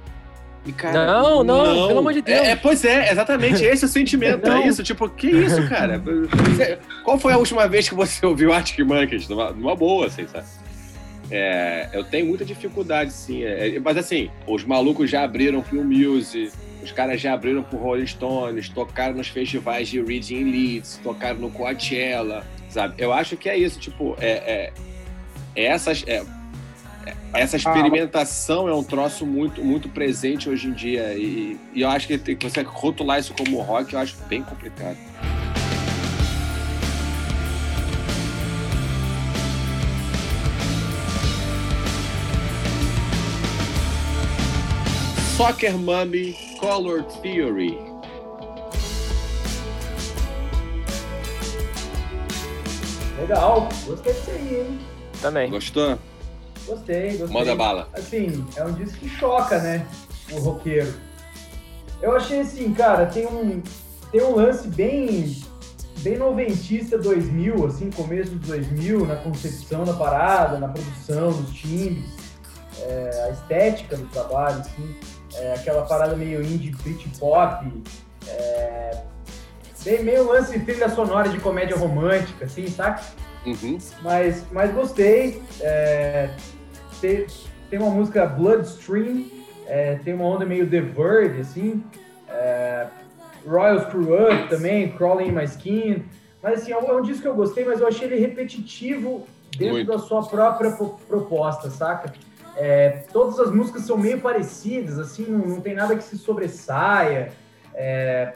[0.67, 2.41] E, cara, Não, não, pelo amor de Deus.
[2.41, 4.59] É, é, pois é, exatamente, esse é o sentimento, Não.
[4.59, 4.83] é isso.
[4.83, 6.03] Tipo, que isso, cara?
[7.05, 9.29] Qual foi a última vez que você ouviu Arctic Monkeys?
[9.29, 10.45] Numa, numa boa, assim, sabe?
[11.31, 13.45] É, eu tenho muita dificuldade, sim.
[13.45, 16.53] É, é, mas, assim, os malucos já abriram pro Music,
[16.87, 21.39] os caras já abriram pro Rolling Stones, tocaram nos festivais de Reading in Leeds, tocaram
[21.41, 22.95] no Coachella, sabe?
[22.97, 24.73] Eu acho que é isso, tipo, é, é,
[25.57, 26.05] é essas...
[26.07, 26.23] é-
[27.05, 31.13] é- essa experimentação é um troço muito, muito presente hoje em dia.
[31.15, 34.97] E, e eu acho que você rotular isso como rock, eu acho bem complicado.
[45.37, 47.79] Soccer Mommy Color Theory.
[53.19, 54.79] Legal, gostei disso aí, hein?
[55.21, 55.51] Também.
[55.51, 55.99] Gostou?
[56.67, 57.39] Gostei, gostei.
[57.39, 57.87] Manda bala.
[57.93, 59.87] Assim, é um disco que choca, né?
[60.33, 60.95] O roqueiro.
[62.01, 63.63] Eu achei assim, cara, tem um,
[64.11, 65.37] tem um lance bem,
[65.99, 72.11] bem noventista 2000, assim, começo dos 2000, na concepção da parada, na produção, nos timbres,
[72.81, 74.97] é, a estética do trabalho, assim,
[75.37, 77.73] é, aquela parada meio indie, Britpop,
[78.29, 79.03] é,
[79.85, 83.03] bem meio lance trilha sonora de comédia romântica, assim, saca?
[83.47, 83.79] Uhum.
[84.03, 85.41] mas, mas gostei.
[85.61, 86.31] É,
[87.01, 87.27] tem,
[87.71, 89.25] tem uma música Bloodstream,
[89.67, 91.85] é, tem uma onda meio The Verge, assim.
[92.29, 92.87] É,
[93.47, 96.05] Royal Screw Up também, Crawling in My Skin.
[96.43, 99.27] Mas assim, é um, é um disco que eu gostei, mas eu achei ele repetitivo
[99.57, 99.93] dentro Muito.
[99.93, 102.13] da sua própria pro- proposta, saca?
[102.57, 107.33] É, todas as músicas são meio parecidas, assim, não, não tem nada que se sobressaia.
[107.75, 108.33] É,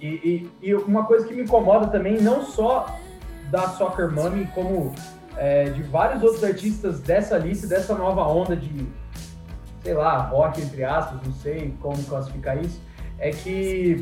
[0.00, 2.86] e, e- e uma coisa que me incomoda também, não só
[3.50, 4.94] da Soccer Mommy, como
[5.36, 8.86] é, de vários outros artistas dessa lista, dessa nova onda de,
[9.82, 12.80] sei lá, rock, entre aspas, não sei como classificar isso,
[13.18, 14.00] é que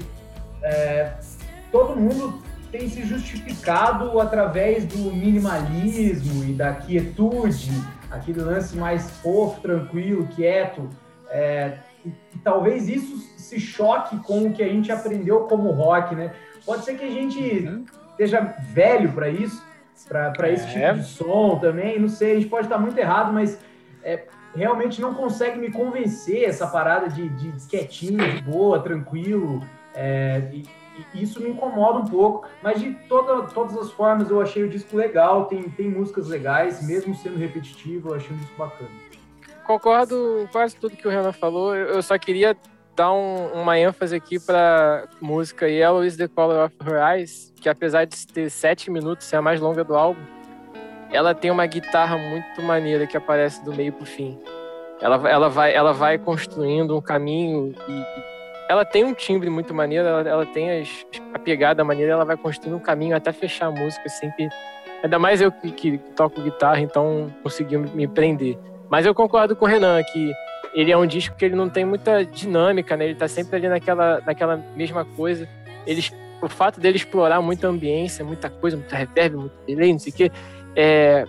[0.63, 1.13] é,
[1.73, 7.71] todo mundo tem se justificado através do minimalismo e da quietude,
[8.15, 10.89] aquele lance mais fofo, tranquilo, quieto.
[11.31, 16.15] É, e, e talvez isso se choque com o que a gente aprendeu como rock,
[16.15, 16.33] né?
[16.65, 19.63] Pode ser que a gente esteja velho para isso,
[20.09, 20.89] para esse É.
[20.93, 23.59] tipo de som também, não sei, a gente pode estar muito errado, mas
[24.03, 29.61] é, realmente não consegue me convencer essa parada de, de quietinho, de boa, tranquilo.
[29.95, 30.65] é, e,
[31.15, 34.69] e isso me incomoda um pouco, mas de toda, todas as formas eu achei o
[34.69, 38.91] disco legal, tem, tem músicas legais, mesmo sendo repetitivo, eu achei um disco bacana.
[39.65, 41.75] Concordo com quase tudo que o Renan falou.
[41.75, 42.55] Eu só queria
[42.95, 47.69] dar um- uma ênfase aqui pra música Yellow is the Color of Her Eyes, que
[47.69, 50.21] apesar de ter sete minutos, ser a mais longa do álbum,
[51.11, 54.39] ela tem uma guitarra muito maneira que aparece do meio pro fim.
[55.01, 58.34] Ela, ela, vai, ela vai construindo um caminho e, e
[58.69, 62.37] ela tem um timbre muito maneiro, ela, ela tem as, a pegada maneira, ela vai
[62.37, 64.49] construindo um caminho até fechar a música sempre.
[65.03, 68.59] Ainda mais eu que, que toco guitarra, então consegui me prender.
[68.89, 70.33] Mas eu concordo com o Renan que
[70.75, 73.05] ele é um disco que ele não tem muita dinâmica, né?
[73.05, 75.49] Ele tá sempre ali naquela, naquela mesma coisa.
[75.87, 80.13] Eles, o fato dele explorar muita ambiência, muita coisa, muita reverb, muito delay, não sei
[80.13, 80.33] o quê,
[80.75, 81.27] é,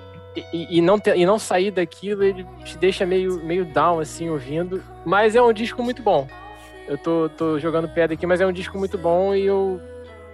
[0.54, 4.82] e, e não e não sair daquilo, ele te deixa meio, meio down, assim, ouvindo.
[5.06, 6.28] Mas é um disco muito bom.
[6.88, 9.82] Eu tô, tô jogando pedra aqui, mas é um disco muito bom e eu,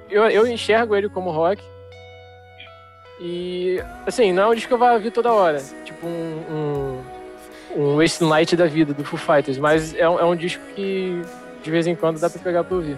[0.10, 1.64] eu, eu enxergo ele como rock.
[3.20, 5.62] E, assim, não é um disco que eu vá ouvir toda hora.
[5.86, 7.00] Tipo um,
[7.78, 9.58] um, um Waste Light da vida, do Foo Fighters.
[9.58, 11.22] Mas é é um disco que,
[11.64, 12.98] de vez em quando, dá pra pegar pra ouvir.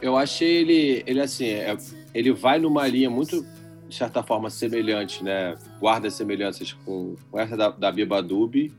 [0.00, 1.76] Eu achei ele, ele assim, é-
[2.14, 3.44] ele vai numa linha muito,
[3.88, 5.56] de certa forma, semelhante, né?
[5.80, 8.72] Guarda semelhanças com, com essa da, da Biba Dub.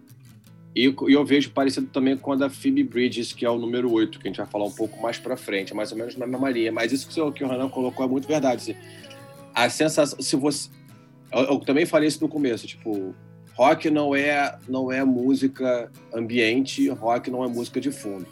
[0.76, 4.20] E, eu vejo parecido também com a da Phoebe Bridges, que é o número 8,
[4.20, 6.50] que a gente vai falar um pouco mais pra frente, mais ou menos na mesma
[6.50, 6.72] linha.
[6.72, 8.72] Mas isso que o, que o Renan colocou é muito verdade.
[8.72, 8.76] assim.
[9.54, 10.70] a sensação, se você.
[11.32, 13.14] Eu, eu também falei isso no começo, tipo,
[13.56, 18.26] rock não é, não é música ambiente, rock não é música de fundo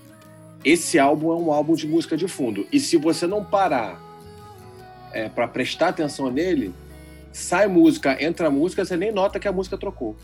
[0.63, 2.67] esse álbum é um álbum de música de fundo.
[2.71, 3.99] E se você não parar
[5.11, 6.73] é, para prestar atenção nele,
[7.31, 10.15] sai música, entra música, você nem nota que a música trocou.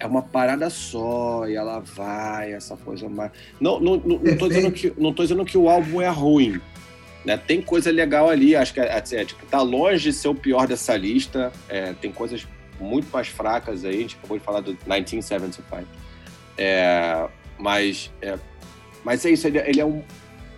[0.00, 3.32] É uma parada só, e ela vai, essa coisa mais.
[3.60, 6.60] Não, não, não, não, tô, dizendo que, não tô dizendo que o álbum é ruim.
[7.24, 7.36] Né?
[7.36, 10.68] Tem coisa legal ali, acho que é, é, tipo, tá longe de ser o pior
[10.68, 11.52] dessa lista.
[11.68, 12.46] É, tem coisas
[12.80, 15.84] muito mais fracas aí, a gente acabou de falar do 1975.
[16.56, 17.28] É,
[17.58, 18.38] mas é,
[19.04, 20.02] mas é isso, ele, ele é um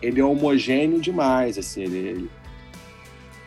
[0.03, 2.31] ele é homogêneo demais, assim, ele, ele-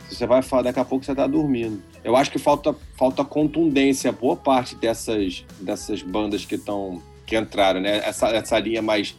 [0.10, 1.82] você vai falar daqui a pouco você tá dormindo.
[2.04, 7.80] Eu acho que falta falta contundência boa parte dessas dessas bandas que estão que entraram,
[7.80, 7.97] né?
[8.06, 9.16] Essa, essa linha mais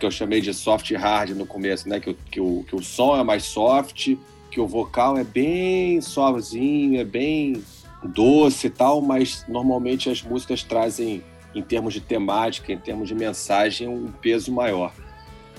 [0.00, 2.00] que eu chamei de soft hard no começo, né?
[2.00, 4.16] Que, o- que, o, que o som é mais soft,
[4.50, 7.62] que o vocal é bem suavezinho, é bem
[8.02, 11.22] doce e tal, mas normalmente as músicas trazem,
[11.54, 14.92] em termos de temática, em termos de mensagem, um peso maior.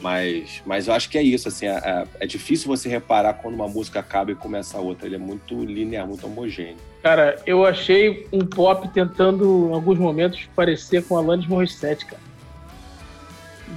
[0.02, 3.56] Mas, mas eu acho que é isso, assim, é, é- é difícil você reparar quando
[3.56, 5.06] uma música acaba e começa a outra.
[5.08, 6.78] Ele é muito linear, muito homogêneo.
[7.04, 12.22] Cara, eu achei um pop tentando, em alguns momentos, parecer com Alanis Morissette, cara.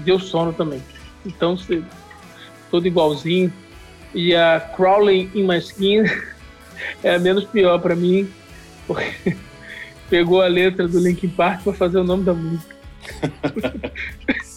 [0.05, 0.83] Deu sono também.
[1.27, 1.83] Então, você-
[2.71, 3.53] todo igualzinho.
[4.15, 6.03] E a Crawling in My Skin
[7.03, 8.29] é a menos pior pra mim,
[8.87, 9.37] porque
[10.11, 12.77] pegou a letra do Linkin Park pra fazer o nome da música.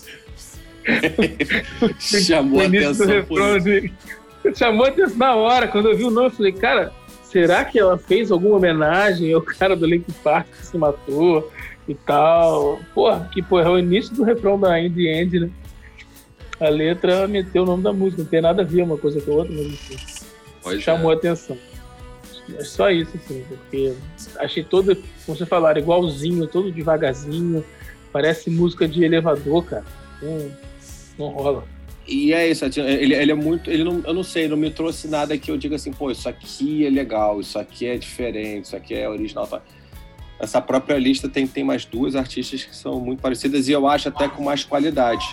[1.99, 3.93] Chamou a atenção refrão dele.
[4.55, 7.79] Chamou a atenção na hora, quando eu vi o nome, eu falei, cara, será que
[7.79, 11.51] ela fez alguma homenagem ao cara do Linkin Park que se matou
[11.87, 12.79] e tal?
[12.93, 15.49] Porra, que porra, é o início do refrão da In The End, né?
[16.59, 19.31] A letra meteu o nome da música, não tem nada a ver uma coisa com
[19.31, 19.97] a outra, mas enfim,
[20.63, 20.81] Pois é.
[20.81, 21.57] chamou a atenção.
[22.57, 23.93] É só isso, assim, porque
[24.37, 27.65] achei todo, como você falaram, igualzinho, todo devagarzinho,
[28.13, 29.83] parece música de elevador, cara.
[30.21, 30.51] Não,
[31.17, 31.63] não rola.
[32.07, 33.69] E é isso, assim, ele, ele é muito.
[33.69, 36.29] Ele não, eu não sei, não me trouxe nada que eu diga assim, pô, isso
[36.29, 39.47] aqui é legal, isso aqui é diferente, isso aqui é original.
[39.47, 39.61] Tá?
[40.39, 44.09] Essa própria lista tem, tem mais duas artistas que são muito parecidas e eu acho
[44.09, 45.25] até com mais qualidade.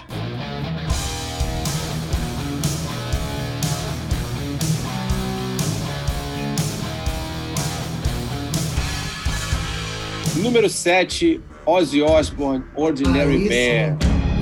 [10.37, 13.97] Número 7, Ozzy Osbourne, Ordinary ah,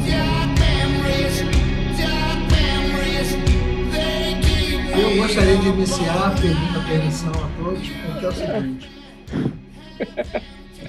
[0.07, 0.40] Yeah!
[5.11, 8.91] Eu gostaria de iniciar pedindo a permissão a todos, porque é o seguinte.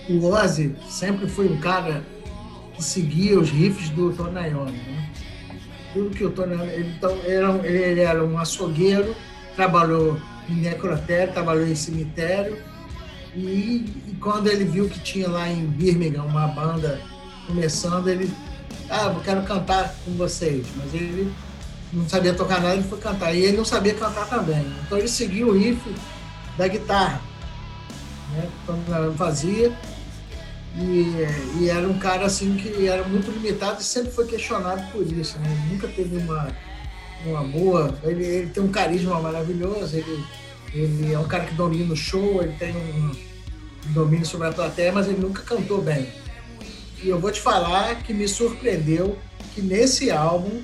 [0.09, 2.03] O Ozzy sempre foi um cara
[2.75, 5.09] que seguia os riffs do Tony né?
[5.91, 6.71] Tudo que o Tony Iommi...
[6.71, 9.15] Ele, então, era, um- ele era um açougueiro,
[9.55, 12.57] trabalhou em necrotério, trabalhou em cemitério,
[13.35, 17.01] e, e quando ele viu que tinha lá em Birmingham uma banda
[17.47, 18.31] começando, ele...
[18.87, 20.67] Ah, eu quero cantar com vocês.
[20.77, 21.33] Mas ele
[21.93, 23.33] não sabia tocar nada, ele foi cantar.
[23.33, 24.65] E ele não sabia cantar também.
[24.85, 25.81] Então ele seguiu o riff
[26.57, 27.21] da guitarra,
[28.33, 28.49] né?
[28.65, 29.75] Quando fazia.
[30.77, 35.05] E, e era um cara assim que era muito limitado e sempre foi questionado por
[35.05, 35.37] isso.
[35.39, 35.45] Né?
[35.51, 36.47] Ele nunca teve uma,
[37.25, 37.93] uma boa.
[38.03, 40.25] Ele, ele tem um carisma maravilhoso, ele,
[40.73, 43.11] ele é um cara que domina o show, ele tem um,
[43.89, 46.07] um domínio sobre a plateia, mas ele nunca cantou bem.
[47.03, 49.17] E eu vou te falar que me surpreendeu
[49.53, 50.61] que nesse álbum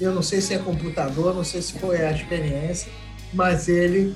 [0.00, 2.90] eu não sei se é computador, não sei se foi a experiência,
[3.32, 4.14] mas ele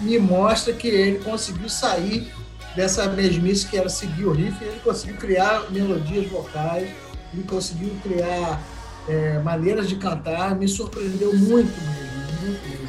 [0.00, 2.32] me mostra que ele conseguiu sair
[2.76, 6.88] dessa mesmice que era seguir o riff, ele conseguiu criar melodias vocais,
[7.32, 8.60] ele conseguiu criar
[9.08, 12.88] é, maneiras de cantar, me surpreendeu muito mesmo, muito mesmo.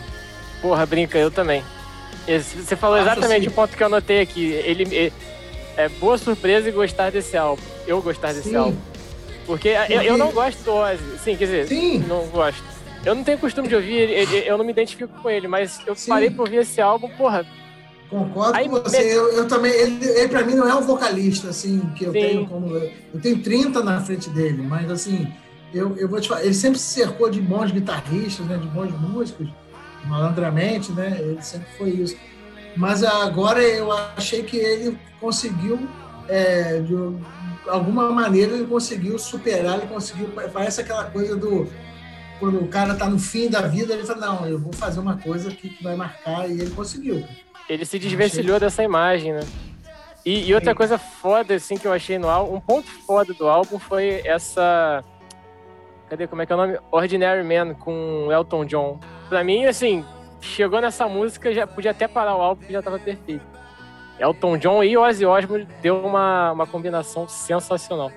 [0.62, 1.64] Porra, brinca, eu também.
[2.28, 3.48] Esse- Você falou exatamente assim.
[3.48, 4.46] o ponto que eu anotei aqui.
[4.52, 5.12] Ele é,
[5.78, 7.62] é boa surpresa e gostar desse álbum.
[7.86, 8.56] Eu gostar desse Sim.
[8.56, 8.78] álbum.
[9.46, 11.18] Porque eu, eu não gosto do Ozzy.
[11.24, 12.00] Sim, quer dizer, Sim.
[12.08, 12.64] não gosto.
[13.06, 15.96] Eu não tenho costume de ouvir, ele- eu não me identifico com ele, mas eu
[15.96, 16.10] Sim.
[16.10, 17.46] parei pra ouvir esse álbum, porra,
[18.08, 19.00] Concordo Aí com você.
[19.04, 22.12] me- Eu, eu também, ele, ele para mim não é um vocalista assim que eu
[22.14, 22.20] Sim.
[22.20, 25.28] tenho como eu tenho 30 na frente dele, mas assim,
[25.74, 28.92] eu, eu vou te falar, ele sempre se cercou de bons guitarristas, né, de bons
[29.00, 29.48] músicos,
[30.06, 31.18] malandramente, né?
[31.20, 32.16] Ele sempre foi isso.
[32.78, 35.80] Mas agora eu achei que ele conseguiu
[36.30, 36.94] é, de
[37.68, 41.68] alguma maneira ele conseguiu superar, ele conseguiu parece aquela coisa do
[42.40, 45.18] quando o cara tá no fim da vida, ele fala, não, eu vou fazer uma
[45.18, 47.26] coisa aqui que vai marcar, e ele conseguiu.
[47.70, 49.40] ele se desvencilhou dessa imagem, né?
[50.26, 50.76] E, e outra Sim.
[50.76, 55.04] coisa foda, assim, que eu achei no álbum, um ponto foda do álbum foi essa.
[56.10, 56.28] Cadê?
[56.28, 56.80] Como é que é o nome?
[56.92, 59.00] Ordinary Man com Elton John.
[59.30, 60.04] Pra mim, assim,
[60.42, 63.46] chegou nessa música, já podia até parar o álbum que já tava perfeito.
[64.20, 68.12] Elton John e Ozzy Osbourne deu uma, uma combinação sensacional.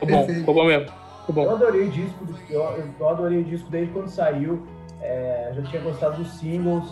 [0.00, 0.86] Ficou bom, ficou bom mesmo.
[1.26, 1.54] Ficou Eu bom.
[1.56, 4.66] adorei o disco, eu, eu adorei o disco desde quando saiu.
[5.00, 6.84] É, já tinha gostado dos singles.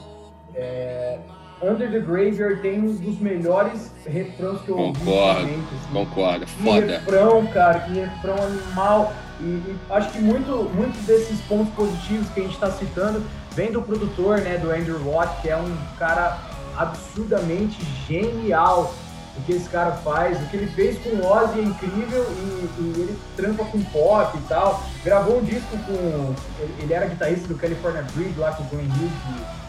[0.55, 1.19] É,
[1.63, 5.65] Under the Graveyard tem um dos melhores refrãos que eu ouvi Concordo, assim.
[5.93, 6.87] Concordo, Que foda.
[6.87, 9.13] refrão, cara, que refrão animal.
[9.41, 13.71] E, e acho que muito, muitos desses pontos positivos que a gente está citando vem
[13.73, 16.39] do produtor, né, do Andrew Watt, que é um cara
[16.77, 18.95] absurdamente genial
[19.37, 20.41] o que esse cara faz.
[20.41, 24.37] O que ele fez com o Ozzy é incrível e, e ele trampa com pop
[24.37, 24.83] e tal.
[25.05, 26.35] Gravou um disco com.
[26.79, 29.13] Ele, era guitarrista do California Breed lá com o Glenn Hughes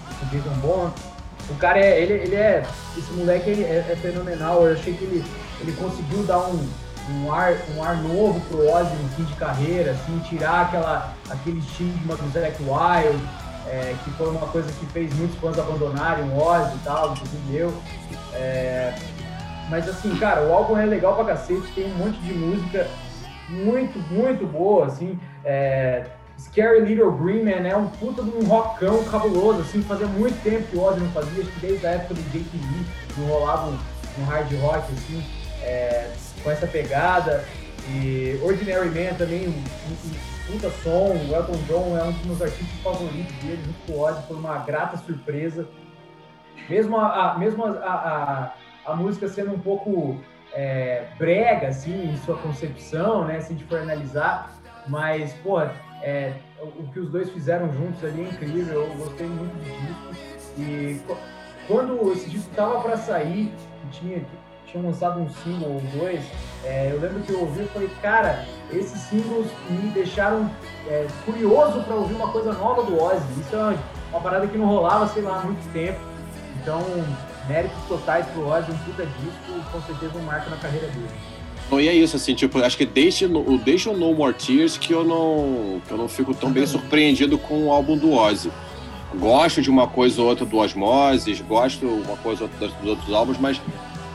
[0.10, 0.94] e com o Jason Bourne.
[1.50, 2.02] O cara é.
[2.02, 2.64] Ele, ele é.
[2.98, 4.66] Esse moleque é, é fenomenal.
[4.66, 5.24] Eu achei que ele,
[5.60, 6.68] ele conseguiu dar um,
[7.10, 11.60] um, ar, um ar novo pro Ozzy no fim de carreira, assim, tirar aquela, aquele
[11.60, 13.24] estigma do Zac Wild,
[13.68, 17.58] é, que foi uma coisa que fez muitos fãs abandonarem o Ozzy e tal, inclusive
[17.58, 17.74] eu.
[18.34, 18.94] É,
[19.70, 22.88] mas assim, cara, o álbum é legal pra cacete, tem um monte de música
[23.50, 25.20] muito, muito boa, assim.
[25.44, 26.06] É,
[26.40, 30.68] Scary Little Green Man é um puta de um rockão cabuloso, assim, fazia muito tempo
[30.68, 32.86] que o Ozzy não fazia, acho que desde a época do JTV
[33.18, 33.78] não rolava um,
[34.20, 35.24] um hard rock, assim,
[35.62, 36.10] é,
[36.44, 37.46] com essa pegada.
[37.90, 42.42] E Ordinary Man também, um, um, puta som, o Elton John é um dos meus
[42.42, 45.68] artistas favoritos dele, junto com o Ozzy, foi uma grata surpresa.
[46.70, 47.70] Mesmo a, a- mesmo a,
[48.86, 50.20] a, a música sendo um pouco
[50.54, 54.54] é, brega, assim, em sua concepção, né, se a gente for analisar,
[54.88, 59.54] mas, pô, é, o, que os dois fizeram juntos ali é incrível, eu gostei muito
[59.54, 61.18] do disco, e qu-
[61.68, 63.52] quando esse disco tava para sair,
[63.92, 64.24] tinha,
[64.72, 66.22] tinha lançado um single ou dois,
[66.64, 70.50] é, eu lembro que eu ouvi e falei, cara, esses singles me deixaram
[70.88, 73.76] é, curioso para ouvir uma coisa nova do Ozzy, isso é uma,
[74.12, 76.00] uma parada que não rolava, sei lá, há muito tempo,
[76.62, 76.82] então,
[77.48, 81.10] méritos totais pro Ozzy, um puta disco, com certeza um marco na carreira dele.
[81.70, 84.78] Não, e é isso, assim, tipo, acho que desde, no- desde o No More Tears
[84.78, 88.52] que eu não, que eu não fico tão bem surpreendido com o álbum do Ozzy.
[89.16, 93.14] Gosto de uma coisa ou outra do Osmosis, gosto uma coisa ou outra dos outros
[93.14, 93.60] álbuns, mas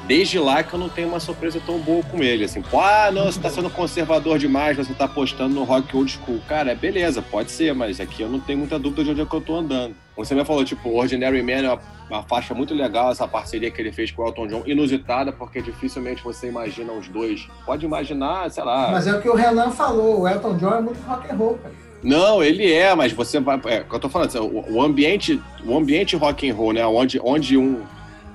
[0.07, 2.45] desde lá que eu não tenho uma surpresa tão boa com ele.
[2.45, 6.41] Assim, ah, não, você tá sendo conservador demais, você tá apostando no rock old school.
[6.49, 9.27] Cara, é beleza, pode ser, mas aqui eu não tenho muita dúvida de onde é
[9.27, 9.95] que eu tô andando.
[10.17, 13.81] Você me falou, tipo, Ordinary Man é uma, uma faixa muito legal, essa parceria que
[13.81, 17.47] ele fez com o Elton John, inusitada, porque dificilmente você imagina os dois.
[17.67, 18.91] Pode imaginar, sei lá.
[18.93, 21.59] Mas é o que o Renan falou, o Elton John é muito rock and roll,
[21.59, 21.75] cara.
[22.03, 23.61] Não, ele é, mas você vai.
[23.67, 26.73] É, o que eu tô falando, assim, o, o ambiente, o ambiente rock and roll,
[26.73, 26.87] né?
[26.87, 27.83] Onde, onde um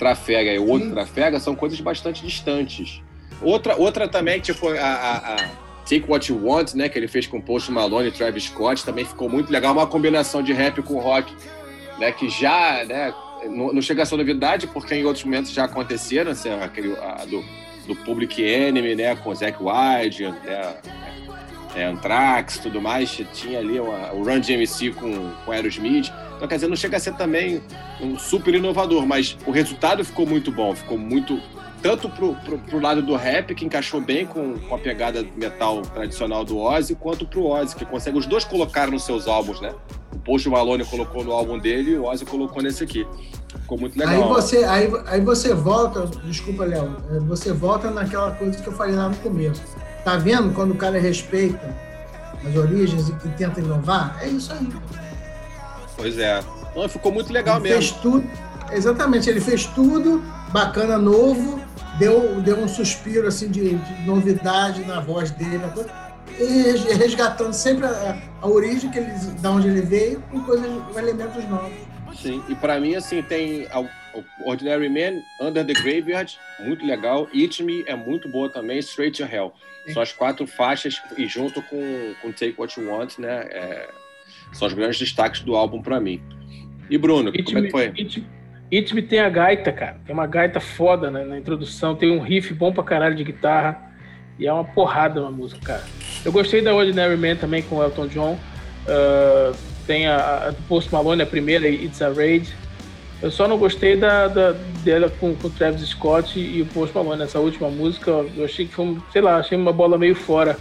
[0.05, 2.99] trafega e o outro trafega são coisas bastante distantes.
[3.39, 5.35] Outra, outra também, tipo, a, a- a
[5.83, 6.89] Take What You Want, né?
[6.89, 9.73] Que ele fez com Post Malone e Travis Scott, também ficou muito legal.
[9.73, 11.31] Uma combinação de rap com rock,
[11.99, 12.11] né?
[12.11, 13.13] Que já, né?
[13.45, 17.23] Não, não chega a ser novidade, porque em outros momentos já aconteceram, assim, aquele a,
[17.25, 17.43] do,
[17.87, 19.15] do Public Enemy, né?
[19.15, 20.73] Com Zack Wilde, né?
[21.75, 26.11] É, Anthrax tudo mais, tinha ali uma- o Run DMC com, com Aerosmith.
[26.35, 27.61] Então, quer dizer, não chega a ser também
[28.01, 31.39] um super inovador, mas o resultado ficou muito bom, ficou muito.
[31.81, 35.81] Tanto pro, pro, pro lado do rap, que encaixou bem com, com a pegada metal
[35.81, 38.15] tradicional do Ozzy, quanto pro Ozzy, que consegue.
[38.19, 39.73] Os dois colocaram nos seus álbuns, né?
[40.13, 43.07] O Post Malone colocou no álbum dele e o Ozzy colocou nesse aqui.
[43.61, 44.13] Ficou muito legal.
[44.13, 48.73] Aí você, aí, aí você volta, desculpa, Léo, é, você volta naquela coisa que eu
[48.73, 49.63] falei lá no começo.
[50.03, 51.75] Tá vendo quando o cara respeita
[52.47, 54.17] as origens e que tenta inovar?
[54.21, 54.67] É isso aí.
[55.95, 56.41] Pois é.
[56.75, 57.77] Não, ficou muito legal ele mesmo.
[57.81, 58.29] fez tudo.
[58.71, 61.59] Exatamente, ele fez tudo bacana, novo,
[61.99, 65.59] deu, deu um suspiro assim de, de novidade na voz dele,
[66.39, 70.67] e res- resgatando sempre a, a origem que ele, da onde ele veio com coisas,
[70.91, 71.73] com elementos novos.
[72.21, 73.67] Sim, e pra mim, assim, tem
[74.45, 77.27] Ordinary Man, Under the Graveyard, muito legal.
[77.33, 79.53] Eat Me é muito boa também, Straight to Hell.
[79.93, 83.47] São as quatro faixas, e junto com, com Take What You Want, né?
[83.51, 83.89] é,
[84.53, 86.21] são os grandes destaques do álbum pra mim.
[86.89, 87.85] E Bruno, como é que foi?
[87.85, 88.23] It,
[88.71, 89.97] It Me tem a gaita, cara.
[90.05, 93.91] Tem uma gaita foda né, na introdução, tem um riff bom pra caralho de guitarra.
[94.37, 95.83] E é uma porrada uma música, cara.
[96.25, 98.39] Eu gostei da Ordinary Man também com o Elton John.
[98.87, 99.53] Ah,
[99.85, 102.53] tem a, a do Post Malone, a primeira, It's a Raid.
[103.21, 104.53] Eu só não gostei da, da-
[104.83, 107.21] dela com, com o Travis Scott e o Post Malone.
[107.23, 110.57] Essa última música, eu achei que foi, sei lá, achei uma bola meio fora.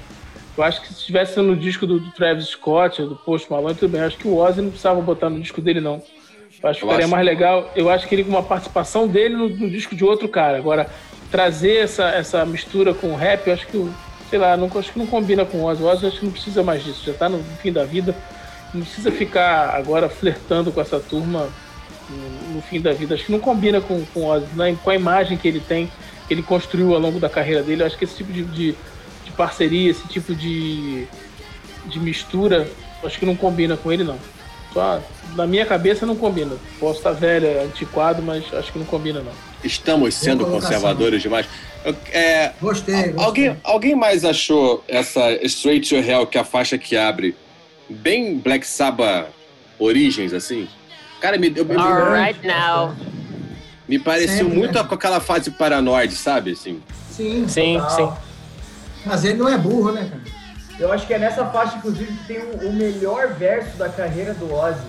[0.58, 3.90] Eu acho que se estivesse no disco do, do Travis Scott, do Post Malone, tudo
[3.92, 4.00] bem.
[4.02, 6.02] Eu acho que o Ozzy não precisava botar no disco dele, não.
[6.62, 7.70] Eu acho que acho- mais legal.
[7.74, 10.58] Eu acho que ele com uma participação dele no, no disco de outro cara.
[10.58, 10.86] Agora,
[11.30, 13.90] trazer essa, essa mistura com o rap, eu acho que,
[14.28, 15.82] sei lá, não, acho que não combina com o Ozzy.
[15.82, 17.04] O Ozzy acho que não precisa mais disso.
[17.06, 18.14] Já tá no fim da vida.
[18.74, 21.48] Não precisa ficar agora flertando com essa turma
[22.54, 23.14] no, fim da vida.
[23.14, 24.76] Acho que não combina com, com o Ozzy, né?
[24.82, 25.90] com a imagem que ele tem,
[26.26, 27.82] que ele construiu ao longo da carreira dele.
[27.82, 28.74] Eu acho que esse tipo de, de,
[29.24, 31.06] de parceria, esse tipo de,
[31.86, 32.68] de mistura,
[33.04, 34.18] acho que não combina com ele, não.
[34.72, 35.02] Só
[35.34, 36.56] na minha cabeça não combina.
[36.78, 39.32] Posso estar velho, antiquado, mas acho que não combina, não.
[39.62, 41.46] Estamos sendo conservadores demais.
[41.84, 43.14] Eu- é, Gostei, gostei.
[43.16, 47.34] alguém, alguém mais achou essa Straight to Hell, que é a faixa que abre,
[47.88, 49.28] bem Black Sabbath
[49.78, 50.68] Origens, assim?
[51.20, 52.94] Cara, me, eu- me- Alright now.
[53.88, 54.84] me pareceu Sempre, muito né?
[54.88, 56.52] com aquela fase paranoide, sabe?
[56.52, 58.12] Assim, Sim, Sim, Total.
[58.16, 58.22] sim.
[59.04, 60.22] mas ele não é burro, né, cara?
[60.78, 64.32] Eu acho que é nessa faixa, inclusive, que tem o, o melhor verso da carreira
[64.32, 64.80] do Ozzy.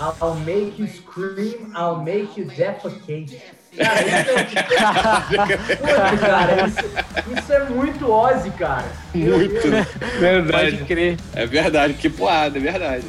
[0.00, 3.40] I'll make you scream, I'll make you defecate.
[3.76, 4.44] Cara, isso é...
[5.76, 8.86] Puta, cara, isso, isso é muito Ozzy, cara.
[9.14, 9.60] Muito.
[9.70, 9.86] Deus.
[10.18, 10.70] Verdade.
[10.72, 11.16] Pode crer.
[11.34, 13.04] é verdade, que porrada, é verdade.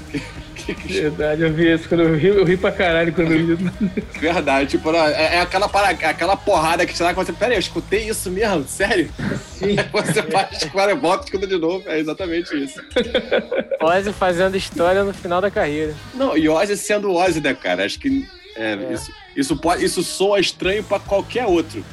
[0.74, 3.72] Verdade, eu vi isso quando eu ri, eu ri pra caralho quando eu vi.
[4.20, 7.56] Verdade, tipo, não, é, é aquela, para, aquela porrada que te dá que você, peraí,
[7.56, 8.66] eu escutei isso mesmo?
[8.68, 9.10] Sério?
[9.54, 9.76] Sim.
[9.92, 12.82] Você faz, para, volta e escuta de novo, é exatamente isso.
[13.82, 15.94] Ozzy fazendo história no final da carreira.
[16.14, 17.86] Não, e Ozzy sendo Ozzy, né, cara?
[17.86, 18.94] Acho que é, É.
[18.94, 21.84] Isso, isso, pode, isso soa estranho pra qualquer outro.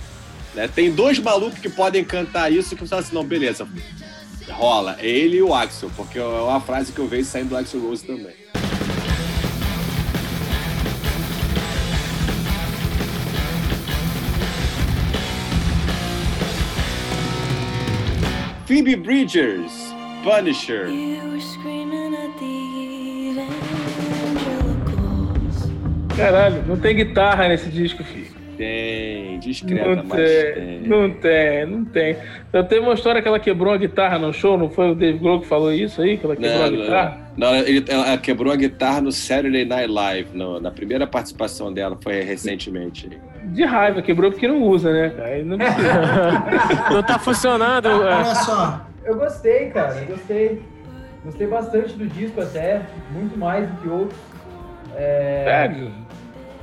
[0.54, 0.68] Né?
[0.68, 3.68] Tem dois malucos que podem cantar isso que você fala assim, não, beleza,
[4.48, 4.96] rola.
[4.98, 7.80] É ele e o Axel, porque é uma frase que eu vejo saindo do Axel
[7.80, 8.34] Rose também.
[18.66, 19.94] Phoebe Bridgers,
[20.24, 20.88] Punisher.
[20.88, 25.70] You were screaming at the evangelicals.
[26.16, 28.34] Caralho, não tem guitarra nesse disco, filho.
[28.56, 30.80] Tem, discreta, Não mas tem, tem.
[30.88, 32.16] não tem, não tem.
[32.54, 35.18] Eu teve uma história que ela quebrou a guitarra no show, não foi o Dave
[35.18, 36.16] Grohl que falou isso aí?
[36.16, 37.30] Que ela quebrou a Não, guitarra?
[37.36, 41.70] não, não, ele- ela quebrou a guitarra no Saturday Night Live, no- na primeira participação
[41.70, 43.10] dela, foi recentemente.
[43.52, 45.12] De raiva, quebrou porque não usa, né?
[45.24, 45.92] Aí Não precisa.
[46.92, 47.88] Não tá funcionando.
[47.88, 47.92] é.
[47.92, 50.62] Olha só, Eu gostei, cara, eu gostei.
[51.24, 54.18] Gostei bastante do disco até, muito mais do que outros.
[54.94, 55.90] É, Sério?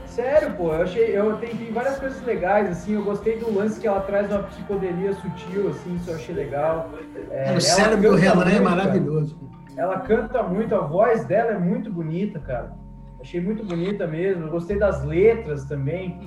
[0.05, 3.79] Sério, pô, eu achei, eu tem, tem várias coisas legais, assim, eu gostei do lance
[3.79, 6.91] que ela traz uma psicodelia sutil, assim, isso eu achei legal.
[7.31, 8.61] É, o cérebro do Renan é cara.
[8.61, 9.37] maravilhoso.
[9.75, 12.71] Ela canta muito, a voz dela é muito bonita, cara.
[13.19, 14.45] Achei muito bonita mesmo.
[14.45, 16.19] Eu gostei das letras também.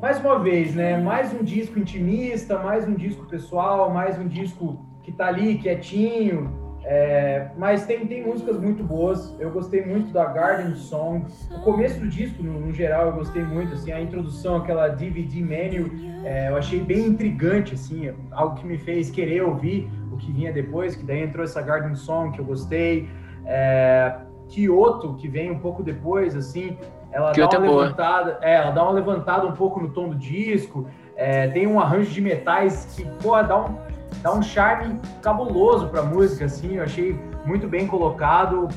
[0.00, 0.96] Mais uma vez, né?
[0.96, 6.58] Mais um disco intimista, mais um disco pessoal, mais um disco que tá ali quietinho.
[6.82, 9.36] É, mas tem, tem músicas muito boas.
[9.38, 11.26] Eu gostei muito da Garden Song.
[11.50, 13.74] O começo do disco, no, no geral, eu gostei muito.
[13.74, 15.90] Assim, a introdução, aquela DVD menu,
[16.24, 20.50] é, eu achei bem intrigante, assim, algo que me fez querer ouvir o que vinha
[20.50, 20.96] depois.
[20.96, 23.06] Que daí entrou essa Garden Song que eu gostei.
[23.44, 24.16] É,
[24.48, 26.78] Kyoto, que vem um pouco depois, assim,
[27.12, 30.14] ela Kyoto dá uma levantada, é, ela dá uma levantada um pouco no tom do
[30.14, 30.86] disco.
[31.16, 33.76] É, tem um arranjo de metais que, pô, dá um,
[34.22, 36.76] dá um charme cabuloso pra música, assim.
[36.76, 38.64] Eu achei muito bem colocado.
[38.64, 38.68] O,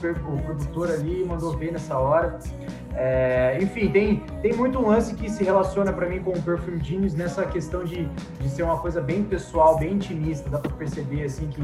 [0.44, 2.40] produtor ali mandou bem nessa hora.
[2.96, 7.16] É, enfim, tem, tem muito lance que se relaciona pra mim com o Perfume Genius
[7.16, 8.06] nessa questão de,
[8.40, 10.50] de ser uma coisa bem pessoal, bem intimista.
[10.50, 11.62] Dá pra perceber, assim, que,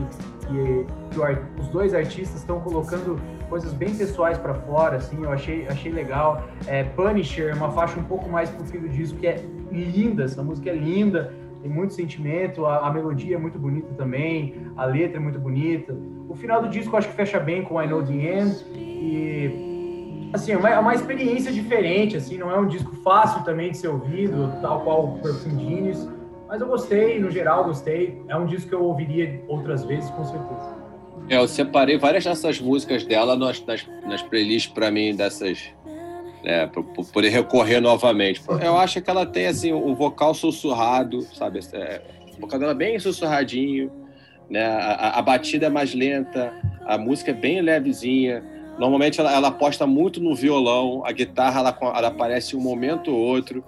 [0.48, 5.24] que, que os dois artistas estão colocando coisas bem pessoais pra fora, assim.
[5.24, 6.44] Eu achei, achei legal.
[6.68, 10.24] É, Punisher, uma faixa um pouco mais pro fim do disco, que é linda.
[10.24, 11.32] Essa música é linda
[11.62, 15.94] tem muito sentimento, a, a melodia é muito bonita também, a letra é muito bonita.
[16.30, 20.30] O final do disco eu acho que fecha bem com I Know The End e
[20.32, 23.78] assim, é uma, é uma experiência diferente, assim, não é um disco fácil também de
[23.80, 26.08] ser ouvido, tal qual o Perfume Genius,
[26.48, 30.24] mas eu gostei, no geral gostei, é um disco que eu ouviria outras vezes, com
[30.24, 30.78] certeza.
[31.30, 35.72] É, eu separei várias dessas músicas dela nas, nas, nas playlists pra mim, dessas.
[36.44, 36.82] Né, pra
[37.12, 38.42] poder recorrer novamente.
[38.64, 41.60] Eu acho que ela tem assim, um vocal sussurrado, sabe?
[41.74, 42.02] É,
[42.38, 43.92] o vocal dela é bem sussurradinho,
[44.50, 44.66] né?
[44.66, 46.54] A, a- batida é mais lenta,
[46.86, 48.44] a música é bem levezinha.
[48.78, 53.18] Normalmente ela, ela aposta muito no violão, a guitarra ela, ela aparece um momento ou
[53.18, 53.64] outro.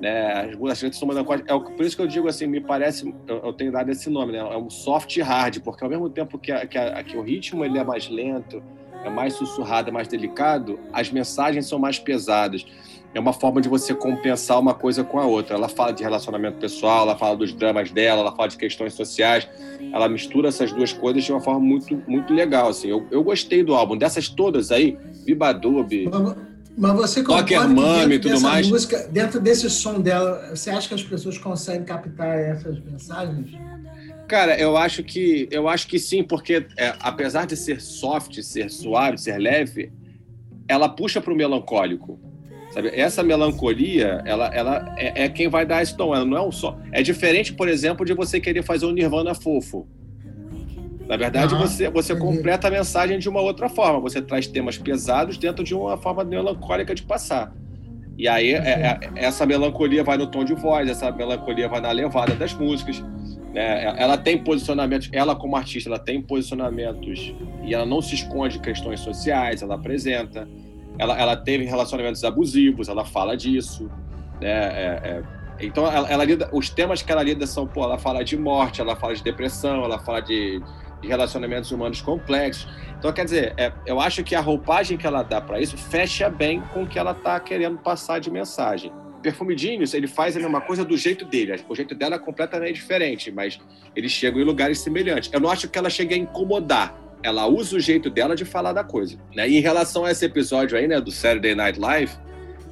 [0.00, 0.32] Né?
[0.50, 1.48] As músicas são melancólicas.
[1.56, 4.32] É por isso que eu digo assim, me parece, eu, eu tenho dado esse nome,
[4.32, 4.38] né?
[4.38, 7.64] É um soft hard, porque ao mesmo tempo que, a- que, a- que o ritmo
[7.64, 8.62] ele é mais lento,
[9.04, 12.66] é mais sussurrado, é mais delicado, as mensagens são mais pesadas.
[13.14, 15.56] É uma forma de você compensar uma coisa com a outra.
[15.56, 19.48] Ela fala de relacionamento pessoal, ela fala dos dramas dela, ela fala de questões sociais.
[19.92, 22.68] Ela mistura essas duas coisas de uma forma muito, muito legal.
[22.68, 22.88] Assim.
[22.88, 23.96] Eu, eu gostei do álbum.
[23.96, 26.10] Dessas todas aí, Bibadub,
[26.76, 28.68] Mas, você concorda Rocker que Mami dentro tudo mais?
[28.68, 33.50] música, dentro desse som dela, você acha que as pessoas conseguem captar essas mensagens?
[34.28, 38.70] Cara, eu acho que eu acho que sim, porque é, apesar de ser soft, ser
[38.70, 39.92] suave, ser leve,
[40.68, 42.18] ela puxa para o melancólico.
[42.76, 42.90] Sabe?
[42.94, 46.14] Essa melancolia, ela, ela é, é quem vai dar esse tom.
[46.14, 46.78] Ela não é um só.
[46.92, 49.88] É diferente, por exemplo, de você querer fazer um Nirvana fofo.
[51.08, 52.26] Na verdade, Ah, você, você entendi.
[52.36, 53.98] completa a mensagem de uma outra forma.
[54.00, 57.50] Você traz temas pesados dentro de uma forma melancólica de passar.
[58.18, 61.90] E aí, é- é- essa melancolia vai no tom de voz, essa melancolia vai na
[61.92, 63.02] levada das músicas.
[63.54, 63.94] né?
[63.96, 67.32] Ela tem posicionamentos, ela como artista, ela tem posicionamentos
[67.64, 70.46] e ela não se esconde de questões sociais, ela apresenta.
[70.98, 73.90] Ela, ela teve relacionamentos abusivos, ela fala disso.
[74.40, 74.48] Né?
[74.48, 75.22] É- é-
[75.58, 78.80] então, ela, ela lida, os temas que ela lida são, pô, ela fala de morte,
[78.80, 80.60] ela fala de depressão, ela fala de,
[81.00, 82.68] de relacionamentos humanos complexos.
[82.98, 86.28] Então, quer dizer, é, eu acho que a roupagem que ela dá para isso fecha
[86.28, 88.92] bem com o que ela está querendo passar de mensagem.
[89.22, 91.58] Perfume Genius, ele faz a mesma coisa do jeito dele.
[91.68, 93.58] O jeito dela é completamente diferente, mas
[93.94, 95.30] eles chegam em lugares semelhantes.
[95.32, 96.94] Eu não acho que ela chegue a incomodar.
[97.22, 99.18] Ela usa o jeito dela de falar da coisa.
[99.34, 99.48] Né?
[99.48, 102.12] E em relação a esse episódio aí, né, do Saturday Night Live,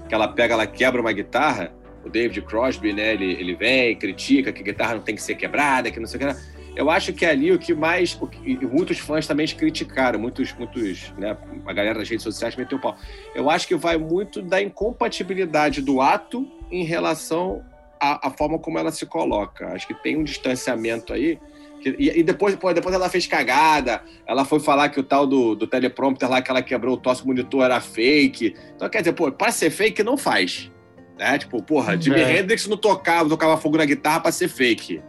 [0.08, 1.72] que ela pega, ela quebra uma guitarra,
[2.04, 5.34] o David Crosby, né, ele, ele vem, critica que a guitarra não tem que ser
[5.34, 6.54] quebrada, que não sei o que.
[6.76, 8.18] Eu acho que é ali o que mais.
[8.20, 11.36] O que, muitos fãs também criticaram, muitos, muitos, né?
[11.66, 12.96] A galera das redes sociais meteu o pau.
[13.34, 17.64] Eu acho que vai muito da incompatibilidade do ato em relação
[18.00, 19.68] à, à forma como ela se coloca.
[19.68, 21.38] Acho que tem um distanciamento aí.
[21.86, 25.55] E, e depois, pô, depois ela fez cagada, ela foi falar que o tal do,
[25.55, 28.55] do teleprompter lá que ela quebrou o tosse monitor era fake.
[28.74, 30.70] Então, quer dizer, pô, para ser fake, não faz.
[31.19, 31.39] Né?
[31.39, 32.39] Tipo, porra, Jimi É.
[32.40, 35.01] Hendrix não tocava, tocava fogo na guitarra para ser fake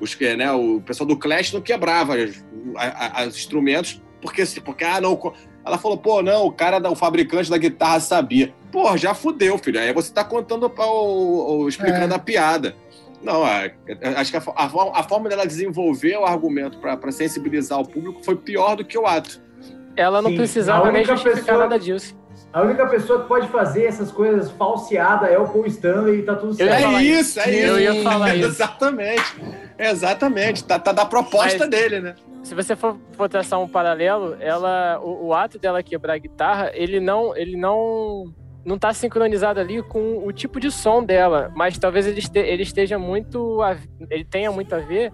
[0.00, 5.32] os, né, o pessoal do Clash não quebrava os instrumentos porque, porque ah, não.
[5.64, 8.52] Ela falou, pô, não, o cara, o fabricante da guitarra sabia.
[8.72, 9.78] Pô, já fudeu, filho.
[9.78, 12.16] Aí você tá contando pra o, o- explicando É.
[12.16, 12.74] a piada.
[13.22, 14.64] Não, é, é, acho que a, a,
[15.00, 18.98] a forma dela desenvolver o argumento pra pra sensibilizar o público foi pior do que
[18.98, 19.40] o ato.
[19.96, 22.20] Ela não Sim, precisava a nem única justificar pessoa- nada disso.
[22.52, 26.34] A única pessoa que pode fazer essas coisas falseadas é o Paul Stanley e tá
[26.34, 26.70] tudo certo.
[26.96, 27.66] É isso, é isso.
[27.66, 28.48] Eu ia falar isso.
[28.48, 29.34] Exatamente.
[29.78, 30.64] Exatamente.
[30.64, 32.14] Tá, tá da proposta Mas- dele, né?
[32.42, 36.70] Se você for, for traçar um paralelo, ela, o, o ato dela quebrar a guitarra,
[36.74, 41.78] ele não, ele não não tá sincronizado ali com o tipo de som dela, mas
[41.78, 43.60] talvez ele, este, ele esteja muito.
[43.62, 43.76] a-
[44.10, 45.12] ele tenha muito a ver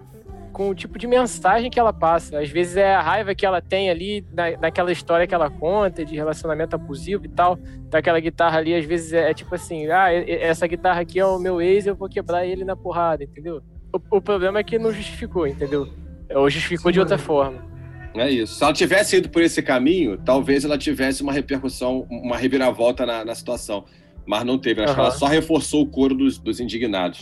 [0.51, 2.39] com o tipo de mensagem que ela passa.
[2.39, 6.03] Às vezes é a raiva que ela tem ali na, naquela história que ela conta
[6.03, 7.57] de relacionamento abusivo e tal.
[7.89, 11.39] Daquela guitarra ali, às vezes é, é tipo assim: ah, essa guitarra aqui é o
[11.39, 13.61] meu ex, eu vou quebrar ele na porrada, entendeu?
[13.93, 15.87] O, o problema é que não justificou, entendeu?
[16.35, 17.67] Ou justificou de outra forma.
[18.15, 18.55] É isso.
[18.55, 23.23] Se ela tivesse ido por esse caminho, talvez ela tivesse uma repercussão, uma reviravolta na,
[23.23, 23.85] na situação.
[24.25, 24.81] Mas não teve.
[24.81, 25.09] Acho que Aham.
[25.09, 27.21] ela só reforçou o coro dos, dos indignados.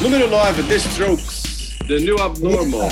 [0.00, 2.90] Número 9, The Strokes, The New Abnormal.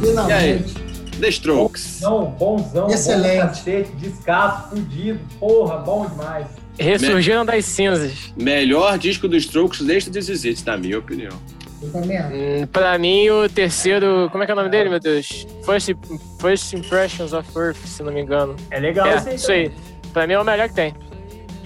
[0.00, 0.83] Finalmente.
[1.24, 2.00] The Strokes.
[2.02, 3.36] Não, bonzão, Excelente.
[3.40, 6.46] bom cacete, descasso, fudido, porra, bom demais.
[6.78, 8.32] Ressurgiram das cinzas.
[8.36, 11.32] Melhor disco dos Strokes desde o This Is It, na minha opinião.
[11.80, 12.34] Eu também acho.
[12.34, 14.28] Hum, pra mim, o terceiro.
[14.30, 15.46] Como é que é o nome dele, meu Deus?
[15.64, 15.92] First,
[16.40, 18.54] First Impressions of Earth, se não me engano.
[18.70, 19.72] É legal É, esse aí isso aí.
[20.12, 20.94] Pra mim é o melhor que tem.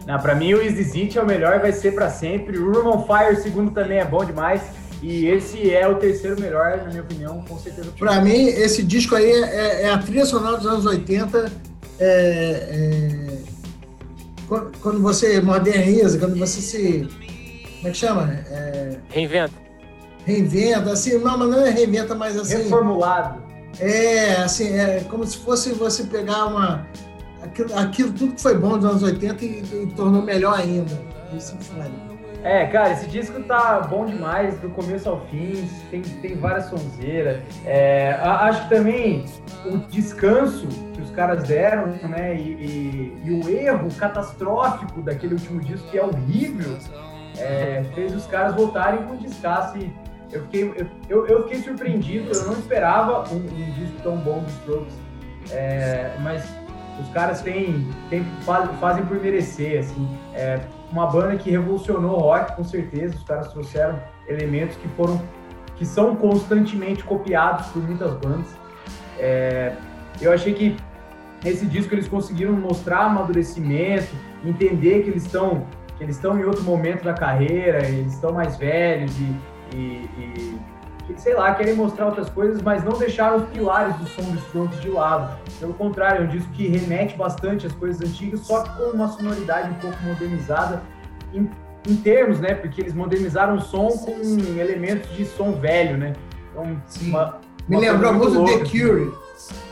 [0.06, 2.56] Não, pra mim o Easy It é o melhor, vai ser pra sempre.
[2.58, 4.62] O Room on Fire, o segundo também é bom demais.
[5.02, 7.92] E esse é o terceiro melhor, na minha opinião, com certeza.
[7.98, 11.52] Pra mim, esse disco aí é, é a trilha sonora dos anos 80.
[12.00, 12.04] é,
[12.70, 13.38] é,
[14.48, 17.08] quando, quando você moderniza, quando você se.
[17.76, 18.32] Como é que chama?
[18.50, 19.52] É, Reinventa.
[20.24, 22.56] reinventa, assim, não, mas não é reinventa, mas assim.
[22.56, 23.40] Reformulado.
[23.78, 26.86] É, assim, é como se fosse você pegar uma.
[27.42, 30.98] Aquilo, aquilo tudo que foi bom dos anos 80 e, e tornou melhor ainda.
[31.36, 32.07] Isso é foda.
[32.44, 37.42] É, cara, esse disco tá bom demais, do começo ao fim, tem, tem várias sonzeiras.
[37.66, 39.24] É, acho que também
[39.66, 45.60] o descanso que os caras deram, né, e, e- e o erro catastrófico daquele último
[45.60, 46.78] disco, que é horrível,
[47.36, 49.92] é, fez os caras voltarem com descasso e
[50.30, 50.72] eu fiquei,
[51.08, 54.94] eu, eu, fiquei surpreendido, eu não esperava um, um disco tão bom dos Strokes,
[55.50, 56.46] é, mas
[57.00, 60.60] os caras têm, têm, fazem, fazem por merecer, assim, é,
[60.90, 63.16] uma banda que revolucionou o rock, com certeza.
[63.16, 65.20] Os caras trouxeram elementos que foram,
[65.76, 68.48] que são constantemente copiados por muitas bandas.
[69.18, 69.74] É,
[70.20, 70.76] eu achei que
[71.44, 74.08] nesse disco eles conseguiram mostrar amadurecimento,
[74.44, 75.66] entender que eles estão,
[75.96, 79.78] que eles estão em outro momento da carreira, eles estão mais velhos e, e,
[80.16, 80.58] e
[81.16, 84.80] sei lá, querem mostrar outras coisas, mas não deixaram os pilares do som dos Strokes
[84.80, 85.38] de lado.
[85.58, 89.08] Pelo contrário, é um disco que remete bastante às coisas antigas, só que com uma
[89.08, 90.82] sonoridade um pouco modernizada
[91.32, 91.48] em,
[91.88, 92.54] em termos, né?
[92.54, 94.12] Porque eles modernizaram o som com
[94.58, 96.12] elementos de som velho, né?
[96.52, 97.10] Então, Sim.
[97.10, 98.64] uma- Me uma lembrou muito louca.
[98.64, 99.12] The Cure.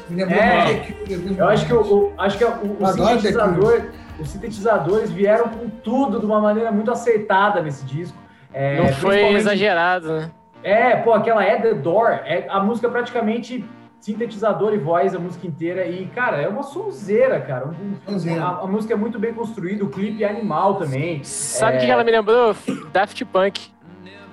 [0.09, 0.75] Me lembrou É.
[0.75, 1.37] The Cure.
[1.39, 3.83] Eu acho que, o, acho que o, o sintetizador,
[4.21, 8.17] os sintetizadores vieram com tudo de uma maneira muito acertada nesse disco.
[8.53, 10.31] É, não foi principalmente- exagerado, né?
[10.63, 13.65] É, pô, aquela é The Door, é a música praticamente
[14.01, 15.87] sintetizador e voz, a música inteira.
[15.87, 17.67] E, cara, é uma sonzeira, cara.
[17.69, 21.23] Um- a, a música é muito bem construída, o clipe é animal também.
[21.25, 21.85] Sabe o É.
[21.87, 22.55] que ela me lembrou?
[22.93, 23.69] Daft Punk.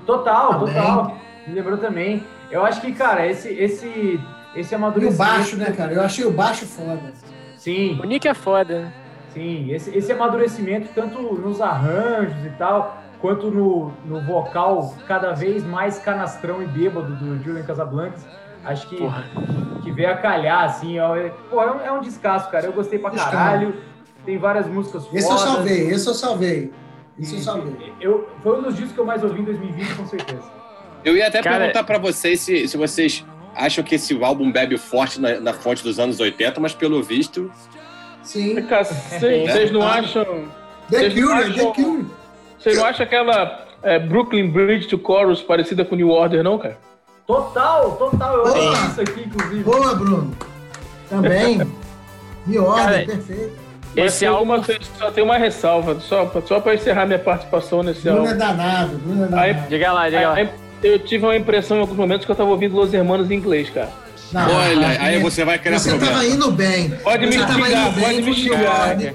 [0.06, 0.74] Total, Também.
[0.76, 1.18] total.
[1.48, 2.24] Me lembrou também.
[2.52, 4.20] Eu acho que, cara, esse, esse,
[4.56, 5.18] esse E o amadurecimento...
[5.18, 5.94] baixo, né, cara?
[5.94, 7.14] Eu achei o baixo foda.
[7.58, 8.94] Sim, O Nick é foda, né?
[9.30, 15.64] Sim, esse, esse amadurecimento, tanto nos arranjos e tal, quanto no, no vocal cada vez
[15.64, 18.26] mais canastrão e bêbado do Julian Casablancas,
[18.66, 19.24] acho que, Porra.
[19.82, 22.66] que veio a calhar, assim, ó, é, pô, é um, é um descasso, cara.
[22.66, 23.78] Eu gostei pra caralho,
[24.26, 25.40] tem várias músicas Esse eu fodas.
[25.42, 26.74] salvei, esse eu salvei.
[27.18, 27.94] Esse eu salvei.
[28.02, 30.44] Eu, foi um dos discos que eu mais ouvi em 2020, com certeza.
[31.06, 33.26] Eu ia até Cara, perguntar pra vocês se, se vocês
[33.56, 37.50] acham que esse álbum bebe forte na, na fonte dos anos 80, mas pelo visto.
[38.22, 38.62] Sim.
[38.64, 40.26] Cacete, vocês não acham.
[40.90, 42.06] The Vocês não Cure, The acham- Cure.
[42.64, 46.78] Vocês não acham aquela é, Brooklyn Bridge to Chorus parecida com New Order, não, cara?
[47.28, 48.58] Total, total, eu Boa.
[48.58, 49.64] ouvi isso aqui, inclusive.
[49.64, 50.32] Boa, Bruno.
[51.10, 51.58] Também.
[52.46, 53.54] De ordem, Cara, perfeito.
[53.96, 54.54] Mas Esse álbum.
[54.54, 58.98] alguma, só tem uma ressalva, só, só para encerrar minha participação nesse Bruno é danado,
[58.98, 59.70] Bruno é Aí- danado.
[59.70, 60.36] Diga lá, diga lá.
[60.36, 60.50] Aí,
[60.82, 63.70] Eu tive uma impressão em alguns momentos que eu tava ouvindo Los Hermanos em inglês,
[63.70, 63.90] cara.
[64.34, 66.14] Não, Olha, mas aí você vai criar Você problema.
[66.16, 66.90] tava indo bem.
[66.90, 68.90] Pode me Você tava xingar, indo bem pode me com o New xingar.
[68.90, 69.14] Order.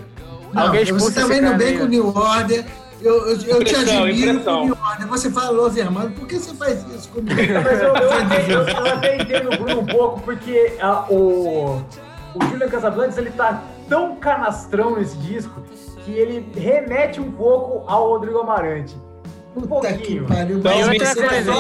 [0.55, 1.89] Não, Alguém você tava indo bem aí, com o.
[1.89, 2.65] New Order.
[3.01, 5.07] Eu, eu, eu te admiro Order.
[5.09, 7.37] Você fala Los Hermanos, por que você faz isso comigo?
[7.65, 11.77] Mas eu, eu, até, eu, eu até entendo o Bruno um pouco, porque a- o,
[12.35, 15.63] o Julian Casablancas ele tá tão canastrão nesse disco
[16.05, 18.97] que ele remete um pouco ao Rodrigo Amarante.
[19.57, 20.27] Um Puta que pouquinho.
[20.27, 20.59] pariu.
[20.59, 21.53] Então, Mas outra coisa.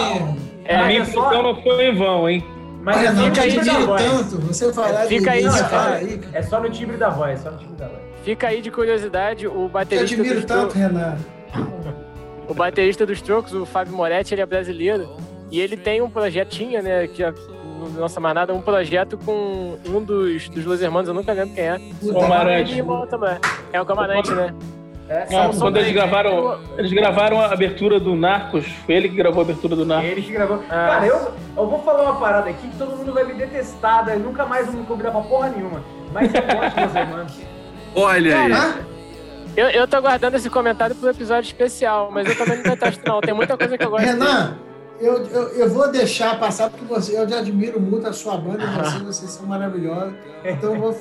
[0.65, 2.44] É, a minha é só- não foi em vão, hein?
[2.82, 4.36] Mas é Olha, só não te admiro tanto.
[4.46, 5.68] Você falar de Fica aí, Elisa, cara.
[5.68, 6.38] fala aí, cara.
[6.38, 7.98] É só no timbre da voz, é só no timbre da voz.
[8.24, 11.20] Fica aí de curiosidade, o Te baterista, admiro dos tanto, Stro- Renato.
[12.48, 15.09] o baterista dos Strokes, o Fábio Moretti, ele é brasileiro.
[15.50, 19.78] E ele tem um projetinho, né, que já não lança mais nada, um projeto com
[19.86, 21.78] um dos, dos Los Hermanos, eu nunca lembro quem é.
[22.00, 22.82] Puta, Camarante.
[23.72, 24.55] É o Camarante, né?
[25.09, 26.64] É, Ah, quando eles três, gravaram, né?
[26.78, 30.10] eles gravaram a abertura do Narcos, foi ele que gravou a abertura do Narcos.
[30.10, 30.62] Ele que gravou.
[30.68, 30.89] Ah.
[30.90, 34.18] Cara, eu, eu vou falar uma parada aqui que todo mundo vai me detestar, daí
[34.18, 35.82] nunca mais vão me convidar pra porra nenhuma.
[36.12, 37.40] Mas eu gosto dos irmãos.
[37.94, 38.85] Olha aí.
[39.56, 43.20] Eu, eu tô aguardando esse comentário pro episódio especial, mas eu também não detesto, não.
[43.20, 44.05] Tem muita coisa que eu gosto.
[44.05, 44.56] Renan,
[45.01, 48.62] eu, eu, eu vou deixar passar porque você, eu já admiro muito a sua banda
[48.62, 50.12] e você, vocês são maravilhosos.
[50.44, 50.97] Então eu vou.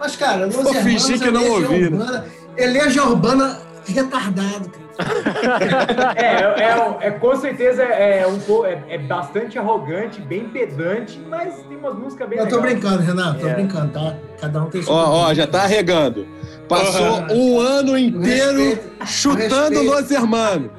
[0.00, 1.98] Mas, cara, Los Vou fingir que não ouvi, né?
[1.98, 2.24] Urbana,
[2.56, 4.86] é Legião Urbana retardado, cara.
[6.16, 11.20] É, é, é, é, com certeza é, um, po- é, é bastante arrogante, bem pedante,
[11.28, 12.80] mas tem umas músicas bem Eu tô legais.
[12.80, 13.54] brincando, Renato, tô É.
[13.54, 14.14] brincando, tá?
[14.40, 14.94] Cada um tem sua.
[14.94, 16.26] Ó, ó, já tá regando.
[16.66, 17.32] Passou Porra.
[17.34, 19.82] um ano inteiro respeito, chutando.
[19.82, 20.70] Los Hermanos.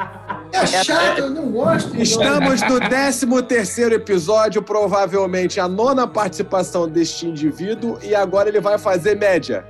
[0.51, 1.95] É chato, eu não gosto.
[2.01, 8.79] Estamos no 13 terceiro episódio, provavelmente a nona participação deste indivíduo, e agora ele vai
[8.79, 9.63] fazer média.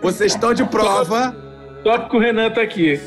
[0.00, 1.34] Vocês estão de prova.
[1.82, 3.00] Só porque o Renan tá aqui.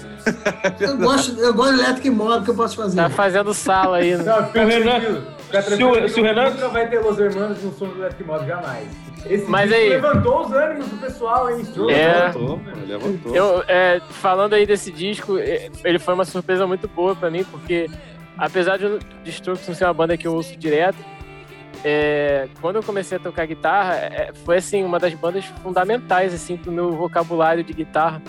[0.80, 2.96] Eu gosto, eu gosto de elétrica e móvel, que eu posso fazer?
[2.96, 4.16] Tá fazendo sala aí.
[4.16, 4.24] né?
[4.24, 5.22] Não, fica O Renan-.
[5.46, 8.24] Fica se o- se o Renan- Nunca vai ter Los Hermanos no som do Electric
[8.24, 8.88] Mod, jamais.
[9.26, 11.66] Esse Mas aí- levantou os ânimos do pessoal, hein?
[11.90, 12.08] É.
[12.28, 13.36] Levantou, pô, levantou.
[13.36, 17.44] Eu, é, falando aí desse disco, é, ele foi uma surpresa muito boa pra mim,
[17.44, 17.88] porque
[18.38, 20.98] apesar de, de Strokes não ser uma banda que eu ouço direto,
[21.84, 26.58] é, quando eu comecei a tocar guitarra, é, foi assim uma das bandas fundamentais assim
[26.58, 28.22] pro meu vocabulário de guitarra,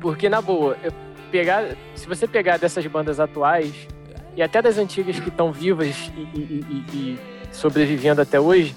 [0.00, 0.92] porque na boa, eu
[1.30, 1.64] pegar,
[1.94, 3.72] se você pegar dessas bandas atuais
[4.36, 7.18] e até das antigas que estão vivas e, e- e- e
[7.52, 8.74] sobrevivendo até hoje,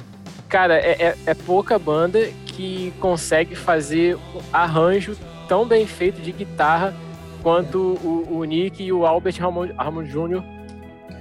[0.49, 5.15] cara, é, é- é pouca banda que consegue fazer um arranjo
[5.47, 6.93] tão bem feito de guitarra
[7.41, 10.43] quanto o, o Nick e o Albert Hammond, Hammond Jr.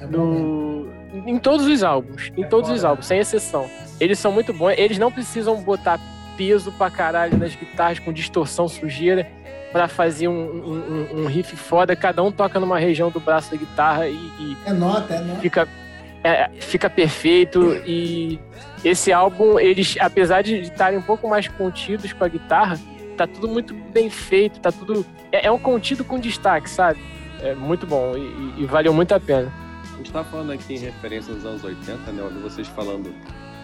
[0.00, 0.88] É no,
[1.26, 3.68] em todos os álbuns, em É todos os álbuns, sem exceção.
[4.00, 5.98] Eles são muito bons, eles não precisam botar
[6.36, 9.26] peso pra caralho nas guitarras com distorção sujeira
[9.72, 11.96] pra fazer um, um- um- riff foda.
[11.96, 15.40] Cada um toca numa região do braço da guitarra e, e É nota, é nota.
[15.40, 15.68] fica,
[16.22, 17.80] é, fica perfeito.
[17.86, 18.38] E
[18.84, 22.78] esse álbum, eles, apesar de estarem um pouco mais contidos com a guitarra,
[23.16, 25.04] tá tudo muito bem feito, tá tudo.
[25.32, 27.00] É, é um contido com destaque, sabe?
[27.40, 29.50] É muito bom e, e- e valeu muito a pena.
[29.94, 32.22] A gente tá falando aqui em referência aos anos 80, né?
[32.22, 33.12] Olha vocês falando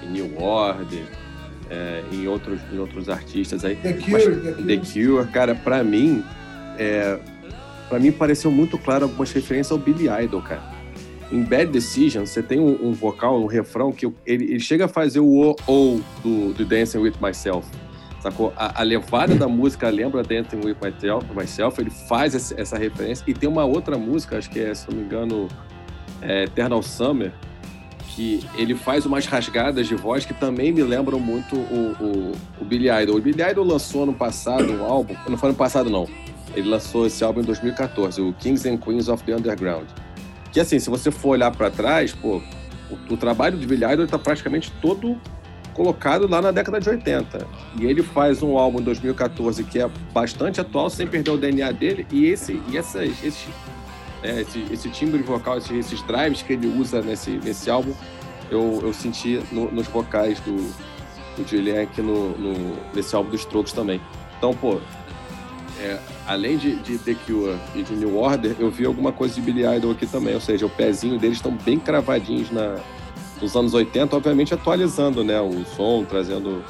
[0.02, 1.05] em New Order,
[1.70, 3.77] é, em, outros, em outros artistas aí.
[3.77, 4.62] The Cure, Mas The Cure.
[4.65, 6.24] The Cure, cara, pra mim,
[6.78, 7.19] é,
[7.89, 10.62] pra mim pareceu muito claro algumas referências ao Billy Idol, cara.
[11.31, 14.89] Em Bad Decision, você tem um, um vocal, um refrão, que ele, ele chega a
[14.89, 17.69] fazer o O do, do Dancing With Myself.
[18.23, 18.53] Sacou?
[18.57, 20.77] A, a levada da música lembra Dancing With
[21.36, 23.23] Myself, ele faz esse- essa referência.
[23.28, 25.49] E tem uma outra música, acho que é, se não me engano,
[26.23, 27.31] é Eternal Summer,
[28.14, 32.64] que ele faz umas rasgadas de voz que também me lembram muito o, o, o
[32.64, 33.16] Billy Idol.
[33.16, 36.09] O Billy Idol lançou ano passado um álbum, não foi ano passado não,
[36.55, 39.86] ele lançou esse álbum em 2014, o Kings and Queens of the Underground.
[40.52, 42.40] Que assim, se você for olhar pra trás, pô,
[42.90, 45.20] o, o trabalho do Billy Idol tá praticamente todo
[45.78, 47.47] colocado lá na década de 80.
[47.80, 51.70] E ele faz um álbum em 2014 que é bastante atual, sem perder o DNA
[51.70, 53.47] dele, e esse, e esses
[54.23, 57.93] é, esse, esse timbre vocal, esses, esses drives que ele usa nesse, nesse álbum,
[58.51, 60.57] eu, eu senti no- nos vocais do,
[61.36, 64.01] do Julian aqui no, no- nesse álbum dos Strokes também.
[64.39, 64.81] Então, pô,
[65.81, 69.40] é, além de, de The Cure e de New Order, eu vi alguma coisa de
[69.40, 72.77] Billy Idol aqui também, ou seja, o pezinho deles estão bem cravadinhos na,
[73.40, 76.65] nos anos 80, obviamente atualizando né, o som, trazendo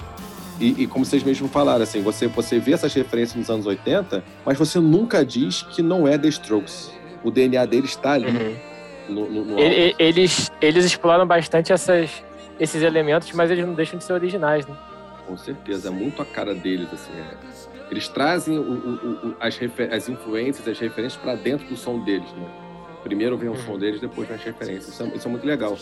[0.61, 4.25] e, e como vocês mesmos falaram, assim, você, você vê essas referências nos anos 80,
[4.45, 6.91] mas você nunca diz que não é The Strokes.
[7.25, 8.31] O DNA deles está ali
[9.09, 12.23] no, no, no ele- eles, eles exploram bastante essas,
[12.61, 14.77] esses elementos, mas eles não deixam de ser originais, né?
[15.27, 17.13] Com certeza, é muito a cara deles, assim.
[17.13, 17.59] é.
[17.91, 19.59] Eles trazem o- o- o- as,
[19.93, 22.47] as influências, as referências para dentro do som deles, né?
[23.03, 24.89] Primeiro vem o som deles, depois vem as referências.
[24.89, 25.77] Isso é, isso é muito legal.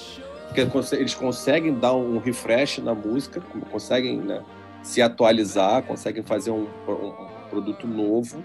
[0.49, 0.61] Porque
[0.97, 3.41] eles conseguem dar um refresh na música,
[3.71, 4.43] conseguem né,
[4.83, 8.45] se atualizar, conseguem fazer um, um- um produto novo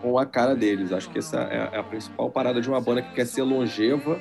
[0.00, 0.92] com a cara deles.
[0.92, 3.42] Acho que essa é a, é a principal parada de uma banda que quer ser
[3.42, 4.20] longeva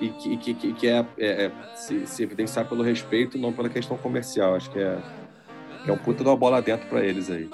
[0.00, 3.68] e que, que, que, que é, é- é se, se evidenciar pelo respeito, não pela
[3.68, 4.54] questão comercial.
[4.54, 4.98] Acho que é,
[5.86, 7.48] é um puta uma bola dentro pra eles aí.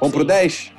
[0.00, 0.72] Vamos pro 10?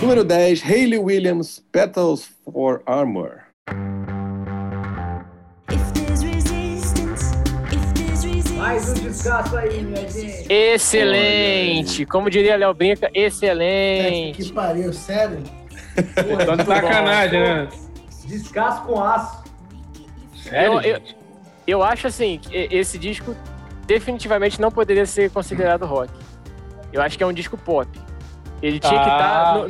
[0.00, 3.42] Número 10, Hayley Williams, Petals for Armor.
[8.74, 10.52] Mais um descasso aí, minha gente.
[10.52, 12.04] Excelente!
[12.06, 14.52] Como diria Léo Brinca, Que excelente!
[14.52, 15.38] pariu, sério?
[15.94, 17.68] Tô de sacanagem, né?
[18.26, 19.44] Descasso com aço.
[20.42, 20.80] Sério?
[20.80, 21.00] Eu- eu-?
[21.68, 23.36] Eu acho assim, que esse disco
[23.86, 26.10] definitivamente não poderia ser considerado rock.
[26.92, 27.88] Eu acho que é um disco pop.
[28.60, 29.62] Ele tinha que Ah.
[29.66, 29.68] estar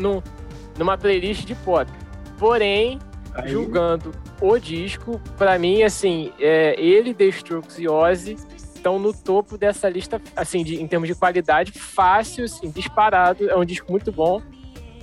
[0.78, 1.90] numa playlist de pop.
[2.38, 2.98] Porém,
[3.34, 8.36] Aí- julgando o disco, pra mim, assim, é, ele, The Strokes e Ozzy
[8.84, 13.48] estão no topo dessa lista, assim, de- em termos de qualidade, fácil, assim, disparado.
[13.48, 14.42] É um disco muito bom.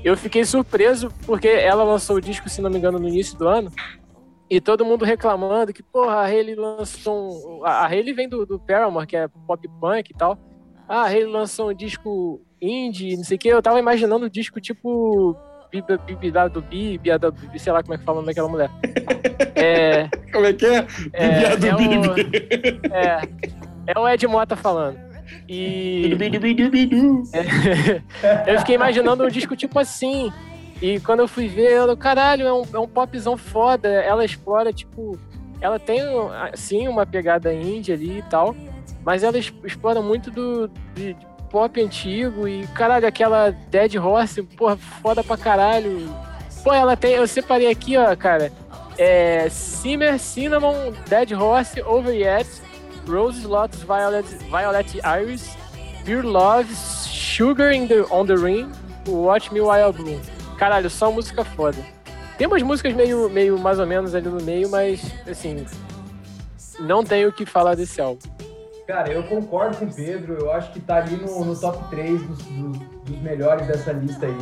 [0.04, 3.48] Eu fiquei surpreso porque ela lançou o disco, se não me engano, no início do
[3.48, 3.72] ano.
[4.48, 7.66] E todo mundo reclamando que, porra, a Hayley lançou um...
[7.66, 10.38] A Hayley vem do, do Paramore, que é pop punk e tal.
[10.88, 13.48] Ah, a Hayley lançou um disco indie, não sei o quê.
[13.50, 15.36] Eu tava imaginando um disco tipo...
[15.72, 15.98] Bíblia
[16.50, 18.70] do Bíblia, da, sei lá como é que fala o nome daquela mulher.
[19.62, 20.88] É, Como é que é?
[21.14, 23.22] é, Bíblia do é, o, é,
[23.88, 25.12] é o Ed Mota falando.
[25.48, 26.10] E
[28.48, 30.32] eu fiquei imaginando um disco tipo assim.
[30.82, 33.88] E quando eu fui ver, eu, caralho, é um, é um popzão foda.
[33.88, 35.18] Ela explora, tipo.
[35.60, 36.02] Ela tem,
[36.56, 38.56] sim, uma pegada indie ali e tal.
[39.06, 42.48] Mas ela explora muito do de, de pop antigo.
[42.48, 46.10] E, caralho, aquela Dead Horse, porra, foda pra caralho.
[46.64, 47.14] Pô, ela tem.
[47.14, 48.52] Eu separei aqui, ó, cara.
[48.98, 49.48] É.
[49.50, 52.50] Simmer, Cinnamon, Dead Horse, Over Yet,
[53.08, 55.56] Rose Lotus, Violet, Violet Iris,
[56.06, 58.72] Pure Love, Sugar in the, on the Ring,
[59.08, 60.20] Watch Me While Bloom.
[60.58, 61.78] Caralho, só música foda.
[62.38, 65.66] Tem umas músicas meio, meio mais ou menos ali no meio, mas, assim,
[66.80, 68.20] não tenho o que falar desse álbum.
[68.88, 70.34] Cara, eu concordo com o Pedro.
[70.40, 74.26] Eu acho que tá ali no, no top 3 dos, dos- dos melhores dessa lista
[74.26, 74.38] aí.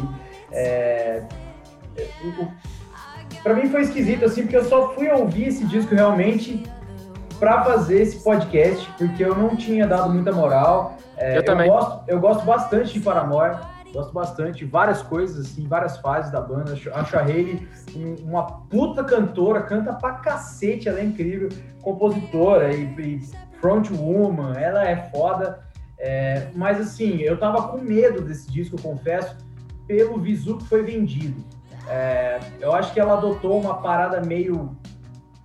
[0.52, 1.24] É,
[3.44, 6.64] Pra mim foi esquisito, assim, porque eu só fui ouvir esse disco realmente
[7.40, 10.98] pra fazer esse podcast, porque eu não tinha dado muita moral.
[11.18, 11.70] É, Eu também.
[11.70, 13.58] gosto, eu gosto bastante de Paramore.
[13.92, 16.74] Gosto bastante de várias coisas, assim, várias fases da banda.
[16.94, 21.50] Acho, a Hayley um- uma puta cantora, canta pra cacete, ela é incrível,
[21.82, 23.20] compositora e, e
[23.60, 25.60] frontwoman, ela é foda.
[25.98, 29.36] É, mas assim, eu tava com medo desse disco, eu confesso,
[29.88, 31.44] pelo visu que foi vendido.
[31.90, 34.78] É, eu acho que ela adotou uma parada meio,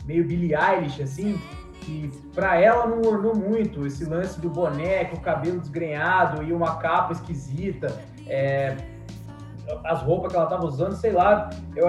[0.04, 1.40] meio Billie Eilish, assim,
[1.85, 3.86] que pra ela não ornou muito.
[3.86, 8.01] Esse lance do boneco, o cabelo desgrenhado e uma capa esquisita.
[8.27, 8.77] é,
[9.85, 11.51] as roupas que ela tava usando, sei lá.
[11.74, 11.89] Eu,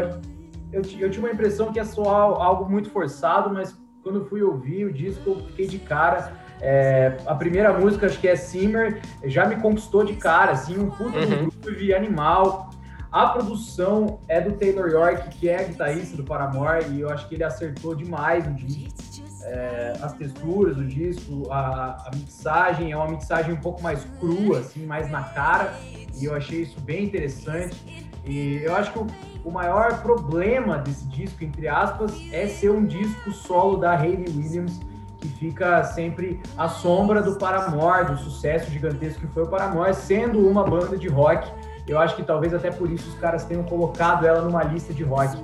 [0.72, 4.86] eu, eu tinha uma impressão que ia soar algo muito forçado, mas quando fui ouvir
[4.86, 6.32] o disco, eu fiquei de cara.
[6.62, 10.84] É, a primeira música, acho que é Simmer, já me conquistou de cara, assim, um
[10.84, 11.44] Uhum.
[11.44, 11.50] uhum.
[11.62, 12.70] groove animal.
[13.12, 17.36] A produção é do Taylor York, que é guitarrista do Paramore, e eu acho que
[17.36, 19.05] ele acertou demais no disco.
[19.48, 24.60] É, as texturas do disco, a, a mixagem é uma mixagem um pouco mais crua,
[24.60, 25.76] assim, mais na cara,
[26.16, 28.10] e eu achei isso bem interessante.
[28.26, 29.08] E eu acho que o,
[29.44, 34.80] o maior problema desse disco, entre aspas, é ser um disco solo da Hayley Williams,
[35.20, 40.48] que fica sempre à sombra do Paramore, do sucesso gigantesco que foi o Paramore, sendo
[40.48, 41.48] uma banda de rock.
[41.88, 45.04] Eu acho que talvez até por isso os caras tenham colocado ela numa lista de
[45.04, 45.38] rock,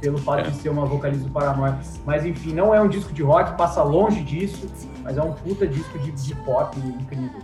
[0.00, 1.74] pelo fato de ser uma vocalista do Paramore.
[2.06, 4.66] Mas enfim, não é um disco de rock, passa longe disso,
[5.02, 7.40] mas é um puta disco de, de pop incrível.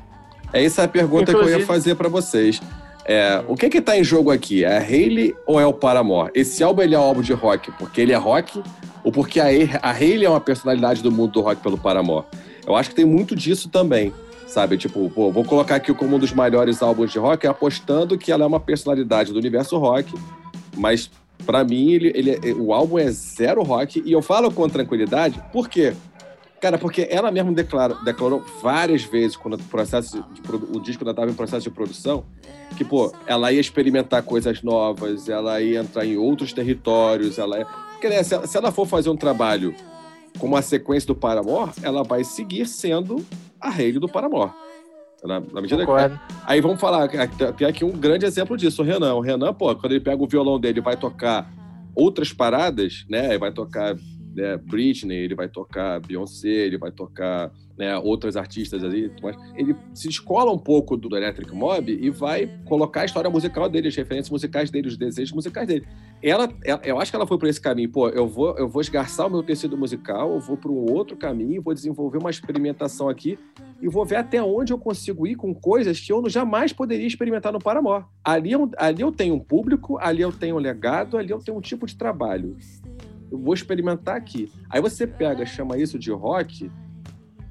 [0.52, 2.60] É essa a pergunta que eu Inclusive- ia fazer pra vocês.
[3.04, 4.64] É, o que que tá em jogo aqui?
[4.64, 6.30] É a Hayley ou é o Paramore?
[6.34, 8.60] Esse álbum ele é um álbum de rock porque ele é rock
[9.04, 9.44] ou porque a,
[9.80, 12.24] a Hayley é uma personalidade do mundo do rock pelo Paramore?
[12.66, 14.12] Eu acho que tem muito disso também,
[14.48, 14.76] sabe?
[14.76, 18.42] Tipo, pô, vou colocar aqui como um dos maiores álbuns de rock, apostando que ela
[18.42, 20.12] é uma personalidade do universo rock,
[20.76, 21.08] mas
[21.44, 25.42] pra mim ele, ele é- o álbum é zero rock e eu falo com tranquilidade,
[25.52, 25.94] por quê?
[26.60, 31.10] Cara, porque ela mesma declara, declarou várias vezes, quando o, processo de, o disco ainda
[31.10, 32.24] estava em processo de produção,
[32.76, 37.66] que, pô, ela ia experimentar coisas novas, ela ia entrar em outros territórios, ela ia...
[38.02, 39.74] Né, se, ela, se ela for fazer um trabalho
[40.38, 43.24] como a sequência do Paramore, ela vai seguir sendo
[43.60, 44.52] a Hayley do Paramore.
[45.24, 45.92] Na, na medida que.
[46.44, 47.08] Aí vamos falar,
[47.56, 49.14] tem aqui um grande exemplo disso, o Renan.
[49.14, 51.50] O Renan, pô, quando ele pega o violão dele e vai tocar
[51.94, 53.38] outras paradas, né?
[53.38, 53.96] Vai tocar
[54.36, 59.10] né, Britney, ele vai tocar Beyoncé, ele vai tocar né, outras artistas ali.
[59.22, 63.68] Mas ele se descola um pouco do Electric Mob e vai colocar a história musical
[63.68, 65.86] dele, as referências musicais dele, os desejos musicais dele.
[66.22, 67.90] Ela, ela- eu acho que ela foi por esse caminho.
[67.90, 71.16] Pô, eu vou, eu vou esgarçar o meu tecido musical, eu vou para um outro
[71.16, 73.38] caminho, vou desenvolver uma experimentação aqui
[73.82, 77.52] e vou ver até onde eu consigo ir com coisas que eu jamais poderia experimentar
[77.52, 78.04] no Paramore.
[78.24, 81.58] Ali eu, ali eu tenho um público, ali eu tenho um legado, ali eu tenho
[81.58, 82.56] um tipo de trabalho.
[83.30, 84.52] Eu vou experimentar aqui.
[84.70, 86.70] Aí você pega, chama isso de rock.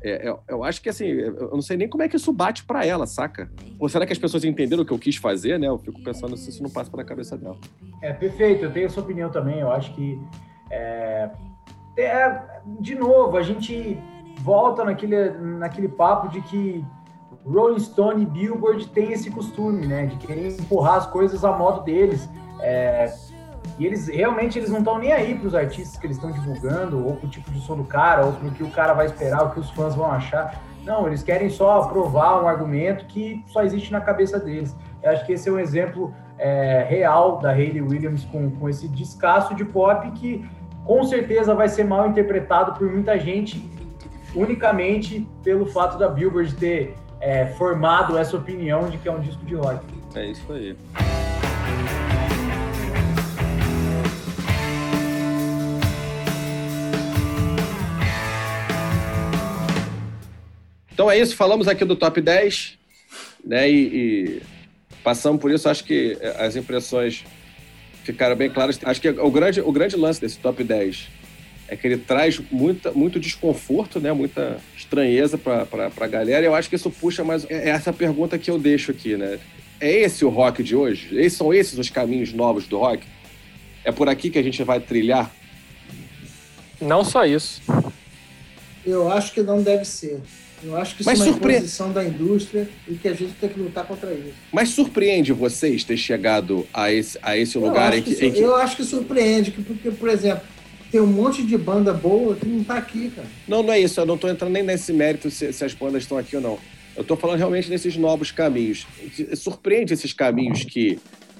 [0.03, 2.63] é, é, eu acho que assim, eu não sei nem como é que isso bate
[2.63, 3.49] pra ela, saca?
[3.79, 5.67] Ou será que as pessoas entenderam o que eu quis fazer, né?
[5.67, 7.57] Eu fico pensando se isso não passa pela cabeça dela.
[8.01, 9.59] É perfeito, eu tenho essa opinião também.
[9.59, 10.19] Eu acho que,
[10.69, 11.29] é,
[11.97, 12.41] é,
[12.79, 13.97] de novo, a gente
[14.41, 16.85] volta naquele, naquele papo de que
[17.45, 21.83] Rolling Stone e Billboard têm esse costume, né, de querer empurrar as coisas a modo
[21.83, 22.27] deles.
[22.59, 23.07] É,
[23.77, 27.05] e eles realmente eles não estão nem aí para os artistas que eles estão divulgando,
[27.05, 29.51] ou pro tipo de som do cara, ou pro que o cara vai esperar, o
[29.51, 30.61] que os fãs vão achar.
[30.85, 34.75] Não, eles querem só aprovar um argumento que só existe na cabeça deles.
[35.01, 38.87] Eu acho que esse é um exemplo é, real da Hayley Williams com, com esse
[38.87, 40.47] descasso de pop que
[40.85, 43.67] com certeza vai ser mal interpretado por muita gente
[44.35, 49.43] unicamente pelo fato da Billboard ter é, formado essa opinião de que é um disco
[49.45, 49.79] de rock.
[50.13, 50.77] É isso aí.
[60.95, 62.77] Então é isso, falamos aqui do top 10,
[63.43, 63.69] né?
[63.69, 64.41] E, e
[65.03, 67.25] passamos por isso, acho que eh, as impressões
[68.05, 68.79] ficaram bem claras.
[68.81, 71.09] Acho que o grande, o grande lance desse top 10
[71.67, 74.13] é que ele traz muita, muito desconforto, né?
[74.13, 75.67] Muita estranheza para
[75.99, 76.43] a galera.
[76.43, 77.45] E eu acho que isso puxa mais.
[77.49, 79.37] É essa pergunta que eu deixo aqui, né?
[79.81, 81.09] É esse o rock de hoje?
[81.19, 83.05] Esses são esses os caminhos novos do rock?
[83.83, 85.29] É por aqui que a gente vai trilhar?
[86.79, 87.61] Não só isso.
[88.85, 90.21] Eu acho que não deve ser.
[90.65, 93.33] Eu acho que isso Mas é uma surpre- imposição da indústria e que a gente
[93.39, 94.33] tem que lutar contra isso.
[94.51, 98.55] Mas surpreende vocês ter chegado a esse, a esse lugar em que, que, que- eu
[98.55, 100.41] acho que surpreende, que- porque, por exemplo,
[100.91, 103.27] tem um monte de banda boa que não tá aqui, cara.
[103.47, 103.99] Não, não é isso.
[103.99, 106.57] Eu não tô entrando nem nesse mérito se, se as bandas estão aqui ou não.
[106.95, 108.87] Eu tô falando realmente desses novos caminhos.
[109.35, 110.97] Surpreende esses caminhos que,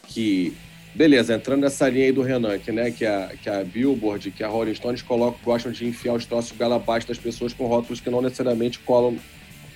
[0.08, 0.54] que
[0.96, 4.44] beleza, entrando nessa linha aí do Renan, que, né, que, a, que a Billboard, que
[4.44, 8.10] a Rolling Stones colocam, gostam de enfiar os troços goela das pessoas com rótulos que
[8.10, 9.18] não necessariamente colam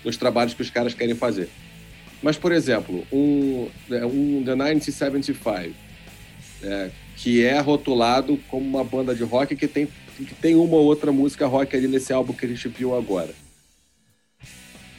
[0.03, 1.49] nos trabalhos que os caras querem fazer.
[2.23, 5.75] Mas, por exemplo, um, né, um The 1975,
[6.61, 9.87] né, que é rotulado como uma banda de rock que tem,
[10.17, 13.33] que tem uma ou outra música rock ali nesse álbum que a gente viu agora.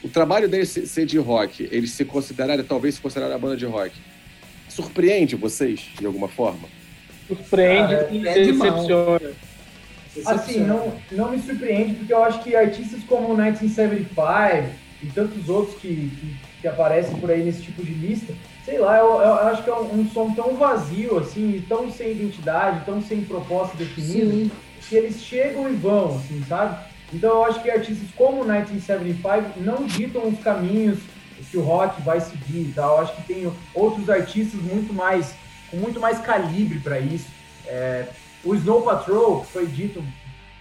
[0.03, 3.65] O trabalho deles ser de rock, eles se considerarem, talvez se considerarem a banda de
[3.65, 3.95] rock,
[4.71, 6.67] surpreende vocês de alguma forma?
[7.27, 9.31] Surpreende Ah, e é decepciona.
[10.25, 14.69] Assim, não, não me surpreende, porque eu acho que artistas como o 1975
[15.03, 18.33] e tantos outros que, que, que aparecem por aí nesse tipo de lista,
[18.65, 22.11] sei lá, eu, eu acho que é um, um som tão vazio, assim, tão sem
[22.11, 24.51] identidade, tão sem proposta definida, Sim.
[24.87, 26.77] que eles chegam e vão, assim, sabe?
[27.13, 30.99] Então eu acho que artistas como o 1975 não ditam os caminhos
[31.51, 33.01] que o rock vai seguir e tal.
[33.01, 35.35] Acho que tem outros artistas muito mais,
[35.69, 37.29] com muito mais calibre para isso.
[37.67, 38.07] É,
[38.43, 40.03] o Snow Patrol, que foi dito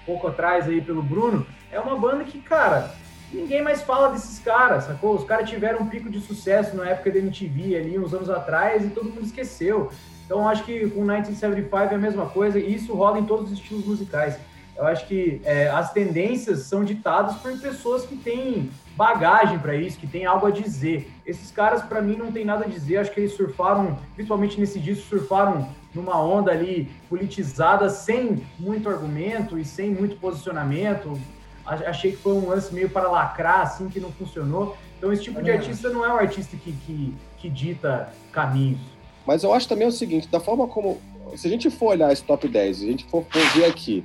[0.04, 2.92] pouco atrás aí pelo Bruno, é uma banda que, cara,
[3.32, 5.14] ninguém mais fala desses caras, sacou?
[5.14, 8.84] Os caras tiveram um pico de sucesso na época da MTV ali, uns anos atrás,
[8.84, 9.90] e todo mundo esqueceu.
[10.26, 13.50] Então acho que com o 1975 é a mesma coisa, e isso rola em todos
[13.50, 14.36] os estilos musicais.
[14.76, 18.70] Eu acho que é, as tendências são ditadas por pessoas que têm
[19.00, 21.10] bagagem para isso, que têm algo a dizer.
[21.24, 22.98] Esses caras, para mim, não tem nada a dizer.
[22.98, 29.58] Acho que eles surfaram, principalmente nesse disco, surfaram numa onda ali politizada, sem muito argumento
[29.58, 31.18] e sem muito posicionamento.
[31.64, 34.76] Achei que foi um lance meio para lacrar, assim, que não funcionou.
[34.98, 35.54] Então, esse tipo de É.
[35.54, 38.80] artista não é um artista que, que, que dita caminhos.
[39.26, 41.00] Mas eu acho também o seguinte, da forma como.
[41.36, 44.04] Se a gente for olhar esse top 10, se a gente for, for ver aqui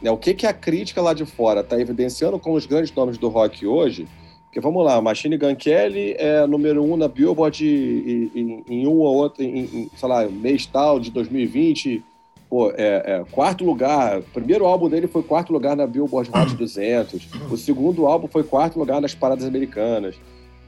[0.00, 3.18] né, o que, que a crítica lá de fora está evidenciando como os grandes nomes
[3.18, 4.06] do rock hoje,
[4.48, 8.92] porque vamos lá, Machine Gun Kelly é número um na Billboard em, em- em um
[8.98, 12.02] ou outro, em, em, sei lá, mês tal de 2020,
[12.48, 16.54] pô, é, é, quarto lugar, o primeiro álbum dele foi quarto lugar na Billboard Hot
[16.56, 20.14] 200, o segundo álbum foi quarto lugar nas paradas americanas,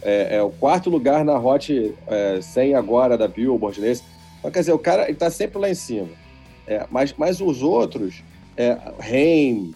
[0.03, 4.03] é, é o quarto lugar na Hot é, 100 agora da Billboard nesse.
[4.39, 6.09] Então, quer dizer, o cara ele tá sempre lá em cima.
[6.67, 8.23] É, mas, mas os outros,
[8.57, 9.73] é, Rain,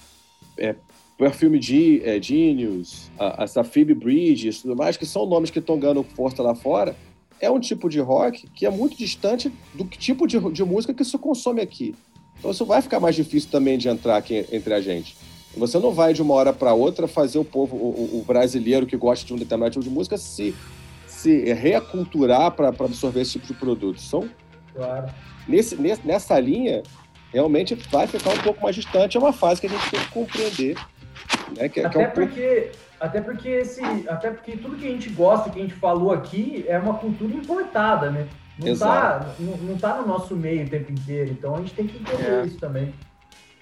[0.57, 0.75] é,
[1.17, 5.79] Perfume Ge- é, Genius, a, a Safib Bridges, tudo mais, que são nomes que estão
[5.79, 6.97] ganhando força lá fora,
[7.41, 11.05] é um tipo de rock que é muito distante do tipo de, de música que
[11.05, 11.95] se consome aqui.
[12.39, 15.17] Então isso vai ficar mais difícil também de entrar aqui entre a gente.
[15.57, 18.97] Você não vai de uma hora para outra fazer o povo, o, o brasileiro que
[18.97, 20.53] gosta de um determinado tipo de música, se,
[21.07, 24.01] se reaculturar para absorver esse tipo de produto.
[24.01, 24.29] São,
[24.75, 25.07] Claro.
[25.47, 26.83] nesse, nesse- nessa linha,
[27.33, 29.17] realmente vai ficar um pouco mais distante.
[29.17, 30.77] É uma fase que a gente tem que compreender.
[31.57, 31.69] Né?
[31.69, 32.71] Que, que é Até um porque,
[33.01, 36.65] até porque esse, até porque tudo que a gente gosta, que a gente falou aqui,
[36.69, 38.27] é uma cultura importada, né?
[38.59, 39.25] Não Exato.
[39.27, 41.99] tá, não, não tá no nosso meio o tempo inteiro, então a gente tem que
[41.99, 42.45] entender É.
[42.47, 42.95] isso também.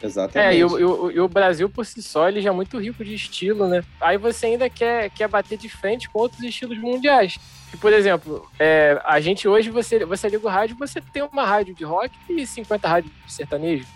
[0.02, 0.54] Exatamente.
[0.56, 2.76] É, e o, e o- e o Brasil por si só, ele já é muito
[2.78, 3.82] rico de estilo, né?
[4.00, 7.38] Aí você ainda quer, quer bater de frente com outros estilos mundiais.
[7.70, 11.46] Que, por exemplo, é, a gente hoje, você, você liga o rádio, você tem uma
[11.46, 13.86] rádio de rock e 50 rádios de sertanejo.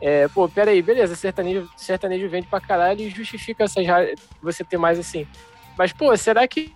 [0.00, 3.84] É, pô, peraí, beleza, sertanejo, sertanejo vende pra caralho e justifica essas
[4.42, 5.26] você ter mais assim.
[5.76, 6.72] Mas, pô, será que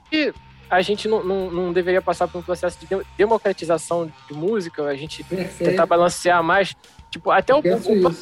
[0.70, 4.84] a gente não, não, não deveria passar por um processo de de- democratização de música?
[4.84, 5.70] A gente Perfeito.
[5.70, 6.74] tentar balancear mais?
[7.10, 8.16] Tipo, até o, o,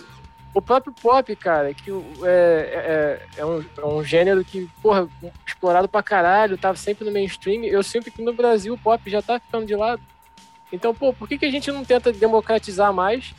[0.55, 1.91] o próprio pop, cara, que
[2.25, 5.07] é, é, é, um, é um gênero que, porra,
[5.47, 7.65] explorado pra caralho, tava sempre no mainstream.
[7.65, 10.03] Eu sinto que no Brasil o pop já tá ficando de lado.
[10.73, 13.33] Então, pô, por que, que a gente não tenta democratizar mais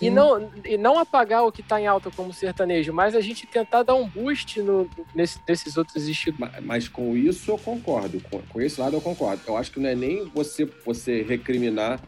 [0.00, 3.46] e não, e não apagar o que tá em alta como sertanejo, mas a gente
[3.46, 6.38] tentar dar um boost no, nesse, nesses outros estilos?
[6.38, 8.20] Ma- Mas com isso eu concordo.
[8.30, 9.42] Com, com esse lado eu concordo.
[9.46, 12.00] Eu acho que não é nem você, você recriminar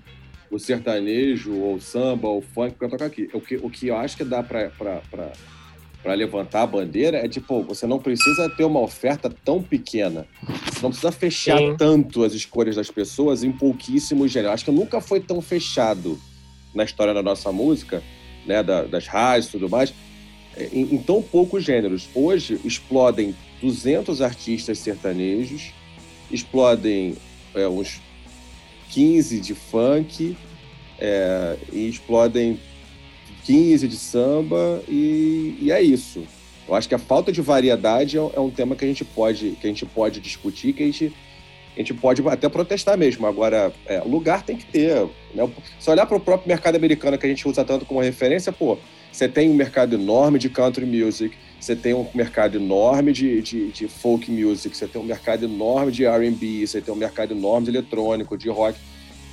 [0.51, 3.28] o sertanejo, ou o samba, ou o funk que eu toco aqui.
[3.32, 7.62] O que, o que eu acho que dá pra, pra levantar a bandeira é tipo,
[7.62, 10.27] você não precisa ter uma oferta tão pequena.
[10.73, 11.77] Você não precisa fechar Sim.
[11.77, 14.55] tanto as escolhas das pessoas em pouquíssimos gêneros.
[14.55, 16.19] Acho que nunca foi tão fechado
[16.78, 18.02] na história da nossa música,
[18.46, 19.92] né, da- das rádios e tudo mais,
[20.72, 22.09] em, em tão poucos gêneros.
[22.14, 25.72] Hoje explodem 200 artistas sertanejos,
[26.30, 27.16] explodem
[27.55, 28.00] é, uns
[28.90, 30.36] 15 de funk,
[31.00, 32.59] é, e explodem
[33.44, 36.22] 15 de samba, e, e é isso.
[36.68, 39.52] Eu acho que a falta de variedade é, é um tema que a gente pode,
[39.60, 41.12] que a gente pode discutir, que a gente,
[41.78, 43.24] a gente pode até protestar mesmo.
[43.26, 45.06] Agora, é, lugar tem que ter.
[45.32, 45.48] Né?
[45.78, 48.76] Se olhar para o próprio mercado americano, que a gente usa tanto como referência, pô,
[49.12, 53.68] você tem um mercado enorme de country music, você tem um mercado enorme de, de,
[53.70, 57.66] de folk music, você tem um mercado enorme de R&B, você tem um mercado enorme
[57.70, 58.76] de eletrônico, de rock.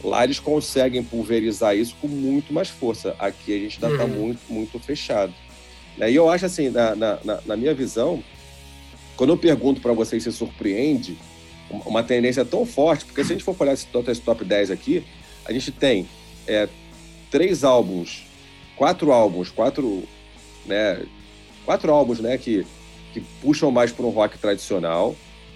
[0.03, 3.15] Lá eles conseguem pulverizar isso com muito mais força.
[3.17, 4.19] Aqui a gente ainda está Uhum.
[4.21, 5.33] muito, muito fechado.
[5.97, 6.11] Né?
[6.11, 8.23] E eu acho assim, na, na, na- na minha visão,
[9.17, 11.17] quando eu pergunto para vocês se surpreende,
[11.69, 14.71] uma- tendência tão forte, porque se a gente for olhar esse top, esse top 10
[14.71, 15.03] aqui,
[15.45, 16.07] a gente tem
[16.47, 16.67] é,
[17.31, 18.25] três álbuns,
[18.75, 20.03] quatro álbuns, quatro,
[20.65, 21.05] né,
[21.65, 22.65] quatro álbuns, né, que,
[23.13, 25.15] que puxam mais para um rock tradicional,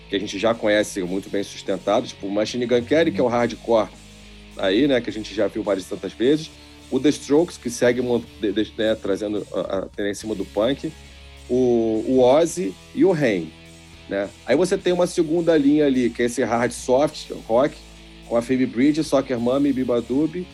[0.09, 3.27] que a gente já conhece muito bem sustentado, tipo Machine Gun Kelly, que é o
[3.27, 3.89] hardcore
[4.57, 6.49] aí, né, que a gente já viu várias tantas vezes,
[6.91, 10.91] o The Strokes, que segue né, trazendo a, a tendência em cima do punk,
[11.47, 13.51] o, o Ozzy e o Rain,
[14.09, 14.29] né?
[14.45, 17.75] Aí você tem uma segunda linha ali, que é esse hard soft rock,
[18.27, 20.45] com a Phoebe Bridge, Soccer Mommy, Biba Dub,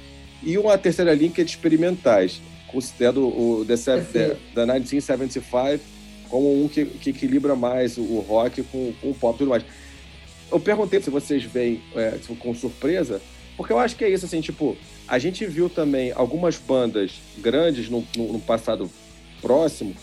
[0.44, 3.76] e uma terceira linha que é de experimentais, considerando o The.
[3.78, 4.02] The,
[4.54, 5.80] The 1975
[6.30, 9.50] como um que, que equilibra mais o, o rock com, com o pop e tudo
[9.50, 9.64] mais.
[10.52, 13.22] Eu perguntei se vocês veem é, com surpresa,
[13.56, 14.76] porque eu acho que é isso, assim, tipo,
[15.08, 18.90] a gente viu também algumas bandas grandes no, no- no passado
[19.42, 19.96] próximo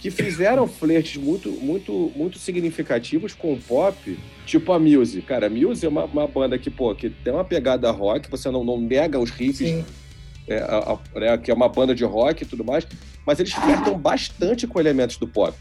[0.00, 5.20] que fizeram flertes muito, muito, muito significativos com o pop, tipo a Muse.
[5.22, 8.50] Cara, a Muse é uma, uma banda que, pô, que tem uma pegada rock, você
[8.50, 9.84] não, não nega os riffs,
[10.46, 12.86] é, a- a- né, que é uma banda de rock e tudo mais,
[13.26, 15.56] mas eles flertam bastante com elementos do pop.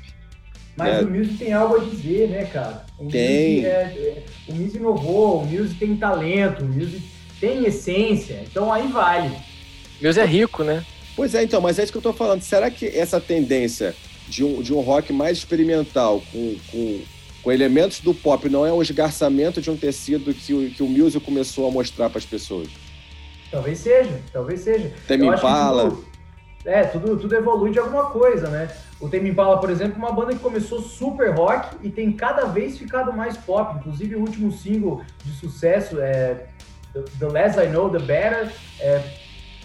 [0.78, 1.02] Mas É.
[1.02, 2.86] o Muse tem algo a dizer, né, cara?
[3.00, 3.56] O Tem.
[3.56, 7.02] Muse, é, é- o Muse inovou, o Muse tem talento, o Muse
[7.40, 9.36] tem essência, então aí vale.
[10.00, 10.86] Deus é rico, né?
[11.16, 12.44] Pois é, então, mas é isso que eu tô falando.
[12.44, 13.96] Será que essa tendência
[14.28, 17.00] de um, de um rock mais experimental, com, com,
[17.44, 20.88] com elementos do pop, não é um esgarçamento de um tecido que o, que o
[20.88, 22.68] Muse começou a mostrar para as pessoas?
[23.50, 24.92] Talvez seja, talvez seja.
[25.08, 25.90] Que Impala.
[25.90, 26.06] tudo-
[26.66, 28.70] é, tudo, tudo evolui de alguma coisa, né?
[29.00, 32.46] O Tame Impala, por exemplo, é uma banda que começou super rock e tem cada
[32.46, 33.78] vez ficado mais pop.
[33.80, 36.48] Inclusive, o último single de sucesso é
[36.94, 38.52] The- The Less I Know, The Better.
[38.82, 39.02] É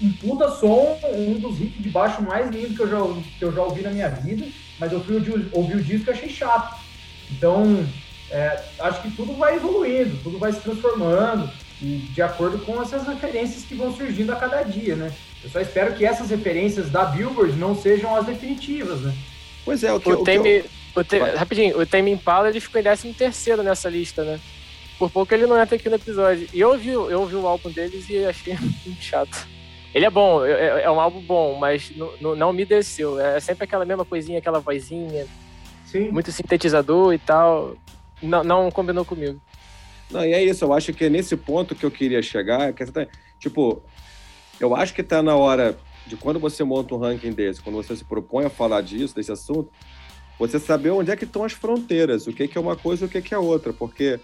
[0.03, 2.99] um puta som, um dos hits de baixo mais lindos que eu já,
[3.39, 4.47] que eu já ouvi na minha vida.
[4.79, 6.77] Mas eu fui ouvir, ouvir o disco e achei chato.
[7.31, 7.87] Então,
[8.31, 11.49] é, acho que tudo vai evoluindo, tudo vai se transformando
[11.81, 15.13] e de acordo com essas referências que vão surgindo a cada dia, né?
[15.43, 19.15] Eu só espero que essas referências da Billboard não sejam as definitivas, né?
[19.65, 20.43] Pois é, o que, O o que eu-
[20.95, 21.05] o
[21.39, 24.39] rapidinho, o Tame Impala ele ficou em 13 terceiro nessa lista, né?
[24.99, 26.49] Por pouco ele não entra aqui no episódio.
[26.53, 28.55] E eu ouvi, eu ouvi o álbum deles e achei
[28.87, 29.49] muito chato.
[29.95, 31.93] Ele é bom, é, é um álbum bom, mas
[32.35, 33.21] não- me desceu.
[33.21, 35.27] É sempre aquela mesma coisinha, aquela vozinha,
[35.87, 36.11] Sim.
[36.11, 37.77] muito sintetizador e tal.
[38.23, 39.41] Não, não combinou comigo.
[40.11, 42.85] Não, e é isso, eu acho que é nesse ponto que eu queria chegar, que
[42.87, 43.07] tá-
[43.39, 43.83] tipo,
[44.61, 47.97] eu acho que tá na hora de quando você monta um ranking desse, quando você
[47.97, 49.71] se propõe a falar disso, desse assunto,
[50.39, 53.07] você saber onde é que estão as fronteiras, o que, que é uma coisa e
[53.07, 54.19] o que, que é outra, porque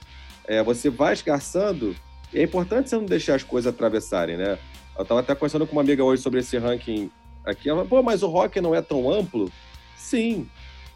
[0.47, 1.95] é, você vai esgarçando,
[2.33, 4.59] e é importante você não deixar as coisas atravessarem, né?
[4.99, 7.11] Eu tava até conversando com uma amiga hoje sobre esse ranking
[7.45, 9.51] aqui, ela falou, pô, mas o rock não é tão amplo?
[9.97, 10.49] Sim,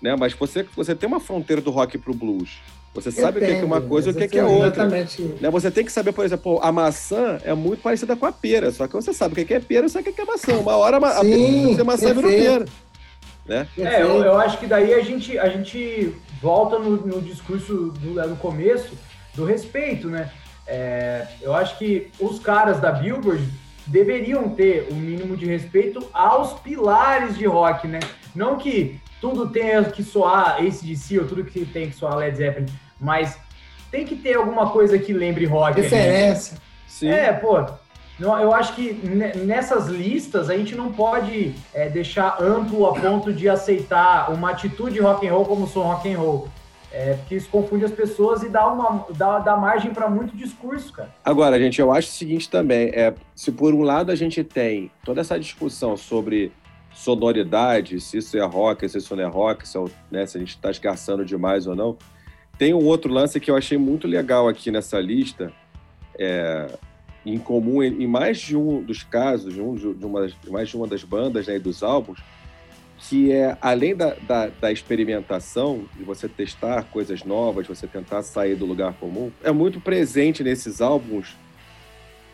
[0.03, 0.17] né?
[0.19, 2.59] Mas você, você tem uma fronteira do rock pro blues.
[2.95, 4.83] Você sabe o que, é uma coisa e o que, que é outra.
[4.83, 5.23] Exatamente.
[5.41, 5.49] Né?
[5.49, 8.87] Você tem que saber, por exemplo, a maçã é muito parecida com a pera, só
[8.87, 10.53] que você sabe o que é pera e sabe o que é maçã.
[10.59, 12.71] Uma hora a, a Sim, você maçã virou perfeito.
[13.47, 13.69] pera.
[13.79, 18.15] É, eu, eu acho que daí a gente, a gente volta no, no discurso do,
[18.29, 18.93] no começo
[19.35, 20.31] do respeito, né?
[20.67, 23.43] É, eu acho que os caras da Billboard
[23.87, 28.01] deveriam ter o mínimo de respeito aos pilares de rock, né?
[28.35, 32.67] Não que tudo tenha que soar ACDC ou tudo que tem que soar Led Zeppelin,
[33.01, 33.39] mas
[33.91, 35.73] tem que ter alguma coisa que lembre rock.
[35.79, 35.83] ali.
[35.83, 36.57] Referência.
[36.87, 37.09] Sim.
[37.09, 37.65] É, pô.
[38.19, 42.95] não, Eu acho que ne- nessas listas a gente não pode é, deixar amplo a
[42.95, 46.49] ponto de aceitar uma atitude rock and roll como som rock and roll.
[46.93, 50.93] É, porque isso confunde as pessoas e dá, uma, dá, dá margem para muito discurso,
[50.93, 51.09] cara.
[51.25, 54.91] Agora, gente, eu acho o seguinte também: é, se por um lado a gente tem
[55.03, 56.53] toda essa discussão sobre
[56.93, 60.41] sonoridade, se isso é rock, se isso não é rock, se, é né, se a
[60.41, 61.97] gente está esgarçando demais ou não,
[62.59, 65.51] tem um outro lance que eu achei muito legal aqui nessa lista,
[66.19, 66.67] é,
[67.25, 70.69] em comum em, em mais de um dos casos, de, um, de, uma, de mais
[70.69, 72.21] de uma das bandas né, e dos álbuns,
[73.09, 78.55] que é, além da, da, da experimentação, de você testar coisas novas, você tentar sair
[78.55, 81.37] do lugar comum, é muito presente nesses álbuns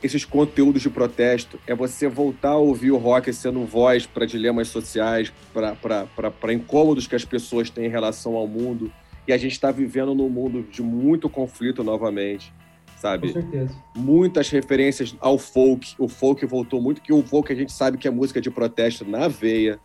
[0.02, 1.58] esses conteúdos de protesto.
[1.66, 7.16] É você voltar a ouvir o rock sendo voz para dilemas sociais, para incômodos que
[7.16, 8.92] as pessoas têm em relação ao mundo.
[9.26, 12.52] E a gente está vivendo num mundo de muito conflito novamente,
[12.96, 13.32] sabe?
[13.32, 13.74] certeza.
[13.96, 15.94] muitas referências ao folk.
[15.98, 19.04] O folk voltou muito, que o folk a gente sabe que é música de protesto
[19.04, 19.78] na veia.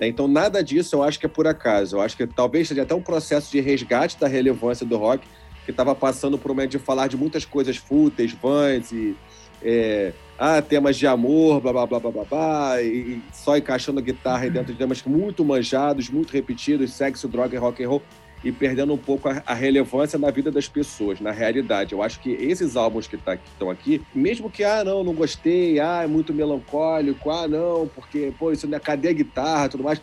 [0.00, 0.08] Né?
[0.08, 1.96] Então, nada disso eu acho que é por acaso.
[1.96, 5.26] Eu acho que talvez seja até um processo de resgate da relevância do rock,
[5.66, 9.14] que estava passando por um momento de falar de muitas coisas fúteis, vãs e.
[9.62, 14.48] é, ah, temas de amor, blá blá blá blá blá, blá e, só encaixando guitarra
[14.48, 18.02] dentro de temas muito manjados, muito repetidos, sexo, droga e rock and roll
[18.42, 21.92] e perdendo um pouco a, a relevância na vida das pessoas, na realidade.
[21.92, 25.78] Eu acho que esses álbuns que tá- estão aqui, mesmo que, ah, não, não gostei,
[25.78, 29.84] ah, é muito melancólico, ah, não, porque, pô, isso não é cadê a guitarra tudo
[29.84, 30.00] mais,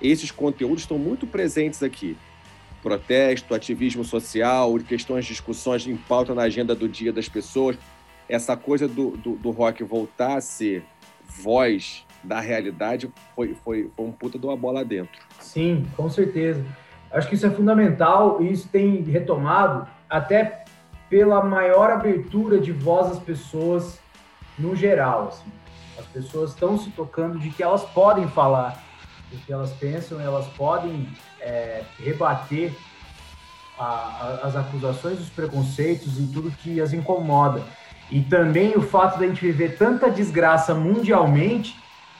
[0.00, 2.16] esses conteúdos estão muito presentes aqui.
[2.82, 7.78] Protesto, ativismo social, questões, discussões em pauta na agenda do dia das pessoas.
[8.28, 10.84] Essa coisa do, do, do rock voltar a ser
[11.26, 15.18] voz da realidade foi, foi, foi um puta de uma bola dentro.
[15.40, 16.62] Sim, com certeza.
[17.14, 20.64] Acho que isso é fundamental e isso tem retomado até
[21.08, 24.00] pela maior abertura de voz às pessoas
[24.58, 25.28] no geral.
[25.28, 25.50] assim.
[25.98, 28.82] As pessoas estão se tocando de que elas podem falar
[29.32, 31.08] o que elas pensam, elas podem
[31.40, 32.72] é, rebater
[33.78, 37.62] a- a- as acusações, os preconceitos e tudo que as incomoda.
[38.10, 41.76] E também o fato de a gente viver tanta desgraça mundialmente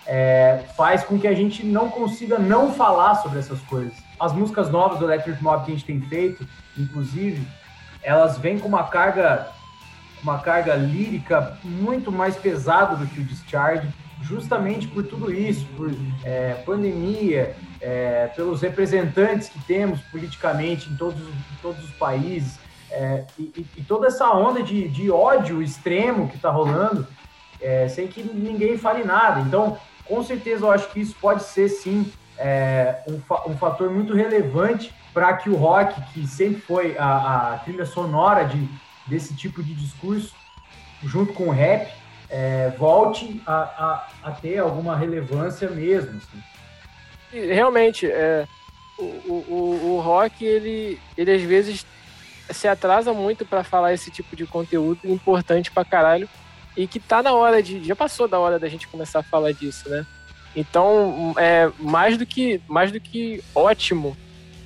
[0.06, 3.94] é, faz com que a gente não consiga não falar sobre essas coisas.
[4.18, 6.46] As músicas novas do Electric Mob que a gente tem feito,
[6.78, 7.46] inclusive,
[8.02, 9.48] elas vêm com uma carga,
[10.22, 13.88] uma carga lírica muito mais pesada do que o Discharge,
[14.22, 15.90] justamente por tudo isso, por
[16.24, 22.58] é, pandemia, é, pelos representantes que temos politicamente em todos, em todos os países,
[22.90, 27.06] é, e, e- toda essa onda de, de ódio extremo que está rolando,
[27.60, 29.40] é, sem que ninguém fale nada.
[29.40, 29.76] Então,
[30.06, 34.14] com certeza, eu acho que isso pode ser, sim, é, um, fa- um fator muito
[34.14, 38.68] relevante para que o rock, que sempre foi a, a trilha sonora de,
[39.06, 40.34] desse tipo de discurso,
[41.02, 41.88] junto com o rap,
[42.30, 46.16] é, volte a, a, a ter alguma relevância mesmo.
[46.18, 46.42] assim.
[47.52, 48.46] Realmente, é,
[48.98, 51.86] o, o, o- rock, ele, ele às vezes
[52.50, 56.28] se atrasa muito para falar esse tipo de conteúdo importante pra caralho
[56.76, 57.82] e que tá na hora de.
[57.84, 60.04] Já passou da hora da gente começar a falar disso, né?
[60.56, 64.16] Então, é mais do que, mais do que ótimo.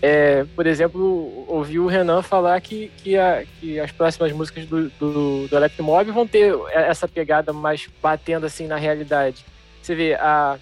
[0.01, 4.89] É, por exemplo, ouvir o Renan falar que, que, a- que as próximas músicas do,
[4.91, 9.45] do, do Electric Mob vão ter essa pegada mais batendo assim na realidade.
[9.83, 10.57] Você vê, a,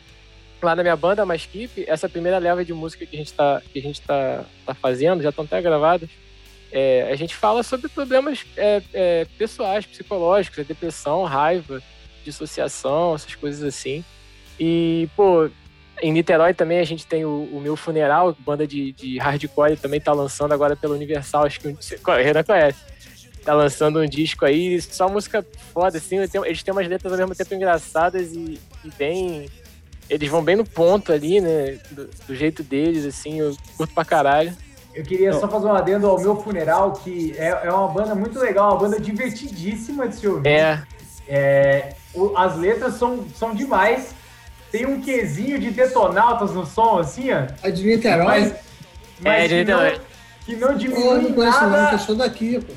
[0.63, 3.61] lá na minha banda, a Maskip, essa primeira leva de música que a gente tá,
[3.75, 6.09] gente tá, tá fazendo, já estão até gravadas,
[6.73, 11.83] é, a gente fala sobre problemas é, é, pessoais, psicológicos, a depressão, raiva,
[12.25, 14.03] dissociação, essas coisas assim.
[14.59, 15.49] E, pô,
[16.01, 20.01] em Niterói também a gente tem o, o Meu Funeral, banda de, de hardcore, também
[20.01, 22.79] tá lançando agora pela Universal, acho que o Renan conhece.
[23.45, 26.17] Tá lançando um disco aí, só música foda, assim.
[26.17, 29.49] Eles têm- Eles têm umas letras ao mesmo tempo engraçadas e, e bem.
[30.11, 31.79] Eles vão bem no ponto ali, né?
[31.93, 34.53] Do, do jeito deles, assim, eu curto pra caralho.
[34.93, 38.39] Eu queria só fazer um adendo ao meu funeral, que é, é uma banda muito
[38.41, 40.49] legal, uma banda divertidíssima de se ouvir.
[40.49, 40.83] É,
[41.29, 44.15] É, o- as letras são, são demais.
[44.71, 47.47] Tem um quesinho de detonautas no som, assim, ó.
[47.63, 48.25] É de Niterói?
[48.25, 48.55] Mas,
[49.21, 50.01] mas É, de que, não, Niterói.
[50.45, 52.73] que não Pô, eu diminui não conheço não, que eu nada, sou daqui, pô.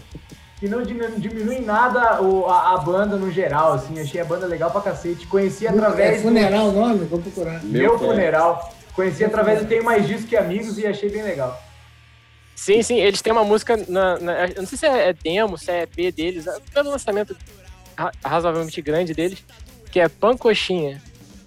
[0.59, 3.99] que não diminu- diminui nada o- a, a banda no geral, assim.
[3.99, 5.25] Achei a banda legal pra cacete.
[5.27, 7.05] Conheci através É do funeral o nome?
[7.05, 7.63] Vou procurar.
[7.63, 7.99] meu Funeral.
[8.15, 8.73] funeral.
[8.93, 11.57] Conheci através do Tenho Mais Disco que Amigos e achei bem legal.
[12.55, 15.57] Sim, sim, eles têm uma música, na, na- eu não sei se é, é demo,
[15.57, 17.33] se é EP deles, é pelo lançamento
[17.97, 19.41] ra- razoavelmente grande deles,
[19.89, 21.01] que é Pancoxinha.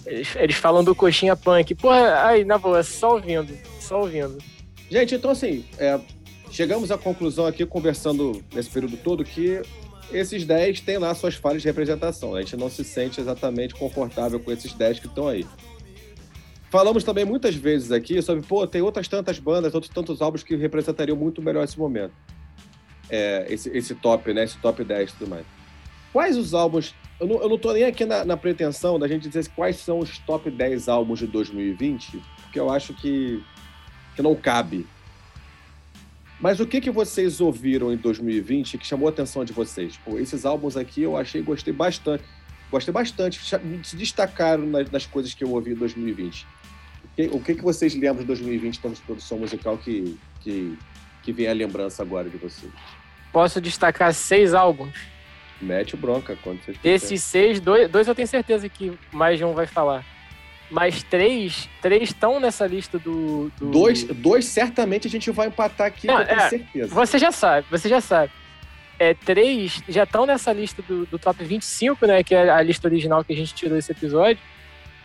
[0.07, 1.75] Eles, eles falam do coxinha punk.
[1.75, 4.39] Porra, aí, na boa, só ouvindo, só ouvindo.
[4.91, 5.99] Gente, então assim, é,
[6.51, 9.63] chegamos à conclusão aqui, conversando nesse período todo, que
[10.13, 12.35] esses 10 têm lá suas falhas de representação.
[12.35, 15.47] A gente não se sente exatamente confortável com esses 10 que estão aí.
[16.71, 20.57] Falamos também muitas vezes aqui sobre, pô, tem outras tantas bandas, outros tantos álbuns que
[20.57, 22.15] representariam muito melhor esse momento.
[23.11, 24.45] É, esse, esse top, né?
[24.45, 25.47] Esse top 10 e tudo mais.
[26.13, 26.95] Quais os álbuns.
[27.19, 30.01] Eu não, eu não tô nem aqui na, na pretensão da gente dizer quais são
[30.01, 33.43] os top 10 álbuns de 2020, porque eu acho que,
[34.17, 34.87] que não cabe.
[36.41, 39.97] Mas o que, que vocês ouviram em 2020 que chamou a atenção de vocês?
[40.05, 42.25] Pô, esses álbuns aqui eu achei, gostei bastante.
[42.73, 43.39] Gostei bastante,
[43.85, 46.47] se destacaram nas, nas coisas que eu ouvi em 2020.
[47.05, 50.77] O que, o que, que vocês lembram de 2020 em de produção musical que, que,
[51.23, 52.73] que vem à lembrança agora de vocês?
[53.31, 55.12] Posso destacar seis álbuns.
[55.63, 56.99] Mete bronca quando vocês quiserem.
[56.99, 60.05] Desses seis, dois, dois eu tenho certeza que mais de um vai falar.
[60.71, 63.51] Mas três, três estão nessa lista do.
[63.59, 63.71] do...
[63.71, 66.95] Dois, dois, certamente a gente vai empatar aqui, Não, eu tenho é, certeza.
[66.95, 68.33] Você já sabe, você já sabe.
[68.99, 72.23] É, três já estão nessa lista do, do top 25, né?
[72.23, 74.43] Que é a lista original que a gente tirou desse episódio.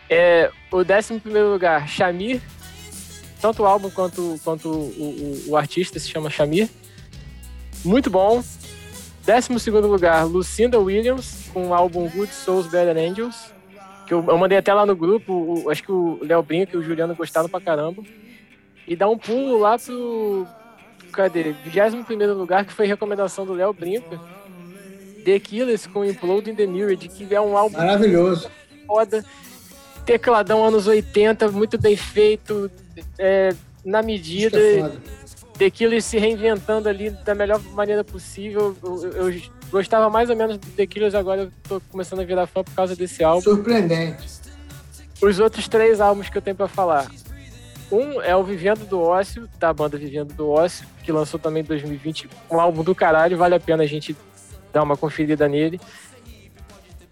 [0.08, 2.40] É, o décimo primeiro lugar, Shamir.
[3.40, 6.68] Tanto o álbum quanto, quanto o, o- o artista se chama Shamir.
[7.84, 8.42] Muito bom.
[9.28, 13.52] Décimo segundo lugar, Lucinda Williams, com o álbum Good Souls Better Angels.
[14.06, 15.34] Que eu, eu mandei até lá no grupo,
[15.66, 18.02] o- acho que o Léo Brinco e o Juliano gostaram pra caramba.
[18.86, 20.46] E dá um pulo lá pro,
[21.12, 21.52] cadê?
[21.62, 24.18] 21 lugar, que foi recomendação do Léo Brinco.
[25.26, 28.50] The Killers com Implode in the Mirror, que é um álbum Maravilhoso.
[28.86, 29.22] foda.
[30.06, 32.70] Tecladão anos 80, muito bem feito,
[33.18, 33.50] é,
[33.84, 34.58] na medida.
[34.58, 35.17] Isso é
[35.70, 38.76] Killers se reinventando ali da melhor maneira possível.
[38.82, 42.46] Eu, eu- gostava mais ou menos do The Killers, agora eu tô começando a virar
[42.46, 43.42] fã por causa desse álbum.
[43.42, 44.26] Surpreendente.
[45.20, 47.06] Os outros três álbuns que eu tenho pra falar.
[47.90, 51.66] Um é o Vivendo do Ócio, da banda Vivendo do Ócio, que lançou também em
[51.66, 52.28] 2020.
[52.50, 54.16] Um álbum do caralho, vale a pena a gente
[54.72, 55.80] dar uma conferida nele.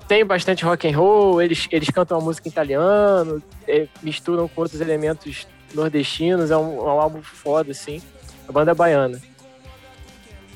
[0.06, 4.60] Tem bastante rock and roll, eles, eles cantam a música em italiano, eh, misturam com
[4.60, 8.01] outros elementos nordestinos, é um, é um álbum foda, assim.
[8.48, 9.20] A banda é baiana.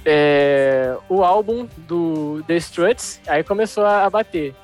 [0.05, 4.55] É, o álbum do The Struts, aí começou a, a bater,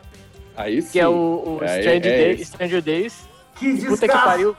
[0.56, 0.92] Aí sim.
[0.92, 2.50] que é o, o Aí Stranger, é Days, esse.
[2.52, 3.28] Stranger Days.
[3.56, 4.56] Que Puta que pariu.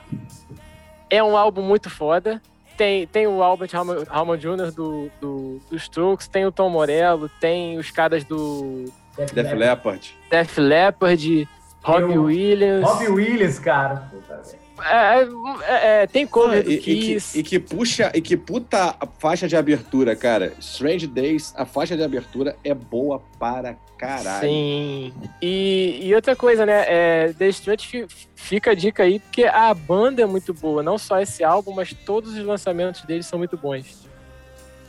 [1.10, 2.40] É um álbum muito foda.
[2.76, 4.70] Tem, tem o Albert Hammond Hammond Jr.
[4.72, 8.84] Do, do, do Strokes, tem o Tom Morello, tem os caras do
[9.32, 10.16] Def Leppard.
[10.30, 11.48] Def Leppard,
[11.82, 12.88] Robbie Williams.
[12.88, 14.08] Robbie Williams, cara.
[14.10, 14.42] Puta.
[14.84, 15.22] É,
[15.66, 17.38] é, é, tem cover do e, e que, Kiss.
[17.38, 20.52] e que puxa, e que puta a faixa de abertura, cara.
[20.60, 24.40] Strange Days, a faixa de abertura é boa para caralho.
[24.48, 25.12] Sim.
[25.42, 26.84] E, e outra coisa, né?
[26.86, 28.06] É, The fi-
[28.36, 30.82] fica a dica aí, porque a banda é muito boa.
[30.82, 34.06] Não só esse álbum, mas todos os lançamentos deles são muito bons.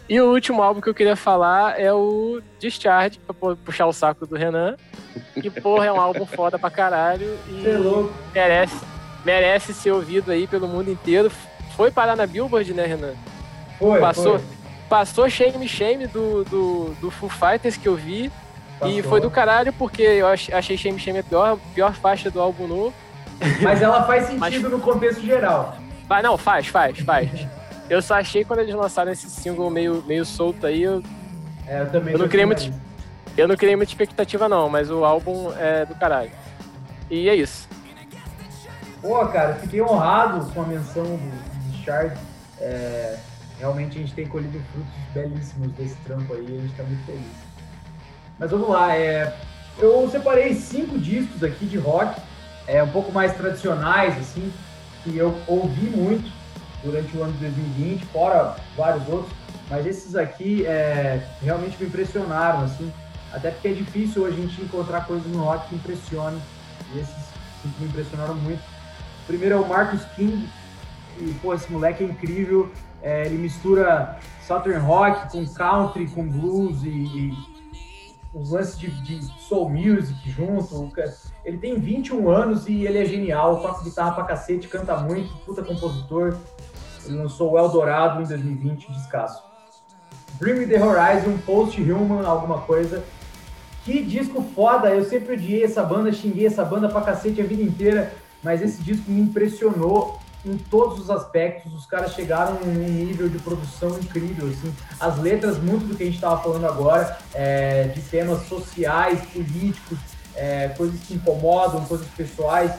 [0.08, 3.94] E o último álbum que eu queria falar é o Discharge, pra pu- puxar o
[3.94, 4.76] saco do Renan.
[5.40, 7.38] Que, porra, é um álbum foda pra caralho.
[7.48, 8.14] E Você é louco.
[8.34, 8.76] merece,
[9.26, 11.32] merece ser ouvido aí pelo mundo inteiro.
[11.76, 13.14] Foi parar na Billboard, né, Renan?
[13.78, 14.48] Foi, Passou, foi.
[14.90, 18.26] passou Shame Shame do, do, do Foo Fighters que eu vi.
[18.26, 19.04] E Passou.
[19.04, 22.68] foi do caralho, porque eu ach- achei Shame Shame a pior, pior faixa do álbum
[22.68, 22.94] novo.
[23.62, 25.78] Mas ela faz sentido Mas- no contexto geral.
[26.08, 27.30] Mas não, faz, faz, faz.
[27.90, 31.02] Eu só achei quando eles lançaram esse single meio, meio solto aí, eu,
[31.68, 32.74] É, eu também Eu não criei muito-
[33.38, 36.32] eu não criei muita expectativa não, mas o álbum é do caralho.
[37.10, 37.68] E é isso.
[39.02, 42.18] Pô, cara, fiquei honrado com a menção do, Shard.
[42.60, 43.18] É,
[43.58, 47.50] realmente a gente tem colhido frutos belíssimos desse trampo aí, a gente tá muito feliz.
[48.38, 49.34] Mas vamos lá, é,
[49.78, 52.20] Eu separei cinco discos aqui de rock,
[52.68, 54.52] é, um pouco mais tradicionais, assim,
[55.04, 56.30] que eu ouvi muito
[56.84, 59.34] durante o ano de 2020, fora vários outros,
[59.70, 62.92] mas esses aqui é, realmente me impressionaram, assim,
[63.32, 66.42] até porque é difícil a gente encontrar coisas no rock que impressionem,
[66.94, 67.30] e esses
[67.80, 68.79] me impressionaram muito.
[69.30, 70.50] Primeiro é o Marcus King,
[71.20, 76.82] e, pô, esse moleque é incrível, é, ele mistura Southern Rock com country, com blues
[76.82, 77.34] e, e
[78.34, 80.92] os lances de, de soul music junto.
[81.46, 85.62] Ele tem 21 anos e ele é genial, toca guitarra pra cacete, canta muito, puta
[85.62, 86.36] compositor.
[87.06, 89.44] Ele lançou o Eldorado em 2020, descasso.
[90.42, 93.04] Me The Horizon, Post Human, alguma coisa.
[93.86, 97.62] Que disco foda, eu sempre odiei essa banda, xinguei essa banda pra cacete a vida
[97.62, 98.12] inteira,
[98.44, 101.74] mas esse disco me impressionou em todos os aspectos.
[101.74, 104.74] Os caras chegaram num nível de produção incrível, assim.
[105.00, 109.98] As letras, muito do que a gente estava falando agora, é, de temas sociais, políticos,
[110.36, 112.72] é, coisas que incomodam, coisas pessoais.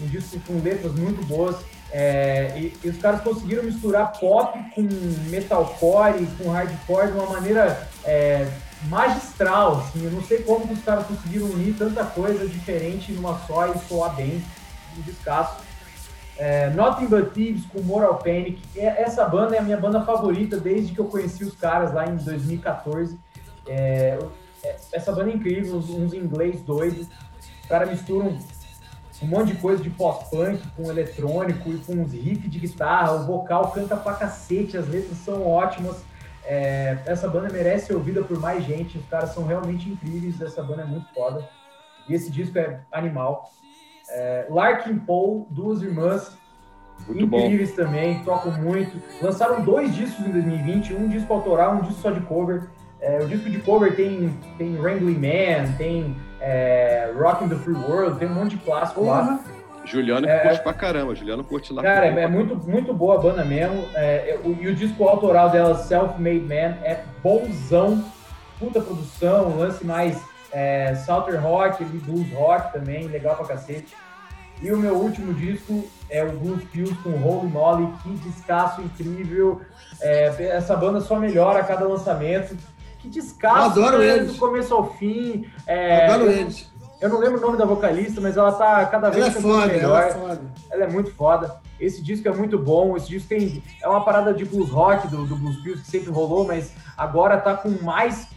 [0.00, 1.56] Um disco com letras muito boas.
[1.92, 4.82] É, e, e os caras conseguiram misturar pop com
[5.28, 8.48] metalcore, com hardcore de uma maneira é,
[8.88, 10.04] magistral, assim.
[10.04, 14.16] Eu não sei como os caras conseguiram unir tanta coisa diferente numa só e soar
[14.16, 14.42] bem,
[14.98, 15.62] um descasso.
[16.36, 18.60] É, Nothing But Thieves com Moral Panic.
[18.76, 22.06] É- Essa banda é a minha banda favorita desde que eu conheci os caras lá
[22.06, 23.18] em 2014.
[23.66, 24.18] É,
[24.64, 27.06] é- essa banda é incrível, uns, uns inglês doidos.
[27.62, 28.36] Os caras misturam
[29.22, 33.12] um monte de coisa de pós-punk com eletrônico e com uns riffs de guitarra.
[33.12, 36.02] O vocal canta pra cacete, as letras são ótimas.
[36.46, 38.98] É, essa banda merece ser ouvida por mais gente.
[38.98, 40.40] Os caras são realmente incríveis.
[40.40, 41.48] Essa banda é muito foda.
[42.08, 43.50] E esse disco é animal.
[44.10, 46.36] É, Larkin Poe, duas irmãs
[47.08, 47.38] Muito bom.
[47.38, 48.96] incríveis também, tocam muito.
[49.22, 52.64] Lançaram dois discos em 2020, um disco autoral, um disco só de cover.
[53.00, 58.18] É, o disco de cover tem, tem Wrangling Man, tem é, Rockin' the Free World,
[58.18, 59.40] tem um monte de clássico lá.
[59.84, 61.14] Juliano É, curte pra caramba.
[61.14, 61.82] Juliano curte lá.
[61.82, 63.84] Cara, é, é muito, muito boa a banda mesmo.
[63.94, 68.02] É, é, o- e o disco autoral dela, Self-Made Man, é bonzão.
[68.58, 70.18] Puta produção, lance mais
[70.54, 73.94] é, Southern Rock, ali, blues rock também, legal pra cacete.
[74.62, 79.60] E o meu último disco é o Blues Pills com Holy Molly, que descasso incrível.
[80.00, 80.26] É,
[80.56, 82.56] essa banda só melhora a cada lançamento.
[83.00, 84.32] Que descasso, adoro né, eles.
[84.32, 85.44] do começo ao fim.
[85.66, 86.72] É, Adoro eu- eles.
[87.00, 89.66] Eu não lembro o nome da vocalista, mas ela tá cada vez Ela é foda,
[89.66, 90.00] melhor.
[90.02, 90.40] ela é foda.
[90.70, 91.60] Ela é muito foda.
[91.78, 92.96] Esse disco é muito bom.
[92.96, 93.62] Esse disco tem.
[93.82, 97.36] É uma parada de blues rock do, do Blues Pills que sempre rolou, mas agora
[97.38, 98.28] tá com mais.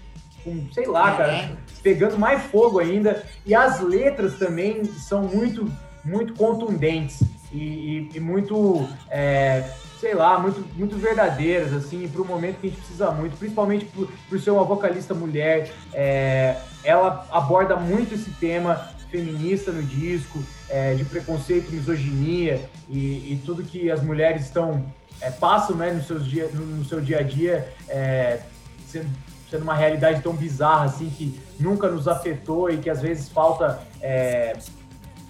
[0.44, 1.52] Com, sei lá, cara.
[1.88, 3.24] Pegando mais fogo ainda.
[3.46, 5.72] E as letras também são muito,
[6.04, 7.24] muito contundentes.
[7.54, 8.86] E, e- e muito.
[9.10, 9.64] é,
[10.02, 13.86] sei lá, muito, muito verdadeiras, assim, para o momento que a gente precisa muito, principalmente
[13.86, 15.72] por, por ser uma vocalista mulher.
[15.94, 18.76] É, ela aborda muito esse tema
[19.10, 24.84] feminista no disco, é, de preconceito, misoginia e, e tudo que as mulheres estão
[25.22, 28.42] é, passam né, no, seus dia, no, no seu dia a dia, é,
[28.88, 29.08] sendo,
[29.50, 33.82] sendo uma realidade tão bizarra assim que nunca nos afetou e que às vezes falta
[34.02, 34.58] é,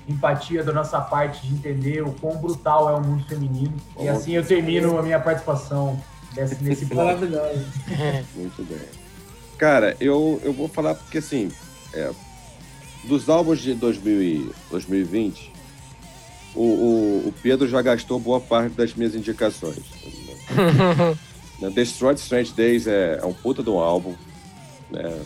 [0.07, 3.75] empatia da nossa parte de entender o quão brutal é o mundo feminino.
[3.99, 6.01] E assim eu termino a minha participação
[6.33, 7.05] desse, nesse bloco.
[7.05, 7.65] Maravilhoso.
[8.35, 9.07] Muito bem.
[9.57, 11.51] Cara, eu, eu vou falar porque, assim,
[11.93, 12.11] é,
[13.05, 15.51] dos álbuns de 2000 e 2020,
[16.55, 19.83] o, o, o Pedro já gastou boa parte das minhas indicações.
[21.59, 24.15] Né, Destroyed Strange Days é, é um puta de um álbum.
[24.91, 25.19] né,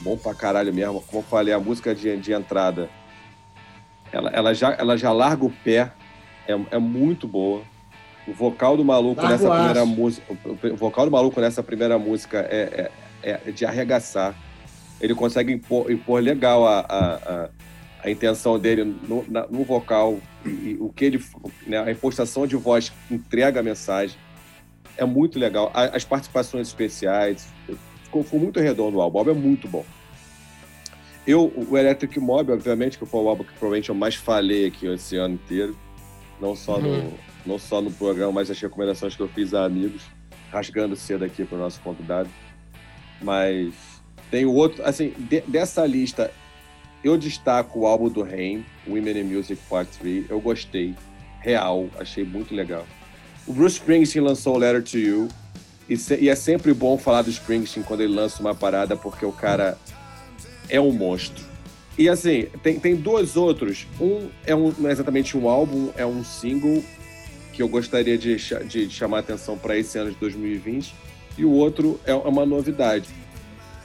[0.00, 1.02] bom pra caralho mesmo.
[1.02, 2.88] Como eu falei, a música de, de entrada,
[4.12, 5.92] ela, ela, já, ela já larga o pé.
[6.48, 7.62] É, é muito boa.
[8.26, 10.36] O vocal do maluco Larga nessa primeira música.
[10.72, 12.90] O vocal do maluco nessa primeira música é,
[13.22, 14.34] é, é de arregaçar.
[15.00, 17.48] Ele consegue impor, impor legal a, a, a,
[18.04, 21.24] a intenção dele no, na- no vocal, e, e o que ele,
[21.66, 24.16] né, a impostação de voz entrega a mensagem.
[24.96, 25.70] É muito legal.
[25.74, 27.48] As participações especiais.
[28.04, 29.16] Ficou, ficou muito redondo o álbum.
[29.16, 29.84] O álbum é muito bom.
[31.26, 34.86] Eu, o Electric Mob, obviamente, que foi o álbum que provavelmente eu mais falei aqui
[34.86, 35.76] esse ano inteiro.
[36.40, 37.12] Não só, no, Uhum.
[37.44, 40.02] não só no programa, mas as recomendações que eu fiz a amigos,
[40.52, 42.28] rasgando cedo aqui para o nosso convidado.
[43.20, 43.74] Mas
[44.30, 46.30] tem o outro, assim, de- dessa lista,
[47.02, 50.30] eu destaco o álbum do Rain, Women in Music Part 3.
[50.30, 50.94] Eu gostei,
[51.40, 52.86] real, achei muito legal.
[53.46, 55.28] O Bruce Springsteen lançou Letter to You.
[55.88, 59.24] E, se- e é sempre bom falar do Springsteen quando ele lança uma parada, porque
[59.24, 59.78] o cara
[60.68, 61.44] é um monstro.
[61.96, 63.86] E assim, tem, tem dois outros.
[64.00, 66.82] Um é um, não é exatamente um álbum, é um single
[67.52, 68.36] que eu gostaria de,
[68.68, 70.92] de chamar atenção para esse ano de 2020.
[71.38, 73.08] E o outro é uma novidade.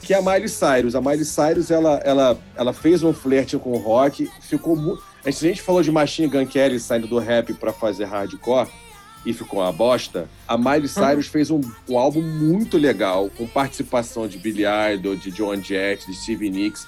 [0.02, 0.94] que é a Miley Cyrus.
[0.96, 5.02] A Miley Cyrus, ela, ela, ela fez um flerte com o rock, ficou muito...
[5.24, 8.68] A gente falou de Machine Gun Kelly saindo do rap pra fazer hardcore
[9.24, 10.28] e ficou uma bosta.
[10.46, 15.30] A Miley Cyrus fez um, um álbum muito legal, com participação de Billy Idol, de
[15.30, 16.86] John Jett, de Stevie Nicks.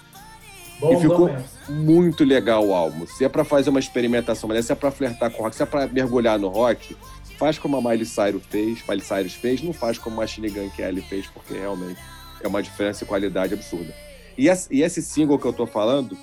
[0.81, 3.07] Bom, e ficou bom muito legal o álbum.
[3.07, 5.67] Se é pra fazer uma experimentação, mas se é pra flertar com rock, se é
[5.67, 6.97] pra mergulhar no rock,
[7.39, 10.69] faz como a Miley Cyrus fez, Miley Cyrus fez, não faz como a Machine Gun
[10.71, 12.01] Kelly fez, porque realmente
[12.43, 13.95] é uma diferença de qualidade absurda.
[14.37, 16.17] E esse, e esse single que eu tô falando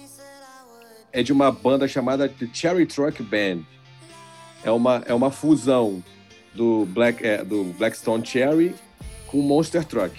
[1.12, 3.62] é de uma banda chamada The Cherry Truck Band.
[4.64, 6.04] É uma, é uma fusão
[6.54, 8.76] do, Black, é, do Blackstone Cherry
[9.28, 10.16] com Monster Truck.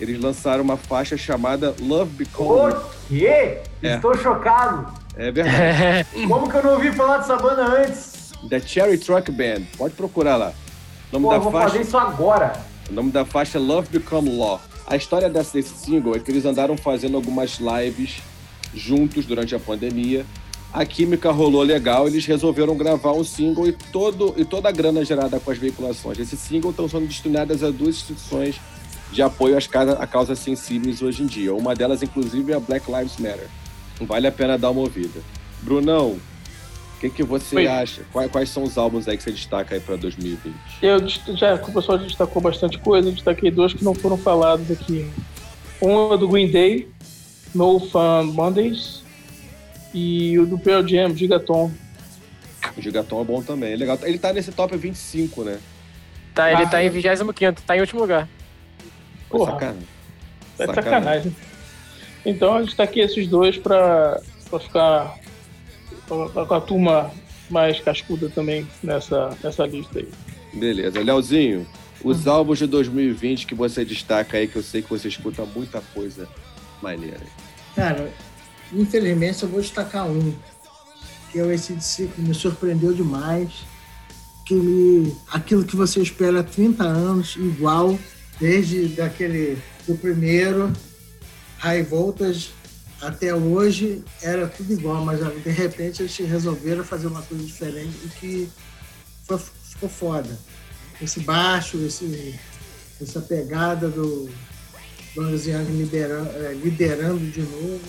[0.00, 2.72] Eles lançaram uma faixa chamada Love Become...
[2.72, 3.58] O quê?
[3.82, 3.96] É.
[3.96, 4.92] Estou chocado.
[5.16, 6.08] É verdade.
[6.28, 8.32] Como que eu não ouvi falar dessa banda antes?
[8.48, 9.62] The Cherry Truck Band.
[9.76, 10.52] Pode procurar lá.
[11.10, 12.52] O nome, Pô, eu da vou faixa, fazer isso agora.
[12.88, 14.60] o nome da faixa é Love Become Law.
[14.86, 18.22] A história desse, desse single é que eles andaram fazendo algumas lives
[18.72, 20.24] juntos durante a pandemia.
[20.72, 25.02] A química rolou legal, eles resolveram gravar um single e, todo, e toda a grana
[25.04, 28.56] gerada com as veiculações desse single estão sendo destinadas a duas instituições
[29.10, 31.54] de apoio às ca- a causas sensíveis hoje em dia.
[31.54, 33.48] Uma delas, inclusive, é a Black Lives Matter.
[34.02, 35.20] Vale a pena dar uma ouvida.
[35.62, 36.10] Brunão,
[36.96, 37.66] o que, que você Oi.
[37.66, 38.02] acha?
[38.12, 40.54] Quais, quais são os álbuns aí que você destaca aí para 2020?
[40.82, 40.98] Eu
[41.34, 45.08] já, o pessoal destacou bastante coisa, eu destaquei dois que não foram falados aqui.
[45.80, 46.88] Um é do Green Day,
[47.54, 48.97] No Fun Mondays,
[49.94, 51.70] e o do Pearl Jam, Gigaton.
[52.76, 53.72] O Gigaton é bom também.
[53.72, 53.98] É legal.
[54.02, 55.58] Ele tá nesse top 25, né?
[56.34, 56.68] Tá, ele Ah.
[56.68, 58.28] tá em 25, tá em último lugar.
[59.28, 59.52] Pô, Porra.
[59.52, 59.82] sacanagem.
[60.58, 61.36] É sacanagem.
[62.26, 64.20] Então eu destaquei esses dois pra,
[64.50, 65.18] pra ficar
[66.08, 67.10] com a- com a turma
[67.48, 70.08] mais cascuda também nessa, nessa lista aí.
[70.52, 71.00] Beleza.
[71.00, 71.66] Leozinho,
[72.02, 75.80] os álbuns de 2020 que você destaca aí, que eu sei que você escuta muita
[75.94, 76.28] coisa
[76.82, 77.20] maneira.
[77.74, 78.10] Cara,
[78.72, 80.34] infelizmente eu vou destacar um,
[81.30, 83.50] que é o ACDC, que me surpreendeu demais.
[84.46, 87.98] Que me, aquilo que você espera há 30 anos, igual,
[88.40, 90.72] desde daquele do primeiro,
[91.58, 92.50] High Voltage
[93.00, 98.08] até hoje, era tudo igual, mas de repente eles resolveram fazer uma coisa diferente e
[98.18, 98.48] que
[99.26, 100.38] foi- ficou foda.
[101.00, 102.34] Esse baixo, esse,
[103.00, 104.28] essa pegada do,
[105.16, 107.80] Young liderando, eh, liderando de novo.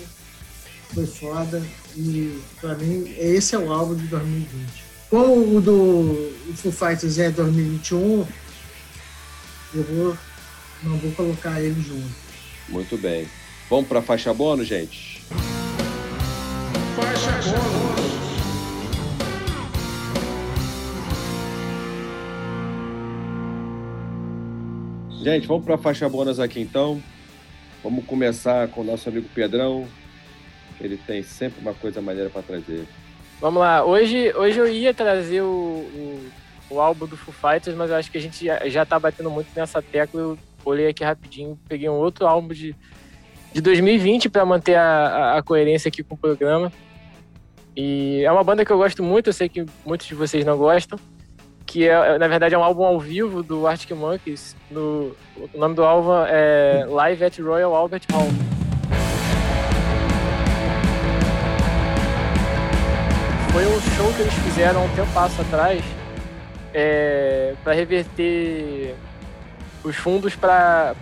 [0.94, 1.62] Foi foda.
[1.96, 4.84] E pra mim, esse é o álbum de 2020.
[5.10, 8.26] Como o do Foo Fighters é 2021,
[9.74, 10.18] eu vou,
[10.84, 12.16] não vou colocar ele junto.
[12.70, 13.28] Muito bem.
[13.70, 15.24] Vamos pra faixa bônus, gente?
[25.22, 27.02] Gente, vamos pra faixa bônus aqui então.
[27.84, 29.88] Vamos começar com o nosso amigo Pedrão.
[30.80, 32.86] Ele tem sempre uma coisa maneira pra trazer.
[33.40, 36.30] Vamos lá, hoje, hoje eu ia trazer o, o,
[36.72, 39.48] o álbum do Foo Fighters, mas eu acho que a gente já, tá batendo muito
[39.56, 40.20] nessa tecla.
[40.20, 42.76] Eu olhei aqui rapidinho, peguei um outro álbum de,
[43.54, 46.72] de 2020 para manter a, a, a coerência aqui com o programa.
[47.76, 50.58] E é uma banda que eu gosto muito, eu sei que muitos de vocês não
[50.58, 51.00] gostam,
[51.66, 54.54] que é, na verdade é um álbum ao vivo do Arctic Monkeys.
[54.70, 58.59] No, o nome do álbum é Live at Royal Albert Hall.
[63.52, 65.84] Foi um show que eles fizeram um tempo atrás
[66.74, 68.96] é, para reverter
[69.84, 70.94] os fundos para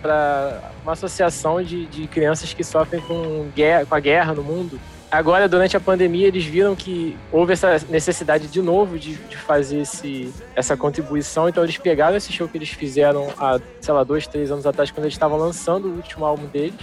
[0.82, 4.80] uma associação de, de crianças que sofrem com, guerra, com a guerra no mundo.
[5.10, 9.80] Agora, durante a pandemia, eles viram que houve essa necessidade de novo de, de fazer
[9.80, 11.48] esse, essa contribuição.
[11.48, 14.90] Então, eles pegaram esse show que eles fizeram há, sei lá, dois, três anos atrás,
[14.90, 16.80] quando eles estavam lançando o último álbum deles,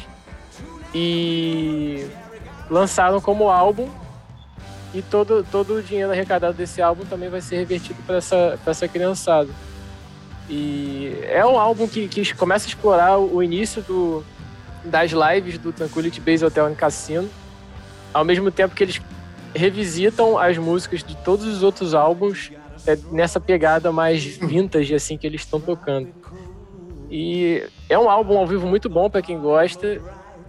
[0.94, 2.08] e
[2.70, 3.90] lançaram como álbum.
[4.96, 8.88] E todo, todo o dinheiro arrecadado desse álbum também vai ser revertido para essa, essa
[8.88, 9.50] criançada.
[10.50, 14.24] E é um álbum que, que começa a explorar o início do,
[14.86, 17.30] das lives do Tranquility Base Hotel and Cassino,
[18.14, 19.02] ao mesmo tempo que eles
[19.54, 22.54] revisitam as músicas de todos os outros álbuns
[22.88, 26.08] é, nessa pegada mais vintage assim que eles estão tocando.
[27.12, 30.02] E é um álbum ao vivo muito bom para quem gosta.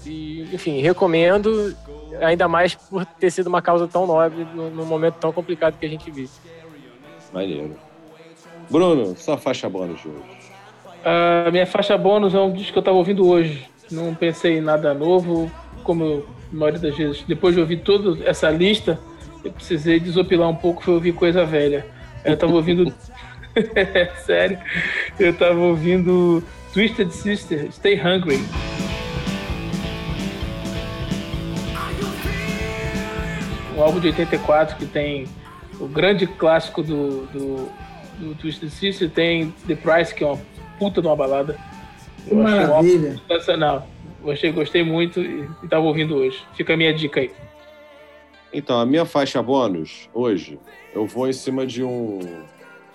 [0.04, 1.74] E, enfim, recomendo,
[2.20, 5.86] ainda mais por ter sido uma causa tão nobre num num momento tão complicado que
[5.86, 6.30] a gente vive.
[7.32, 7.76] Maneiro.
[8.70, 10.36] Bruno, sua faixa bônus de hoje.
[11.04, 13.68] A minha faixa bônus é um disco que eu tava ouvindo hoje.
[13.90, 15.50] Não pensei em nada novo,
[15.84, 17.22] como eu, a maioria das vezes.
[17.22, 18.98] Depois de ouvir toda essa lista,
[19.44, 21.86] eu precisei desopilar um pouco, foi ouvir coisa velha.
[22.24, 22.92] Eu tava ouvindo.
[23.54, 24.58] É Sério,
[25.18, 28.40] eu tava ouvindo Twisted Sister, Stay Hungry.
[33.76, 35.26] Um álbum de 84 que tem
[35.78, 37.68] o grande clássico do, do,
[38.18, 40.40] do Twisted Sister, tem The Price, que é uma
[40.78, 41.58] puta de uma balada.
[42.24, 43.20] Que Eu achei um álbum maravilha.
[43.28, 43.86] sensacional.
[44.22, 46.42] Gostei, gostei muito e estava ouvindo hoje.
[46.54, 47.30] Fica a minha dica aí.
[48.52, 50.58] Então, a minha faixa bônus, hoje,
[50.94, 52.20] eu vou em cima de um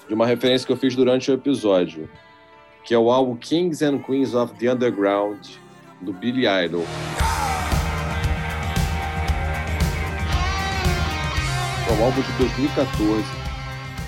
[0.08, 2.10] de uma referência que eu fiz durante o episódio,
[2.84, 5.40] que é o álbum Kings and Queens of the Underground,
[6.02, 6.86] do Billy Idol.
[11.92, 13.24] É um álbum de 2014.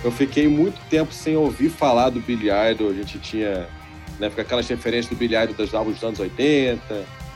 [0.03, 2.89] Eu fiquei muito tempo sem ouvir falar do Billy Idol.
[2.89, 3.67] A gente tinha
[4.19, 6.79] né, aquelas referências do Billy Idol dos álbuns dos anos 80,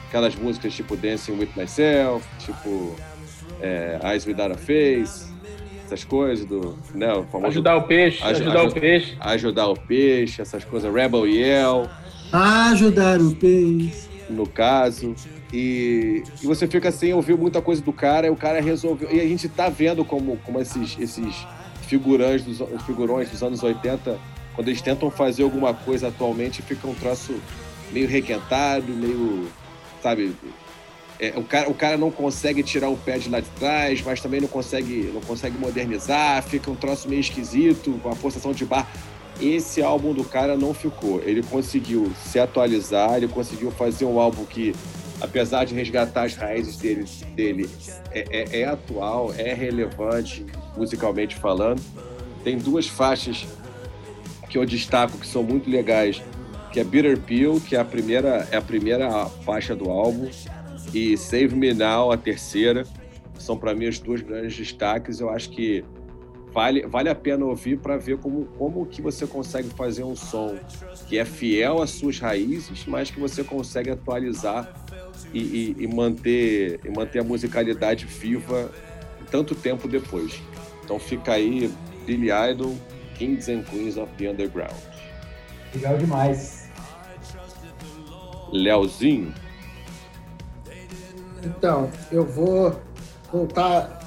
[0.08, 2.96] aquelas músicas tipo Dancing With Myself, tipo
[3.62, 5.32] é, Eyes Without a Face,
[5.86, 6.78] essas coisas do.
[6.94, 9.18] Né, o famoso Ajudar o peixe, Aj- ajudar aju- o peixe.
[9.20, 11.90] ajudar o peixe, essas coisas, Rebel Yell,
[12.32, 14.08] Ajudar o peixe.
[14.30, 15.14] no caso.
[15.52, 19.10] E, e você fica sem ouvir muita coisa do cara, e o cara resolveu.
[19.12, 21.48] E a gente tá vendo como, como esses, esses
[21.84, 24.20] figurões dos, os figurões dos anos 80,
[24.54, 27.36] quando eles tentam fazer alguma coisa atualmente, fica um troço
[27.92, 29.48] meio requentado, meio.
[30.02, 30.36] Sabe?
[31.20, 34.22] É, o, cara, o cara não consegue tirar o pé de lá de trás, mas
[34.22, 38.66] também não consegue, não consegue modernizar, fica um troço meio esquisito, com a postação de
[38.66, 38.88] bar.
[39.42, 41.22] Esse álbum do cara não ficou.
[41.24, 44.76] Ele conseguiu se atualizar, ele conseguiu fazer um álbum que,
[45.22, 47.70] apesar de resgatar as raízes dele, dele
[48.12, 50.46] é, é- é atual, é relevante,
[50.76, 51.82] musicalmente falando.
[52.44, 53.46] Tem duas faixas
[54.50, 56.22] que eu destaco que são muito legais,
[56.72, 60.30] que é Bitter Pill, que é a primeira, é a primeira faixa do álbum,
[60.94, 62.86] e Save Me Now, a terceira.
[63.38, 65.20] São para mim os dois grandes destaques.
[65.20, 65.84] Eu acho que
[66.54, 70.58] vale, vale a pena ouvir para ver como, como que você consegue fazer um som
[71.08, 74.86] que é fiel às suas raízes, mas que você consegue atualizar
[75.34, 78.72] e, e- e manter, e manter a musicalidade viva
[79.32, 80.40] tanto tempo depois.
[80.84, 81.72] Então fica aí
[82.06, 82.76] Billy Idol,
[83.16, 84.74] Kings and Queens of the Underground.
[85.76, 86.70] Legal demais.
[88.52, 89.34] Leozinho,
[91.44, 92.80] Então, eu vou
[93.32, 94.00] voltar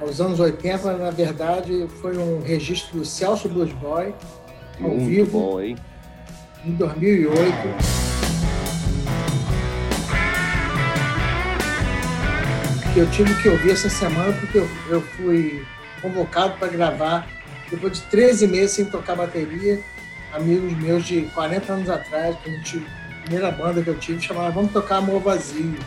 [0.00, 4.14] aos anos 80, mas na verdade foi um registro do Celso Blues Boy,
[4.80, 5.76] ao muito vivo, bom, hein?
[6.64, 8.09] em 2008.
[12.96, 15.64] Eu tive que ouvir essa semana porque eu, eu fui
[16.02, 17.28] convocado para gravar
[17.70, 19.80] depois de 13 meses sem tocar bateria.
[20.32, 22.86] Amigos meus de 40 anos atrás, que a gente,
[23.18, 25.78] a primeira banda que eu tive, chamava Vamos Tocar Amor Vazio.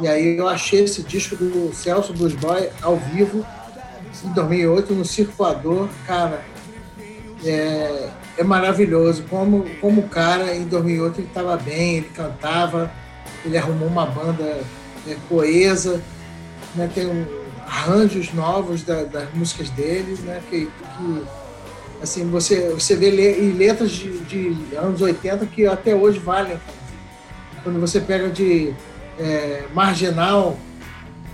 [0.00, 3.46] E aí eu achei esse disco do Celso Blues Boy ao vivo
[4.24, 6.42] em 2008 no Circulador, cara,
[7.44, 8.08] é,
[8.38, 9.24] é maravilhoso.
[9.28, 12.90] Como, como o cara em 2008 ele estava bem, ele cantava,
[13.44, 14.60] ele arrumou uma banda
[15.08, 16.02] é, coesa,
[16.74, 17.24] né, tem um,
[17.66, 21.22] arranjos novos da- das músicas dele, né, que, que,
[22.02, 26.58] assim, você, você vê le, letras de, de anos 80 que até hoje valem.
[27.62, 28.74] Quando você pega de
[29.18, 30.58] é, marginal,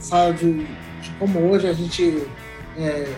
[0.00, 2.22] fala de, de como hoje a gente
[2.78, 3.08] é,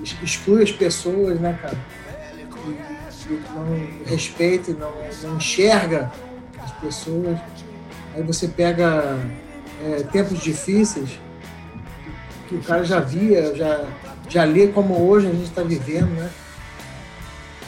[0.00, 1.76] ex- exclui as pessoas, né, cara?
[3.54, 3.66] Não
[4.06, 4.92] respeita, não,
[5.22, 6.10] não enxerga
[6.62, 7.38] as pessoas.
[8.14, 9.18] Aí você pega
[9.84, 11.18] é, tempos difíceis
[12.48, 13.84] que o cara já via, já,
[14.28, 16.30] já lê como hoje a gente está vivendo, né?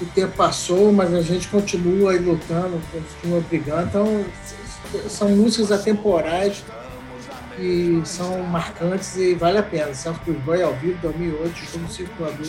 [0.01, 3.88] O tempo passou, mas a gente continua aí lutando, continua brigando.
[3.88, 4.24] Então,
[5.09, 6.62] são músicas atemporais
[7.56, 9.94] que são marcantes e vale a pena.
[9.94, 12.47] Celso Cruz Boy ao vivo, 2008, show no Circulador.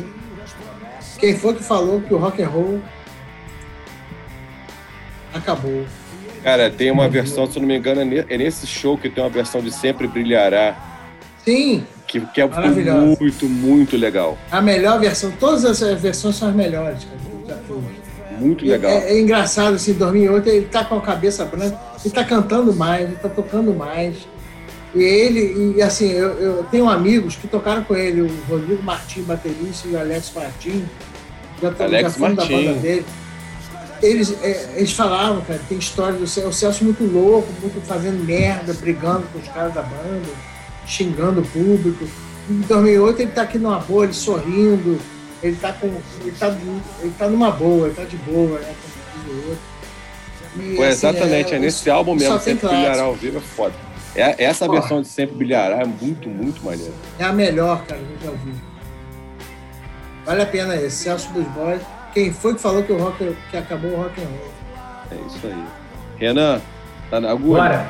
[1.17, 2.81] Quem foi que falou que o rock and roll
[5.33, 5.85] acabou?
[6.43, 9.23] Cara, tem uma versão, se eu não me engano, é é nesse show que tem
[9.23, 10.75] uma versão de Sempre Brilhará,
[11.43, 14.37] Sim, que, que é muito, muito legal.
[14.51, 17.57] a melhor versão, todas as versões são as melhores, cara.
[18.39, 18.91] Muito E legal.
[18.91, 23.03] É, é engraçado, assim, 2008 ele tá com a cabeça branca, ele tá cantando mais,
[23.07, 24.15] ele tá tocando mais.
[24.93, 29.25] E ele, e assim, eu, eu tenho amigos que tocaram com ele, o Rodrigo Martins,
[29.25, 30.83] baterista, e o Alex Martins,
[31.61, 32.67] já, tá- Alex já foram da Martins.
[32.67, 33.05] banda dele.
[34.01, 38.23] Eles, é, eles falavam, cara, tem história do Celso, o Celso muito louco, muito fazendo
[38.23, 40.29] merda, brigando com os caras da banda,
[40.85, 42.05] xingando o público.
[42.49, 44.99] Em 2008 ele tá aqui numa boa, ele sorrindo,
[45.41, 45.87] ele tá com.
[46.21, 46.55] Ele tá,
[47.01, 48.73] ele tá numa boa, ele tá de boa, né?
[49.27, 49.77] O.
[50.59, 52.67] E, Foi assim, exatamente, é, nesse álbum mesmo, Sempre.
[52.67, 53.75] Brilhará ao vivo é foda.
[54.15, 54.79] É, essa Porra.
[54.79, 56.93] versão de Sempre Brilhará é muito, muito maneira.
[57.19, 58.53] É a melhor, cara, que eu já ouvi.
[60.25, 61.81] Vale a pena esse, Celso dos Boys.
[62.17, 64.51] Quem foi que falou que o rock que acabou o rock and roll?
[65.11, 65.65] É isso aí.
[66.17, 66.59] Renan,
[67.11, 67.61] tá na agulha?
[67.61, 67.89] Bora.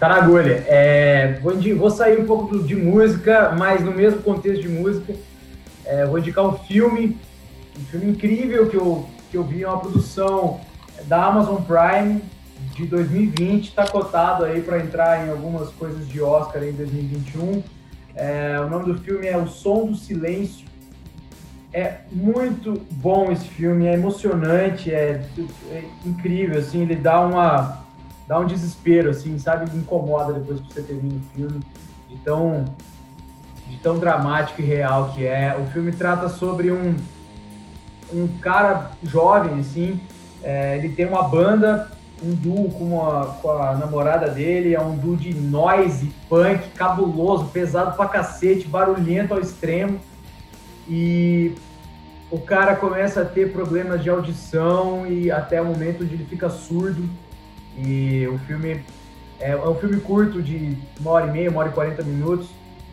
[0.00, 0.64] Tá na agulha.
[0.66, 5.14] É, vou, vou sair um pouco de música, mas no mesmo contexto de música.
[5.84, 7.16] É, vou indicar um filme,
[7.78, 10.58] um filme incrível que eu, que eu vi, é uma produção
[11.04, 12.20] da Amazon Prime
[12.74, 17.62] de 2020, está cotado aí para entrar em algumas coisas de Oscar em 2021.
[18.16, 20.66] É, o nome do filme é O Som do Silêncio.
[21.72, 25.22] É muito bom esse filme, é emocionante, é,
[25.70, 27.86] é incrível, assim, ele dá uma
[28.28, 29.74] dá um desespero, assim, sabe?
[29.74, 31.60] Incomoda depois que você termina o filme.
[32.08, 32.64] De tão,
[33.66, 35.56] de tão dramático e real que é.
[35.58, 36.94] O filme trata sobre um,
[38.12, 40.00] um cara jovem, assim,
[40.42, 41.90] é, ele tem uma banda,
[42.22, 47.46] um duo com a, com a namorada dele, é um duo de noise, punk, cabuloso,
[47.46, 49.98] pesado pra cacete, barulhento ao extremo.
[50.88, 51.54] E
[52.30, 56.48] o cara começa a ter problemas de audição e até o momento onde ele fica
[56.48, 57.08] surdo.
[57.76, 58.84] E o filme
[59.38, 62.48] é, é um filme curto de uma hora e meia, uma hora e quarenta minutos.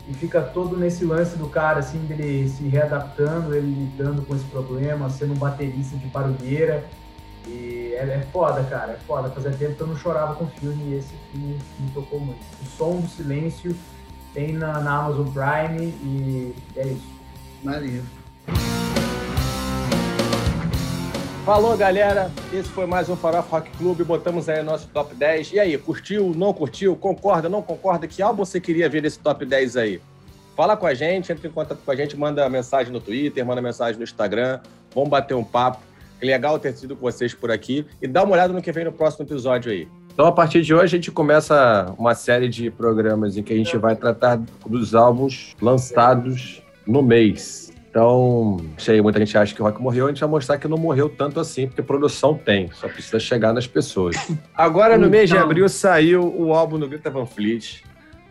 [0.08, 4.44] E fica todo nesse lance do cara, assim, dele se readaptando, ele lidando com esse
[4.44, 6.84] problema, sendo um baterista de barulheira.
[7.48, 9.30] E é, é foda, cara, é foda.
[9.30, 12.40] Fazia tempo que eu não chorava com filme e esse filme me tocou muito.
[12.62, 13.74] O Som do Silêncio
[14.32, 17.15] tem na, na Amazon Prime e é isso.
[17.66, 18.00] Maria.
[21.44, 22.30] Falou, galera.
[22.52, 24.02] Esse foi mais um Farofa Rock Club.
[24.02, 25.52] Botamos aí nosso top 10.
[25.52, 26.94] E aí, curtiu, não curtiu?
[26.94, 28.06] Concorda, não concorda?
[28.06, 30.00] Que álbum você queria ver desse top 10 aí?
[30.56, 33.60] Fala com a gente, entra em contato com a gente, manda mensagem no Twitter, manda
[33.60, 34.60] mensagem no Instagram.
[34.94, 35.82] Vamos bater um papo.
[36.20, 37.84] É legal ter sido com vocês por aqui.
[38.00, 39.88] E dá uma olhada no que vem no próximo episódio aí.
[40.12, 43.56] Então, a partir de hoje, a gente começa uma série de programas em que a
[43.56, 47.72] gente vai tratar dos álbuns lançados no mês.
[47.90, 50.76] Então, sei, muita gente acha que o rock morreu, a gente vai mostrar que não
[50.76, 54.14] morreu tanto assim, porque produção tem, só precisa chegar nas pessoas.
[54.54, 55.46] Agora, no mês de Então.
[55.46, 57.82] abril, saiu o álbum do Greta Van Fleet,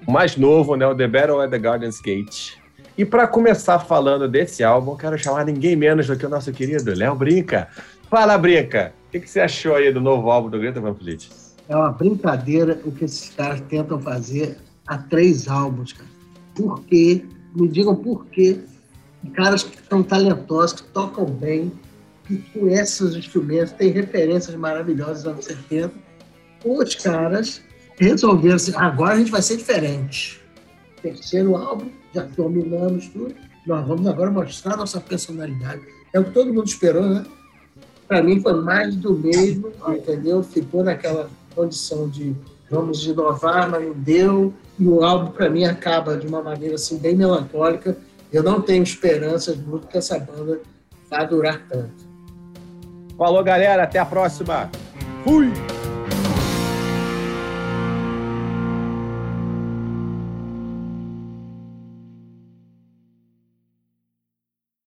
[0.06, 0.86] o mais novo, né?
[0.86, 2.54] O The Battle at the Garden's Gate.
[2.96, 6.52] E para começar falando desse álbum, eu quero chamar ninguém menos do que o nosso
[6.52, 7.68] querido Léo Brinca.
[8.08, 8.94] Fala, Brinca!
[9.08, 11.28] O que, que você achou aí do novo álbum do Greta Van Fleet?
[11.68, 16.08] É uma brincadeira o que esses caras tentam fazer há três álbuns, cara.
[16.54, 17.26] Por quê?
[17.56, 18.60] Me digam por quê.
[19.34, 21.72] Caras que são talentosos, que tocam bem,
[22.28, 25.92] que conhecem os instrumentos, têm referências maravilhosas dos anos 70.
[26.64, 27.62] Os caras
[27.98, 30.42] resolveram assim, agora a gente vai ser diferente.
[31.02, 33.34] Terceiro álbum, já dominamos tudo.
[33.66, 35.82] Nós vamos agora mostrar nossa personalidade.
[36.14, 37.26] É o que todo mundo esperou, né?
[38.08, 40.44] Para mim foi mais do mesmo, entendeu?
[40.44, 42.36] Ficou naquela condição de
[42.70, 44.54] vamos inovar, mas não deu.
[44.78, 47.98] E o álbum, para mim, acaba de uma maneira assim, bem melancólica.
[48.32, 50.60] Eu não tenho esperanças muito que essa banda
[51.10, 52.06] vá durar tanto.
[53.18, 53.84] Falou, galera.
[53.84, 54.70] Até a próxima.
[55.24, 55.52] Fui!